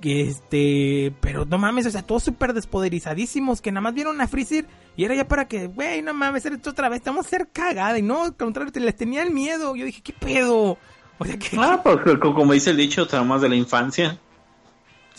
[0.00, 1.12] Que este.
[1.20, 3.60] Pero no mames, o sea, todos súper despoderizadísimos.
[3.60, 4.64] Que nada más vieron a Freezer.
[4.96, 6.98] Y era ya para que, güey, no mames, esto otra vez.
[7.00, 7.98] Estamos a ser cagada.
[7.98, 9.76] Y no, al contrario, te- les tenía el miedo.
[9.76, 10.78] Yo dije, ¿qué pedo?
[11.18, 11.58] O sea, que.
[11.58, 14.18] Ah, porque co- como dice el dicho, traumas de la infancia.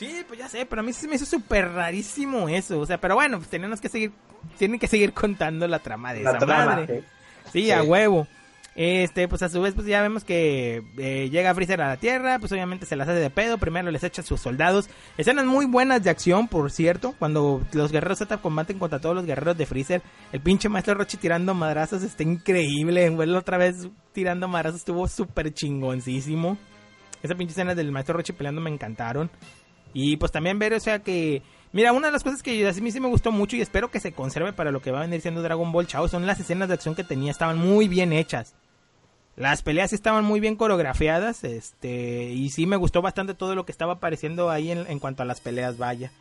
[0.01, 2.79] Sí, pues ya sé, pero a mí se me hizo súper rarísimo eso.
[2.79, 4.11] O sea, pero bueno, pues tenemos que seguir.
[4.57, 7.03] Tienen que seguir contando la trama de La esa trama, madre.
[7.51, 7.61] sí.
[7.65, 8.27] Sí, a huevo.
[8.73, 12.39] Este, pues a su vez, pues ya vemos que eh, llega Freezer a la Tierra,
[12.39, 14.89] pues obviamente se las hace de pedo, primero les echa a sus soldados.
[15.17, 19.25] Escenas muy buenas de acción, por cierto, cuando los guerreros Z combaten contra todos los
[19.27, 20.01] guerreros de Freezer.
[20.31, 25.53] El pinche maestro Rochi tirando madrazos está increíble, vuelve otra vez tirando madrazos, estuvo súper
[25.53, 26.57] chingoncísimo.
[27.21, 29.29] Esa pinche escena del maestro Rochi peleando me encantaron.
[29.93, 31.41] Y pues también ver, o sea que...
[31.73, 34.01] Mira, una de las cosas que a mí sí me gustó mucho y espero que
[34.01, 36.67] se conserve para lo que va a venir siendo Dragon Ball Chao son las escenas
[36.67, 38.55] de acción que tenía, estaban muy bien hechas.
[39.37, 43.71] Las peleas estaban muy bien coreografiadas, este, y sí me gustó bastante todo lo que
[43.71, 46.11] estaba apareciendo ahí en, en cuanto a las peleas, vaya.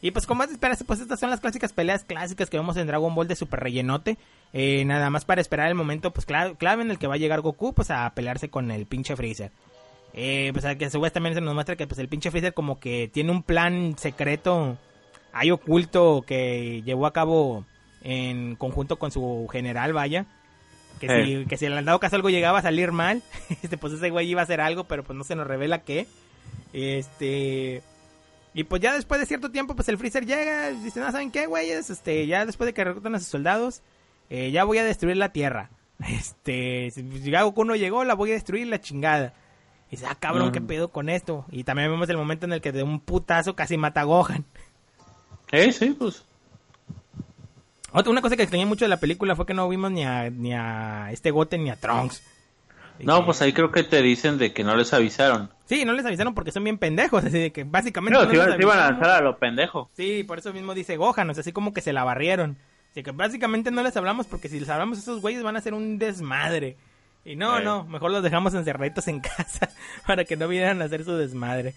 [0.00, 2.86] Y pues como más esperas, pues estas son las clásicas peleas clásicas que vemos en
[2.86, 4.16] Dragon Ball de super rellenote.
[4.52, 7.18] Eh, nada más para esperar el momento pues cla- clave en el que va a
[7.18, 9.50] llegar Goku pues a pelearse con el pinche Freezer.
[10.12, 12.30] Eh, pues a que a su vez también se nos muestra que pues el pinche
[12.30, 14.76] Freezer como que tiene un plan secreto
[15.32, 17.64] ahí oculto que llevó a cabo
[18.02, 20.26] en conjunto con su general, vaya.
[20.98, 23.22] Que, si, que si en el dado caso algo llegaba a salir mal,
[23.62, 26.06] este, pues ese güey iba a hacer algo, pero pues no se nos revela qué.
[26.72, 27.82] Este...
[28.52, 31.46] Y pues ya después de cierto tiempo, pues el Freezer llega dice, no, ¿saben qué,
[31.46, 31.88] güeyes?
[31.88, 33.80] Este, ya después de que reclutan a sus soldados,
[34.28, 35.70] eh, ya voy a destruir la Tierra.
[36.08, 39.34] Este, si ya Goku no llegó, la voy a destruir la chingada.
[39.90, 40.52] Y dice, ah, cabrón, Mm.
[40.52, 41.44] ¿qué pedo con esto?
[41.50, 44.44] Y también vemos el momento en el que de un putazo casi mata a Gohan.
[45.52, 46.24] Eh, sí, pues.
[47.92, 50.30] Otra, una cosa que extrañé mucho de la película fue que no vimos ni a,
[50.30, 52.22] ni a este Goten ni a Trunks.
[53.00, 55.50] Y No, que- pues ahí creo que te dicen de que no les avisaron.
[55.64, 58.16] Sí, no les avisaron porque son bien pendejos, así de que básicamente...
[58.16, 59.90] No, no se iban, les se iban a lanzar a lo pendejo.
[59.96, 62.56] Sí, por eso mismo dice Gohan, o sea, así como que se la barrieron.
[62.92, 65.74] Así que básicamente no les hablamos porque si les hablamos esos güeyes van a hacer
[65.74, 66.76] un desmadre.
[67.24, 67.64] Y no, Eh.
[67.64, 69.68] no, mejor los dejamos encerraditos en casa
[70.06, 71.74] para que no vinieran a hacer su desmadre.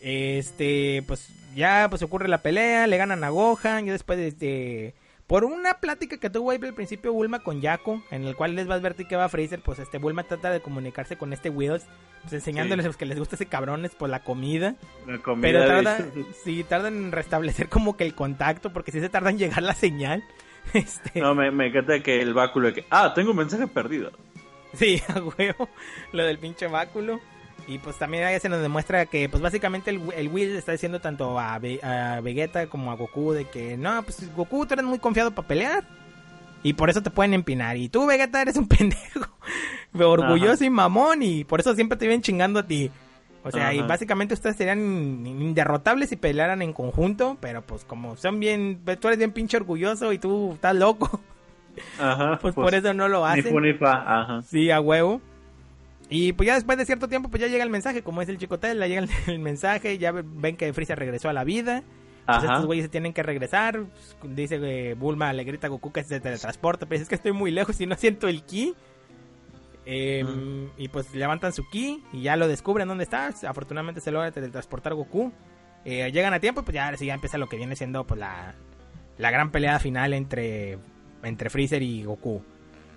[0.00, 4.94] Este, pues ya pues ocurre la pelea, le ganan a Gohan, y después este
[5.26, 8.68] por una plática que tuvo ahí al principio Bulma con Yaku, en el cual les
[8.68, 11.50] va a advertir que va a Freezer, pues este Bulma trata de comunicarse con este
[11.50, 11.84] Wheels,
[12.22, 14.74] pues enseñándoles pues, que les gusta ese cabrones por la comida.
[15.06, 15.98] La comida Pero de- tarda,
[16.44, 19.74] sí, tardan en restablecer como que el contacto, porque sí se tarda en llegar la
[19.74, 20.24] señal.
[20.74, 24.10] Este, No, me, me encanta que el báculo de que, ah, tengo un mensaje perdido.
[24.74, 25.68] Sí, a huevo,
[26.12, 27.20] lo del pinche báculo.
[27.66, 31.00] Y pues también ahí se nos demuestra que pues básicamente el, el Will está diciendo
[31.00, 34.98] tanto a, a Vegeta como a Goku de que no, pues Goku tú eres muy
[34.98, 35.84] confiado para pelear.
[36.62, 37.76] Y por eso te pueden empinar.
[37.76, 39.26] Y tú, Vegeta, eres un pendejo.
[39.94, 40.64] Orgulloso Ajá.
[40.64, 41.22] y mamón.
[41.22, 42.90] Y por eso siempre te vienen chingando a ti.
[43.42, 48.38] O sea, y básicamente ustedes serían inderrotables si pelearan en conjunto, pero pues como son
[48.38, 51.20] bien, tú eres bien pinche orgulloso y tú estás loco,
[51.98, 52.38] Ajá.
[52.40, 53.52] pues, por eso no lo Ni hacen.
[53.52, 54.42] fu ni fa, ajá.
[54.42, 55.20] Sí, a huevo.
[56.08, 58.36] Y pues ya después de cierto tiempo, pues ya llega el mensaje, como es el
[58.38, 61.82] chico Tesla, llega el, el mensaje, ya ven que Freezer regresó a la vida.
[62.26, 63.80] Pues estos güeyes se tienen que regresar.
[64.20, 67.14] pues, dice eh, Bulma, le grita a Goku que se teletransporta, pero dice, es que
[67.16, 68.74] estoy muy lejos y no siento el ki.
[69.86, 70.24] Eh,
[70.76, 73.30] Y pues levantan su ki y ya lo descubren dónde está.
[73.48, 75.32] Afortunadamente se logra teletransportar Goku.
[75.84, 78.54] Eh, llegan a tiempo, pues ya, sí ya empieza lo que viene siendo pues la,
[79.18, 80.78] la gran pelea final entre,
[81.22, 82.42] entre Freezer y Goku.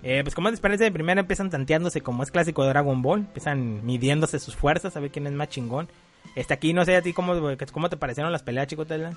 [0.02, 3.00] Eh, pues como es de esperarse de primera empiezan tanteándose como es clásico de Dragon
[3.00, 5.88] Ball, empiezan midiéndose sus fuerzas a ver quién es más chingón.
[6.36, 7.34] Este aquí no sé a ti cómo,
[7.72, 9.16] cómo te parecieron las peleas, chico Tela.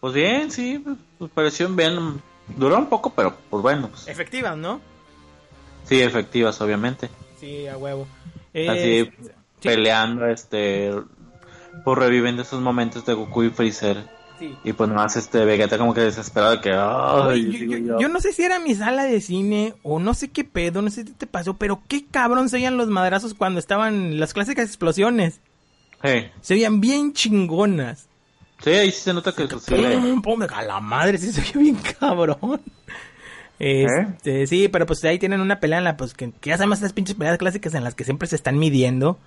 [0.00, 0.82] Pues bien, sí,
[1.18, 2.20] pues pareció bien.
[2.56, 3.88] Duró un poco, pero pues bueno.
[3.88, 4.80] pues, Efectivas, ¿no?
[5.84, 7.08] sí, efectivas, obviamente.
[7.38, 8.06] Sí, a huevo.
[8.54, 9.28] Eh, Así sí.
[9.62, 10.90] peleando, este.
[11.84, 14.04] Pues reviviendo esos momentos de Goku y Freezer.
[14.38, 14.54] Sí.
[14.64, 16.70] Y pues nomás este Vegeta como que desesperado de que.
[16.72, 18.00] "Ay", Güey, yo, digo yo- yo.
[18.00, 20.90] yo no sé si era mi sala de cine o no sé qué pedo, no
[20.90, 24.66] sé si te pasó, pero qué cabrón se oían los madrazos cuando estaban las clásicas
[24.66, 25.40] explosiones.
[26.42, 28.08] Se oían bien chingonas.
[28.62, 31.40] Sí, ahí sí se nota que pues, sí le- Pum, a la madre, sí se
[31.40, 32.60] oye bien cabrón.
[33.58, 36.78] Este, sí, pero pues ahí tienen una pelea en la pues que, que ya sabemos
[36.78, 39.18] esas pinches peleas clásicas en las que siempre se están midiendo.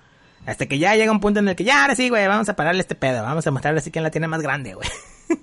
[0.46, 2.56] Hasta que ya llega un punto en el que ya ahora sí, güey, vamos a
[2.56, 4.88] pararle este pedo, vamos a mostrarle así quién la tiene más grande, güey.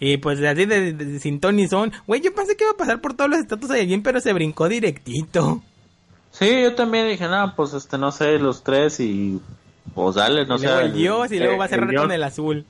[0.00, 1.92] y pues así de, de- de sin ton ni son.
[2.06, 4.68] Güey, yo pensé que iba a pasar por todos los estatus bien, pero se brincó
[4.68, 5.62] directito.
[6.32, 9.40] Sí, yo también dije, nada, pues este, no sé, los tres y.
[9.94, 10.66] Pues dale, no y sé.
[10.66, 12.66] luego el dios y luego va a cerrar con el azul.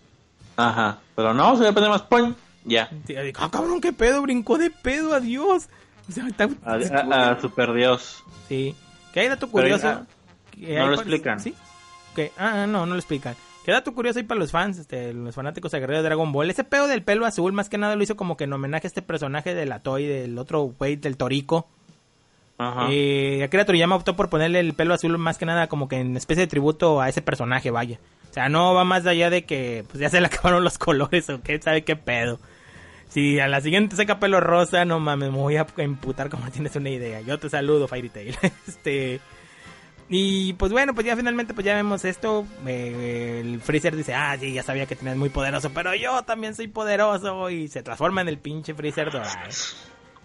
[0.57, 2.35] Ajá, pero no, se va a poner más ¡pum!
[2.65, 2.91] Ya.
[3.39, 5.69] Ah, cabrón, qué pedo, brincó de pedo, adiós.
[6.09, 8.23] O sea, está- A, a- a Super Dios.
[8.49, 8.75] Sí.
[9.13, 10.03] Que hay dato curioso.
[10.63, 11.41] Ah, que no lo explican.
[11.41, 11.55] Sí.
[12.15, 13.35] Que, ah, no, no lo explican.
[13.65, 16.51] Que dato curioso ahí para los fans, este, los fanáticos aguerridos de Dragon Ball.
[16.51, 18.89] Ese pedo del pelo azul, más que nada lo hizo como que en homenaje a
[18.89, 21.67] este personaje de la Toy, del otro güey, del Torico.
[22.59, 22.89] Ajá.
[22.91, 26.17] Eh, Akira Toriyama optó por ponerle el pelo azul más que nada como que en
[26.17, 27.99] especie de tributo a ese personaje, vaya.
[28.31, 31.31] O sea, no va más allá de que pues ya se le acabaron los colores
[31.31, 32.39] o qué sabe qué pedo.
[33.09, 36.77] Si a la siguiente saca pelo rosa, no mames, me voy a emputar como tienes
[36.77, 37.21] una idea.
[37.23, 38.37] Yo te saludo, Fairy Tail.
[38.69, 39.21] este
[40.09, 42.47] y pues bueno, pues ya finalmente pues ya vemos esto.
[42.67, 46.55] Eh, el Freezer dice, ah, sí, ya sabía que tenías muy poderoso, pero yo también
[46.55, 47.49] soy poderoso.
[47.51, 49.51] Y se transforma en el pinche Freezer dorado.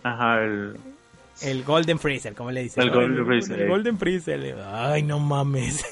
[0.04, 0.76] Ajá, el.
[1.42, 2.84] El Golden Freezer, como le dicen.
[2.84, 3.70] El Golden Freezer, El eh.
[3.70, 4.58] Golden Freezer.
[4.68, 5.86] Ay, no mames.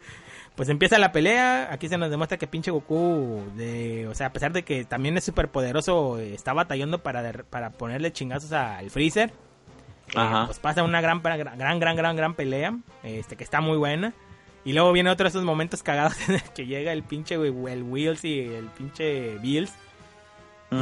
[0.54, 1.70] pues empieza la pelea.
[1.70, 5.18] Aquí se nos demuestra que pinche Goku, de, o sea, a pesar de que también
[5.18, 9.30] es súper poderoso, eh, está batallando para, para ponerle chingazos al Freezer.
[10.08, 10.46] Eh, Ajá.
[10.46, 12.76] pues pasa una gran, gran, gran, gran, gran, gran pelea.
[13.02, 14.12] Este, que está muy buena.
[14.64, 17.82] Y luego viene otro de esos momentos cagados en el que llega el pinche el
[17.82, 19.72] Wheels y el pinche Bills.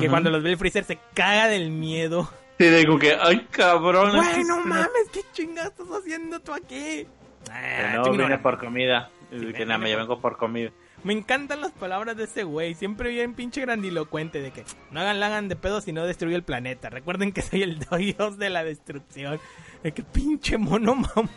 [0.00, 2.28] Que cuando los ve el Freezer se caga del miedo.
[2.58, 4.16] Sí, digo que, ay, cabrón.
[4.16, 7.06] Güey, no mames, ¿qué chingados estás haciendo tú aquí?
[7.50, 9.10] Ah, no, vine por comida.
[9.30, 10.70] Sí, que nada, me vengo por comida.
[11.04, 12.74] Me encantan las palabras de ese güey.
[12.74, 16.34] Siempre bien pinche grandilocuente de que no hagan la hagan de pedo si no destruye
[16.34, 16.90] el planeta.
[16.90, 19.38] Recuerden que soy el dios de la destrucción.
[19.82, 21.30] De que pinche mono mamá.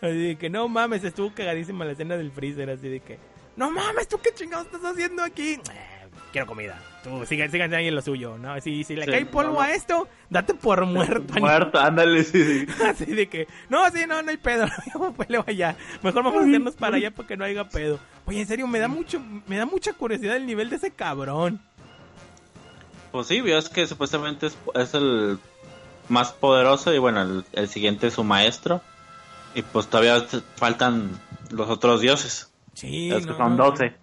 [0.00, 2.70] Así de que no mames, estuvo cagadísima la escena del freezer.
[2.70, 3.18] Así de que
[3.56, 5.54] no mames, ¿tú qué chingados estás haciendo aquí?
[5.54, 6.80] "Eh, quiero comida.
[7.08, 8.60] Tú sigan, sigan ahí en lo suyo, ¿no?
[8.60, 11.34] Si, si le Sí, cae polvo no, a esto, date por muerto.
[11.40, 12.66] Muerto, ándale, sí, sí.
[12.84, 14.66] Así de que, no, sí, no, no hay pedo,
[15.16, 15.76] pues le allá.
[16.02, 17.98] Mejor vamos a hacernos para allá porque no haya pedo.
[18.26, 21.60] Oye, en serio, me da mucho, me da mucha curiosidad el nivel de ese cabrón.
[23.12, 25.38] Pues sí, vio, es que supuestamente es, es el
[26.08, 28.82] más poderoso y bueno, el, el siguiente es su maestro.
[29.54, 30.24] Y pues todavía
[30.56, 31.10] faltan
[31.50, 32.52] los otros dioses.
[32.74, 33.94] Sí, es que no, son no, 12.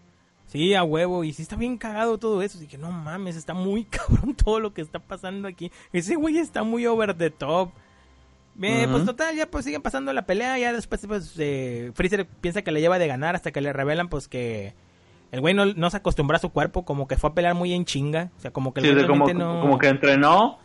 [0.56, 2.58] Sí, a huevo, y sí está bien cagado todo eso.
[2.70, 5.72] Que no mames, está muy cabrón todo lo que está pasando aquí.
[5.92, 7.72] Ese güey está muy over the top.
[8.54, 8.92] Bien, Ujú.
[8.94, 10.58] pues total, ya pues siguen pasando la pelea.
[10.58, 14.08] Ya después, pues, eh, Freezer piensa que le lleva de ganar hasta que le revelan,
[14.08, 14.74] pues, que
[15.34, 17.74] el güey no, no se acostumbra a su cuerpo, como que fue a pelear muy
[17.74, 18.32] en chinga.
[18.38, 19.60] O sea, como que el Sí, güey como, no.
[19.60, 20.58] como que entrenó,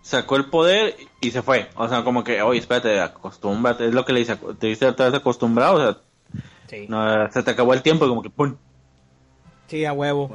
[0.00, 1.68] sacó el poder y se fue.
[1.74, 3.88] O sea, como que, oye, espérate, acostúmbrate.
[3.88, 5.74] Es lo que le dice, te dice otra vez acostumbrado.
[5.74, 5.98] O sea,
[6.68, 6.86] Sí.
[6.88, 8.54] no, se te acabó el tiempo y como que, ¡pum!
[9.68, 10.28] Sí, a huevo.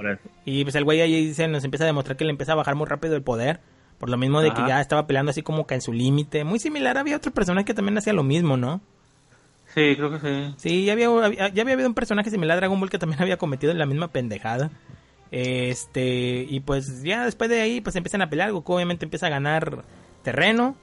[0.46, 2.76] Y pues el güey ahí dice, nos empieza a demostrar que le empieza a bajar
[2.76, 3.60] muy rápido el poder.
[3.98, 6.44] Por lo mismo de que ya estaba peleando así como que en su límite.
[6.44, 8.82] Muy similar, había otro personaje que también hacía lo mismo, ¿no?
[9.74, 10.54] Sí, creo que sí.
[10.58, 13.20] Sí, ya había, había- ya había habido un personaje similar a Dragon Ball que también
[13.22, 14.70] había cometido la misma pendejada.
[15.32, 18.52] Este, y pues ya después de ahí, pues empiezan a pelear.
[18.52, 19.84] Goku obviamente empieza a ganar
[20.22, 20.76] terreno.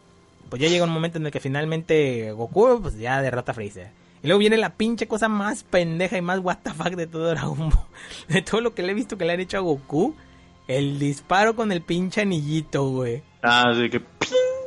[0.48, 3.90] Pues ya llega un momento en el que finalmente Goku, pues ya derrota a Freezer.
[4.22, 7.28] Y luego viene la pinche cosa más pendeja y más what the fuck de todo
[7.30, 7.86] Dragon Ball.
[8.28, 10.14] De todo lo que le he visto que le han hecho a Goku.
[10.68, 13.22] El disparo con el pinche anillito, güey.
[13.42, 14.02] Ah, sí que.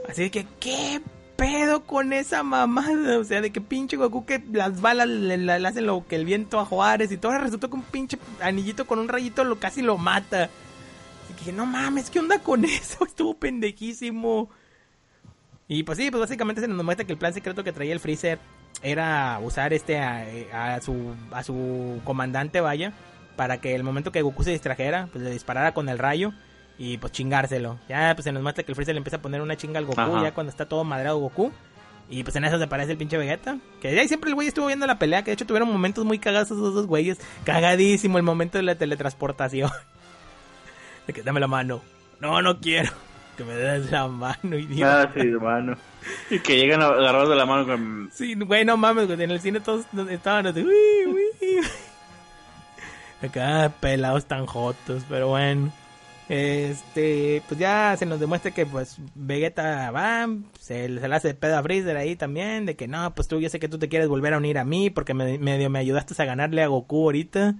[0.09, 1.01] Así que, ¿qué
[1.37, 3.19] pedo con esa mamada?
[3.19, 6.15] O sea, de que pinche Goku que las balas le, le- le hacen lo que
[6.15, 7.37] el viento a Juárez y todo.
[7.37, 10.45] Resultó que un pinche anillito con un rayito lo casi lo mata.
[10.45, 13.05] Así que dije, no mames, ¿qué onda con eso?
[13.05, 14.49] Estuvo pendejísimo.
[15.67, 17.99] Y pues sí, pues básicamente se nos muestra que el plan secreto que traía el
[18.01, 18.39] Freezer
[18.83, 22.93] era usar este a, a su a su comandante, vaya,
[23.35, 26.33] para que el momento que Goku se distrajera, pues le disparara con el rayo
[26.77, 27.79] y pues chingárselo.
[27.87, 29.85] Ya pues se nos muestra que el Freezer le empieza a poner una chinga al
[29.85, 30.23] Goku Ajá.
[30.23, 31.51] ya cuando está todo madrado Goku.
[32.09, 33.57] Y pues en eso se aparece el pinche Vegeta.
[33.81, 35.23] Que ahí siempre el güey estuvo viendo la pelea.
[35.23, 37.17] Que de hecho tuvieron momentos muy cagados esos dos güeyes.
[37.45, 39.71] Cagadísimo el momento de la teletransportación.
[41.07, 41.81] De que dame la mano.
[42.19, 42.91] No, no quiero.
[43.37, 45.03] Que me des la mano, idiota.
[45.03, 45.75] Ah, sí, hermano.
[46.29, 48.09] Y que llegan agarrados de la mano con.
[48.11, 49.23] Sí, güey, no mames, güey.
[49.23, 50.61] En el cine todos estaban así.
[50.61, 51.65] "Uy, uy".
[53.21, 55.71] Acá pelados tan jotos, pero bueno.
[56.29, 60.27] Este, pues ya se nos demuestra que pues Vegeta va,
[60.59, 63.49] se, se le hace pedo a Freezer ahí también, de que no, pues tú yo
[63.49, 66.21] sé que tú te quieres volver a unir a mí porque me, medio me ayudaste
[66.21, 67.55] a ganarle a Goku ahorita.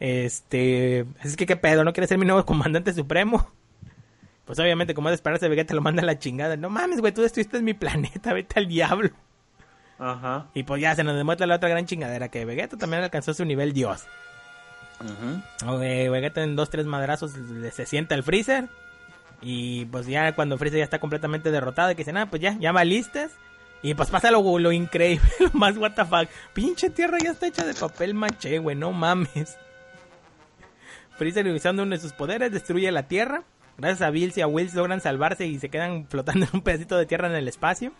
[0.00, 3.48] Este, es que qué pedo, ¿no quieres ser mi nuevo comandante supremo?
[4.44, 6.56] Pues obviamente, como es de esperarse, Vegeta lo manda a la chingada.
[6.56, 9.10] No mames, güey, tú destruiste mi planeta, vete al diablo.
[9.98, 10.48] Ajá.
[10.54, 13.44] Y pues ya se nos demuestra la otra gran chingadera, que Vegeta también alcanzó su
[13.44, 14.04] nivel dios.
[15.00, 15.72] Ujú.
[15.72, 17.32] Ok, Vegeta en dos, tres madrazos
[17.72, 18.68] se sienta el Freezer.
[19.40, 22.56] Y pues ya cuando Freezer ya está completamente derrotado, y que dice, nada, pues ya,
[22.58, 23.32] ya listas
[23.82, 26.28] Y pues pasa lo, lo increíble, lo más what the fuck.
[26.52, 29.56] Pinche tierra ya está hecha de papel maché, güey, no mames.
[31.16, 33.44] Freezer usando uno de sus poderes destruye la tierra.
[33.78, 36.96] Gracias a Bills y a Wills logran salvarse y se quedan flotando en un pedacito
[36.96, 37.92] de tierra en el espacio.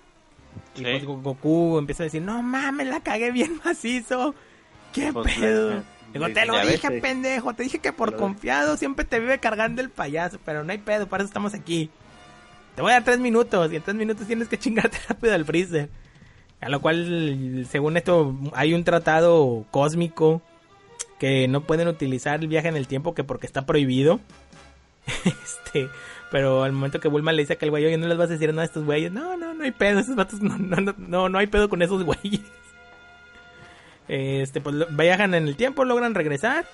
[0.77, 4.35] Y pues Go- Goku empieza a decir, no mames, la cagué bien macizo.
[4.93, 5.71] ¿Qué Pues, pedo?
[5.71, 5.83] le-
[6.13, 7.01] Digo, le- te lo dije, eh.
[7.01, 7.55] pendejo.
[7.55, 10.39] Te dije que por confiado siempre te vive cargando el payaso.
[10.45, 11.91] Pero no hay pedo, para eso estamos aquí.
[12.77, 15.45] Te voy a dar tres minutos y en tres minutos tienes que chingarte rápido al
[15.45, 15.89] freezer.
[16.61, 20.41] A lo cual, según esto, hay un tratado cósmico
[21.19, 24.21] que no pueden utilizar el viaje en el tiempo que porque está prohibido.
[25.25, 25.89] este,
[26.31, 28.33] pero al momento que Bulma le dice que el güey, oye, no les vas a
[28.33, 29.13] decir nada a estos güeyes.
[29.13, 32.03] No, no, no hay pedo, esos vatos, no, no, no, no, hay pedo con esos
[32.05, 32.41] güeyes.
[34.09, 36.67] Este, pues viajan en el tiempo, logran regresar.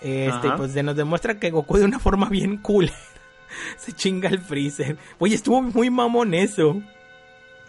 [0.00, 0.56] Este, Ajá.
[0.56, 2.90] pues se nos demuestra que Goku de una forma bien cool
[3.76, 4.96] se chinga el Freezer.
[5.18, 6.82] Oye, estuvo muy mamón eso.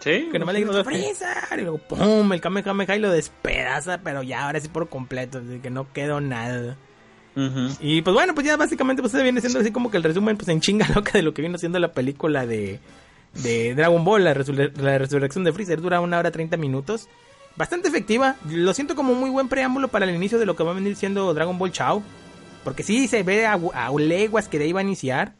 [0.00, 0.28] Sí.
[0.30, 0.84] Que nomás le grita.
[0.84, 5.38] Freezer y luego pum, el Kamehameha y lo despedaza, pero ya ahora sí por completo,
[5.38, 6.76] así que no quedó nada.
[7.80, 10.48] Y pues bueno, pues ya básicamente pues viene siendo así como que el resumen pues
[10.48, 12.78] en chinga loca de lo que vino siendo la película de,
[13.42, 17.08] de Dragon Ball, la, resur- la resurrección de Freezer, dura una hora 30 minutos.
[17.56, 20.72] Bastante efectiva, lo siento como muy buen preámbulo para el inicio de lo que va
[20.72, 22.02] a venir siendo Dragon Ball Chao.
[22.64, 25.34] Porque sí se ve a, a leguas que de ahí va a iniciar.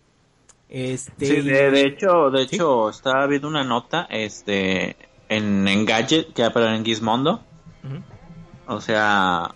[0.69, 2.57] Este, Sí, de, de hecho, de Sí.
[2.57, 4.97] hecho, estaba viendo una nota, este,
[5.29, 7.43] en Engadget, que pero en Gizmondo.
[8.67, 9.55] O sea,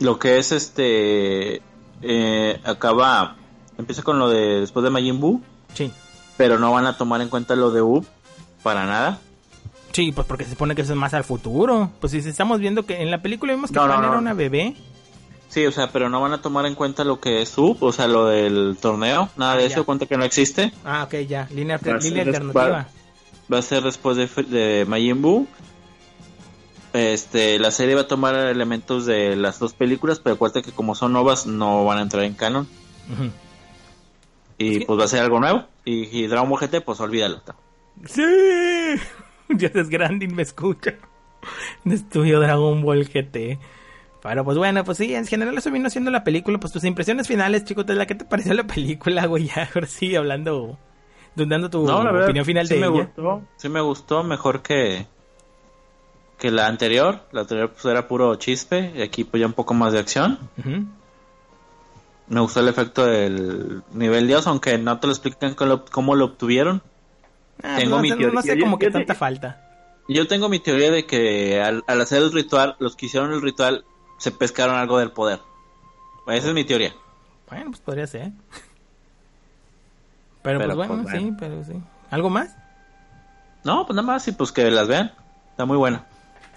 [0.00, 1.62] lo que es este,
[2.02, 3.36] eh, acaba,
[3.78, 5.42] empieza con lo de después de Majin Buu,
[5.74, 5.92] Sí.
[6.36, 8.04] pero no van a tomar en cuenta lo de U
[8.62, 9.18] para nada.
[9.92, 11.90] Sí, pues porque se supone que eso es más al futuro.
[12.00, 14.76] Pues si estamos viendo que en la película vimos que No, no, una bebé.
[15.48, 17.92] Sí, o sea, pero no van a tomar en cuenta lo que es U, o
[17.92, 20.72] sea, lo del torneo, nada de Ah, eso, cuenta que no existe.
[20.84, 21.48] Ah, ok, ya.
[21.52, 22.68] Línea, línea alternativa.
[22.68, 22.86] va-
[23.52, 25.48] Va a ser después de, de Majin Buu.
[26.92, 30.94] Este, la serie va a tomar elementos de las dos películas, pero acuérdate que como
[30.94, 32.66] son novas no van a entrar en canon.
[34.58, 34.84] Y Sí.
[34.86, 35.64] pues va a ser algo nuevo.
[35.84, 37.40] Y, y Dragon Ball GT, pues olvídalo.
[38.06, 38.22] ¡Sí!
[39.48, 40.94] Dios es grande y me escucha.
[41.84, 43.58] Estudio Dragon Ball GT.
[44.22, 46.58] Pero pues bueno, pues sí, en general eso vino siendo la película.
[46.58, 49.46] Pues tus impresiones finales, chicos, ¿la qué te pareció la película, güey?
[49.56, 50.78] Ya, ahora sí, hablando,
[51.36, 53.04] dando tu opinión final sí de me ella.
[53.06, 53.42] gustó.
[53.56, 55.06] Sí me gustó, mejor que
[56.40, 57.20] que la anterior.
[57.30, 60.38] La anterior pues era puro chispe y aquí pues ya un poco más de acción.
[62.26, 66.14] Me gustó el efecto del nivel Dios, aunque no te lo explican cómo lo, cómo
[66.16, 66.82] lo obtuvieron.
[67.62, 68.30] Ah, Tengo mi teoría.
[68.32, 69.66] no sé Yo- como que tanta falta.
[70.08, 73.42] Yo tengo mi teoría de que al, al hacer el ritual, los que hicieron el
[73.42, 73.84] ritual
[74.18, 75.38] se pescaron algo del poder.
[76.26, 76.94] Esa es mi teoría.
[77.48, 78.32] Bueno, pues podría ser.
[80.42, 81.36] Pero, Pero, pues bueno, pues, sí, bueno.
[81.38, 81.72] pero sí.
[82.10, 82.56] ¿Algo más?
[83.62, 85.12] No, pues nada más y pues que las vean.
[85.50, 86.06] Está muy buena.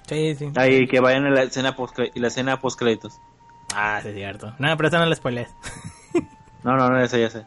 [0.08, 0.52] Sí, sí.
[0.56, 3.20] Ahí que vayan a la escena post y la escena post créditos.
[3.74, 4.54] Ah, sí, es cierto.
[4.60, 5.50] No, pero eso no lo spoilees.
[6.64, 7.46] No, no, no, esa ya sé.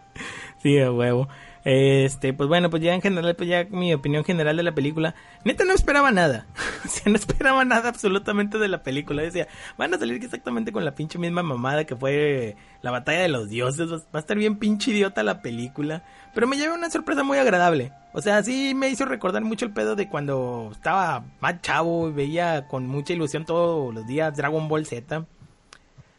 [0.62, 1.28] Sí, a huevo.
[1.66, 5.16] Este, pues bueno, pues ya en general, pues ya mi opinión general de la película.
[5.44, 6.46] Neta no esperaba nada.
[6.84, 9.22] o sea, no esperaba nada absolutamente de la película.
[9.22, 13.28] Decía, van a salir exactamente con la pinche misma mamada que fue la batalla de
[13.30, 13.90] los dioses.
[13.90, 16.04] Va a estar bien pinche idiota la película.
[16.34, 17.90] Pero me llevé una sorpresa muy agradable.
[18.12, 22.12] O sea, sí me hizo recordar mucho el pedo de cuando estaba más chavo y
[22.12, 25.26] veía con mucha ilusión todos los días Dragon Ball Z.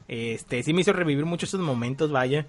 [0.10, 2.48] Este, sí me hizo revivir muchos esos momentos, vaya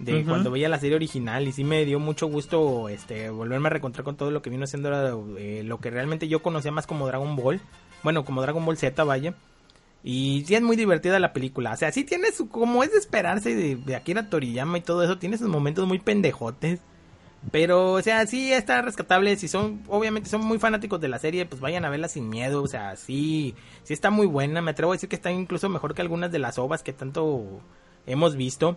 [0.00, 3.70] de cuando veía la serie original y sí me dio mucho gusto este volverme a
[3.70, 4.90] reencontrar con todo lo que vino siendo
[5.38, 7.60] eh, lo que realmente yo conocía más como Dragon Ball
[8.02, 9.34] bueno como Dragon Ball Z vaya
[10.02, 12.98] y sí es muy divertida la película o sea sí tiene su como es de
[12.98, 16.80] esperarse de, de Akira Toriyama y todo eso tiene sus momentos muy pendejotes
[17.50, 19.34] pero, o sea, sí está rescatable.
[19.36, 22.62] Si son, obviamente, son muy fanáticos de la serie, pues vayan a verla sin miedo.
[22.62, 24.60] O sea, sí, sí está muy buena.
[24.60, 27.60] Me atrevo a decir que está incluso mejor que algunas de las ovas que tanto
[28.06, 28.76] hemos visto.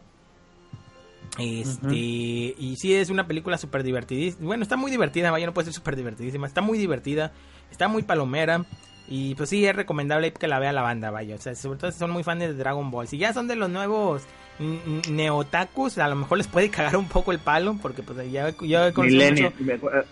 [1.40, 4.46] Este, y sí es una película súper divertidísima.
[4.46, 6.48] Bueno, está muy divertida, vaya, no puede ser súper divertidísima.
[6.48, 7.32] Está muy divertida,
[7.72, 8.66] está muy palomera.
[9.08, 11.36] Y pues sí, es recomendable que la vea la banda, vaya.
[11.36, 13.08] O sea, sobre todo si son muy fans de Dragon Ball.
[13.08, 14.24] Si ya son de los nuevos
[14.60, 17.78] neotakus, a lo mejor les puede cagar un poco el palo.
[17.82, 19.54] Porque pues ya, ya Millennial.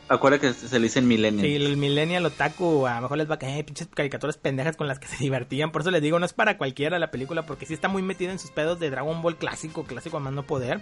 [0.09, 1.45] Acuerda que se le dicen millennial.
[1.45, 4.87] Sí, el millennial otaku a lo mejor les va a caer pinches caricaturas pendejas con
[4.87, 5.71] las que se divertían.
[5.71, 7.45] Por eso les digo, no es para cualquiera la película.
[7.45, 10.33] Porque sí está muy metida en sus pedos de Dragon Ball clásico, clásico a más
[10.33, 10.81] no poder.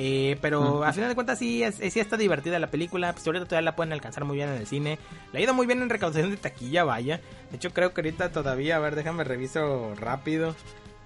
[0.00, 3.12] Eh, pero a final de cuentas sí, es, sí está divertida la película.
[3.12, 4.96] Pues ahorita todavía la pueden alcanzar muy bien en el cine.
[5.32, 7.20] Le ha ido muy bien en recaudación de taquilla, vaya.
[7.50, 10.54] De hecho creo que ahorita todavía, a ver, déjame reviso rápido.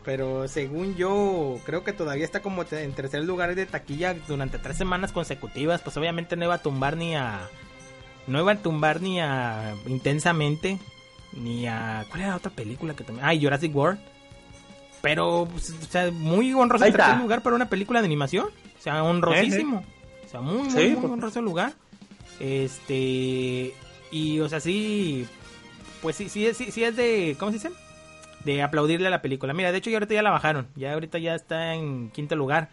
[0.04, 4.76] Pero según yo, creo que todavía está como en tercer lugar de taquilla durante tres
[4.76, 5.80] semanas consecutivas.
[5.80, 7.48] Pues obviamente no iba a tumbar ni a...
[8.26, 9.74] No iba a tumbar ni a...
[9.86, 10.78] Intensamente.
[11.32, 12.04] Ni a...
[12.08, 13.26] ¿Cuál era la otra película que también...
[13.26, 14.00] Ah, Jurassic World.
[15.02, 18.46] Pero, pues, o sea, muy honroso en tercer lugar para una película de animación.
[18.46, 19.84] O sea, honrosísimo.
[20.24, 21.12] O sea, muy, muy, muy pues.
[21.12, 21.74] honroso lugar.
[22.38, 23.74] Este.
[24.12, 25.26] Y, o sea, sí.
[26.00, 27.36] Pues sí, sí, sí, sí es de.
[27.38, 27.70] ¿Cómo se dice?
[28.44, 29.54] De aplaudirle a la película.
[29.54, 30.68] Mira, de hecho, ya ahorita ya la bajaron.
[30.74, 32.70] Ya ahorita ya está en quinto lugar.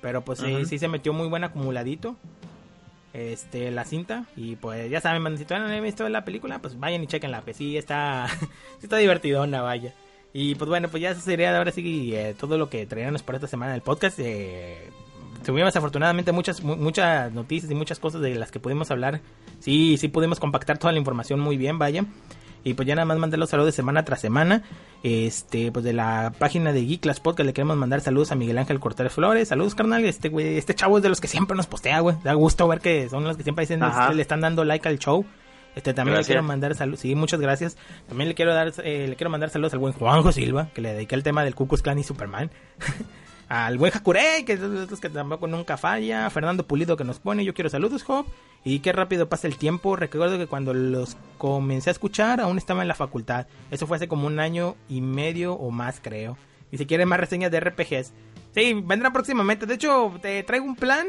[0.00, 2.16] Pero pues sí, sí se metió muy buen acumuladito.
[3.12, 4.26] Este, la cinta.
[4.36, 7.42] Y pues ya saben, si todavía no han visto la película, pues vayan y chequenla.
[7.42, 8.26] Que sí está.
[8.78, 9.94] sí está divertidona, vaya.
[10.32, 13.36] Y pues bueno, pues ya eso sería ahora sí eh, todo lo que traíamos para
[13.36, 14.18] esta semana del podcast.
[14.20, 14.90] Eh,
[15.44, 19.20] tuvimos afortunadamente muchas muchas noticias y muchas cosas de las que pudimos hablar.
[19.58, 22.04] Sí, sí pudimos compactar toda la información muy bien, vaya.
[22.62, 24.62] Y pues ya nada más mandé los saludos de semana tras semana.
[25.02, 28.80] Este, pues de la página de Geeklas Podcast le queremos mandar saludos a Miguel Ángel
[28.80, 29.48] Cortés Flores.
[29.48, 30.04] Saludos, carnal.
[30.04, 32.16] Este güey, este chavo es de los que siempre nos postea, güey.
[32.22, 34.98] Da gusto ver que son los que siempre dicen, que le están dando like al
[34.98, 35.24] show.
[35.76, 37.76] Este también le quiero mandar saludos, sí, muchas gracias.
[38.08, 40.92] También le quiero dar eh, le quiero mandar saludos al buen Juanjo Silva, que le
[40.92, 42.50] dediqué el tema del Cucus Clan y Superman.
[43.50, 47.52] al buen Hakurei, que es que tampoco nunca falla, Fernando Pulido que nos pone, yo
[47.52, 48.24] quiero saludos, Job,
[48.64, 52.82] y qué rápido pasa el tiempo, recuerdo que cuando los comencé a escuchar aún estaba
[52.82, 56.38] en la facultad, eso fue hace como un año y medio o más creo,
[56.70, 58.12] y si quieren más reseñas de RPGs,
[58.54, 61.08] sí, vendrán próximamente, de hecho te traigo un plan,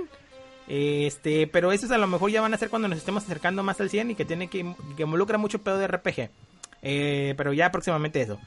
[0.67, 3.79] este, pero esos a lo mejor ya van a ser cuando nos estemos acercando más
[3.79, 6.31] al 100 y que tiene que, que involucra mucho pedo de RPG,
[6.81, 8.39] eh, pero ya próximamente eso.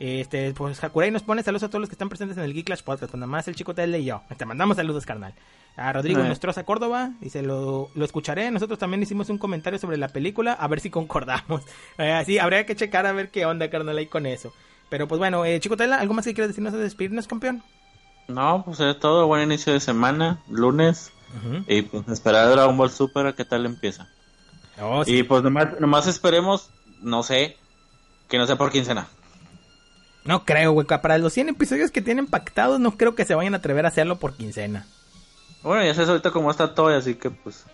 [0.00, 2.64] Este, pues Hakurai nos pone saludos a todos los que están presentes en el Geek
[2.64, 4.22] Clash Podcast, nada más el chico Tele y yo.
[4.34, 5.34] Te mandamos saludos, carnal.
[5.76, 8.50] A Rodrigo Nostroza Córdoba, dice, lo, lo escucharé.
[8.50, 11.62] Nosotros también hicimos un comentario sobre la película, a ver si concordamos.
[11.98, 14.54] Eh, habría que checar a ver qué onda, carnal, ahí con eso.
[14.88, 17.62] Pero pues bueno, eh, chico Tela, ¿algo más que quieras decirnos de despedirnos, campeón?
[18.26, 19.26] No, pues es todo.
[19.26, 21.12] Buen inicio de semana, lunes.
[21.68, 24.08] Y pues esperar a Dragon Ball Super qué tal empieza.
[24.80, 26.70] Oh, y pues nomás, nomás esperemos,
[27.02, 27.58] no sé,
[28.28, 29.08] que no sea por quincena.
[30.24, 30.86] No creo, güey.
[30.86, 33.88] Para los 100 episodios que tienen pactados, no creo que se vayan a atrever a
[33.88, 34.86] hacerlo por quincena.
[35.62, 37.64] Bueno, ya sabes ahorita cómo está todo, así que pues.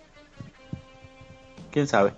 [1.71, 2.13] Quién sabe.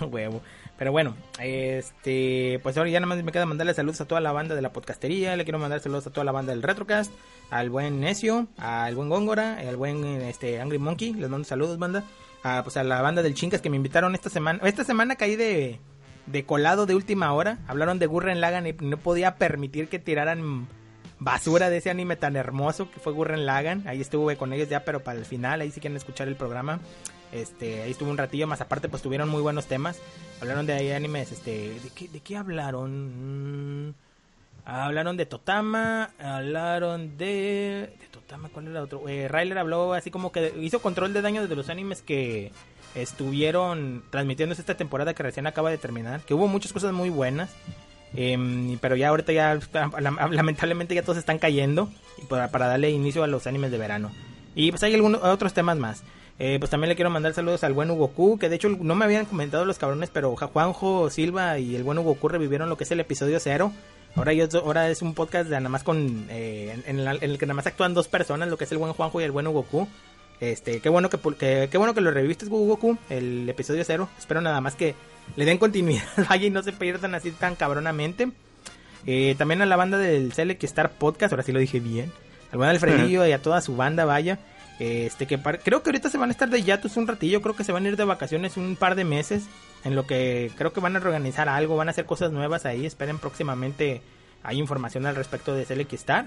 [0.10, 0.42] Huevo.
[0.78, 4.32] Pero bueno, este, pues ahora ya nada más me queda mandarle saludos a toda la
[4.32, 7.12] banda de la podcastería, le quiero mandar saludos a toda la banda del Retrocast,
[7.50, 12.02] al buen Necio, al buen Góngora, al buen este Angry Monkey, les mando saludos, banda.
[12.42, 14.58] A, pues a la banda del Chingas que me invitaron esta semana.
[14.64, 15.78] Esta semana caí de
[16.32, 17.58] de colado de última hora.
[17.68, 20.66] Hablaron de Gurren Lagan y no podía permitir que tiraran
[21.18, 23.86] basura de ese anime tan hermoso que fue Gurren Lagan.
[23.86, 26.80] Ahí estuve con ellos ya, pero para el final, ahí si quieren escuchar el programa.
[27.30, 30.00] Este, ahí estuve un ratillo, más aparte pues tuvieron muy buenos temas.
[30.40, 33.88] Hablaron de ahí animes, este, ¿de qué, de qué hablaron?
[33.88, 33.94] Mm,
[34.64, 37.94] hablaron de Totama, hablaron de...
[37.98, 38.48] ¿De Totama?
[38.48, 39.08] ¿Cuál era otro?
[39.08, 42.52] Eh, Ryler habló así como que hizo control de daño de los animes que
[42.94, 47.50] estuvieron transmitiéndose esta temporada que recién acaba de terminar, que hubo muchas cosas muy buenas,
[48.14, 49.58] em, pero ya ahorita ya
[50.30, 51.90] lamentablemente ya todos están cayendo
[52.28, 54.10] para, darle inicio a los animes de verano.
[54.54, 56.02] Y pues hay algunos otros temas más.
[56.38, 59.04] Eh, pues también le quiero mandar saludos al buen Hugo que de hecho no me
[59.04, 62.90] habían comentado los cabrones, pero Juanjo Silva y el buen Hugo revivieron lo que es
[62.90, 63.72] el episodio cero.
[64.14, 67.54] Ahora, yo, ahora es un podcast de nada más con eh, en, el que nada
[67.54, 69.88] más actúan dos personas, lo que es el buen Juanjo y el buen Q.
[70.42, 71.18] Este, qué bueno que,
[71.70, 74.08] qué bueno que lo reviviste Q, el episodio cero.
[74.18, 74.96] Espero nada más que
[75.36, 78.28] le den continuidad vaya y no se pierdan así tan cabronamente.
[79.06, 82.10] Eh, también a la banda del Select Star Podcast, ahora sí lo dije bien.
[82.50, 84.40] Al buen Alfredillo y a toda su banda, vaya.
[84.80, 87.62] Este que creo que ahorita se van a estar de yatos un ratillo, creo que
[87.62, 89.44] se van a ir de vacaciones un par de meses,
[89.84, 92.84] en lo que creo que van a organizar algo, van a hacer cosas nuevas ahí,
[92.84, 94.02] esperen próximamente
[94.42, 96.26] hay información al respecto de Select Star.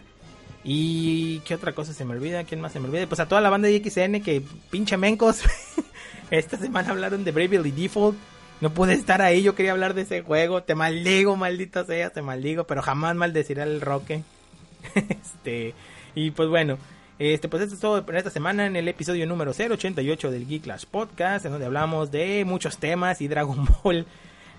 [0.68, 3.40] Y qué otra cosa se me olvida, quién más se me olvida, pues a toda
[3.40, 5.44] la banda de XN que pinche mencos.
[6.32, 8.18] Esta semana hablaron de Bravely Default.
[8.62, 10.64] No pude estar ahí, yo quería hablar de ese juego.
[10.64, 14.24] Te maldigo, maldito sea, te maldigo, pero jamás maldeciré al Roque.
[14.96, 15.76] este,
[16.16, 16.80] y pues bueno,
[17.20, 20.64] este, pues esto es todo por esta semana en el episodio número 088 del Geek
[20.64, 24.08] Clash Podcast, en donde hablamos de muchos temas y Dragon Ball,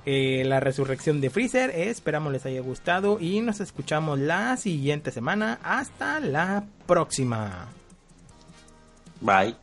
[0.06, 1.70] la resurrección de Freezer.
[1.70, 5.58] esperamos les haya gustado y nos escuchamos la siguiente semana.
[5.62, 7.66] Hasta la próxima.
[9.20, 9.56] Bye.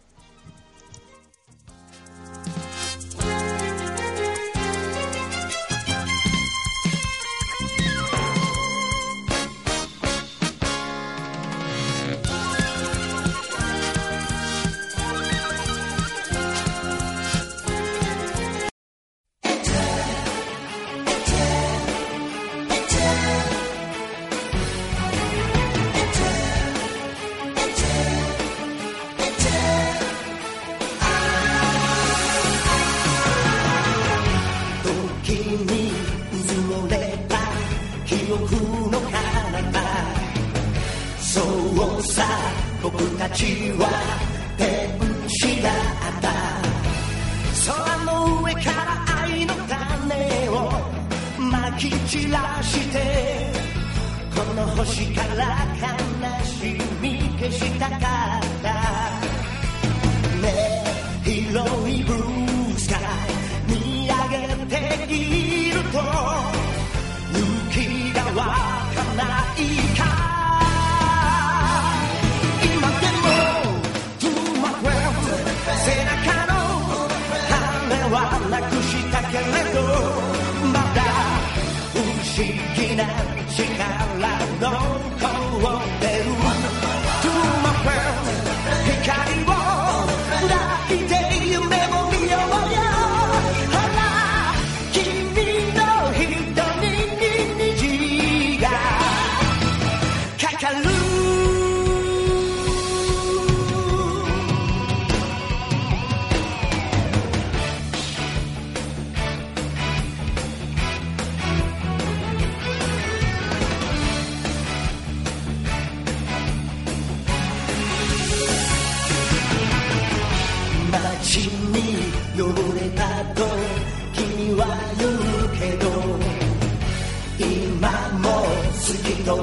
[129.24, 129.36] 通る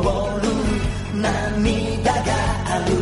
[1.15, 2.21] 涙が
[2.67, 2.93] ある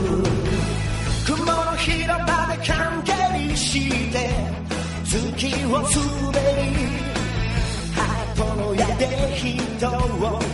[1.27, 4.31] 雲の広場で関係して
[5.05, 5.17] 月
[5.65, 5.89] を滑
[6.57, 6.71] り
[7.97, 9.91] 箱の矢で人を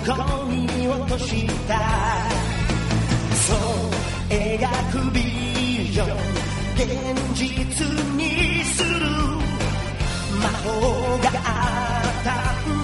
[0.07, 1.79] こに落とした
[3.35, 3.57] そう
[4.33, 5.21] 描くビ
[5.93, 6.09] ジョン
[6.75, 6.85] 現
[7.35, 7.87] 実
[8.17, 9.01] にする
[10.41, 12.84] 魔法があった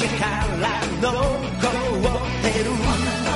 [0.00, 0.08] 力
[1.02, 1.12] の
[1.60, 1.68] 凍
[2.16, 3.29] ってる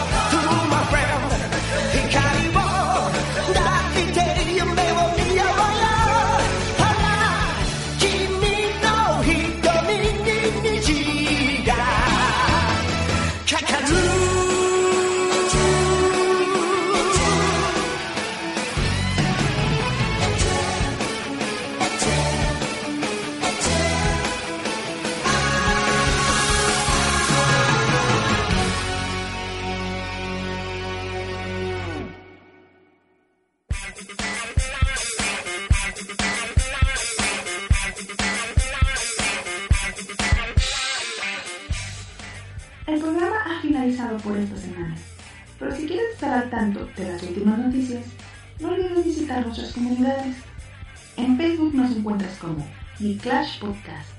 [53.25, 54.11] Clash Podcast.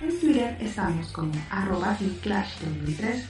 [0.00, 3.26] En Twitter estamos como arroba Clash 2003.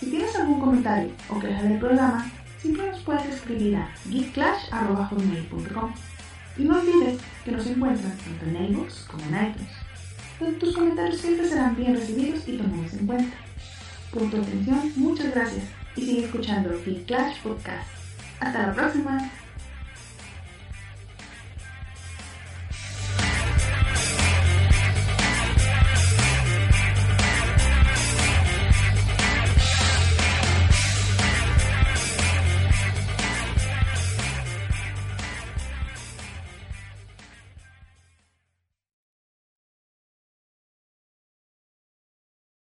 [0.00, 5.94] Si tienes algún comentario o queja del programa, siempre nos puedes escribir a geekclash.com.
[6.56, 11.46] Y no olvides que nos encuentran tanto en iVoox como en iTunes, tus comentarios siempre
[11.46, 13.36] serán bien recibidos y tomados en cuenta.
[14.10, 15.64] Por tu atención, muchas gracias
[15.96, 17.90] y sigue escuchando Geek Clash Podcast.
[18.40, 19.30] Hasta la próxima.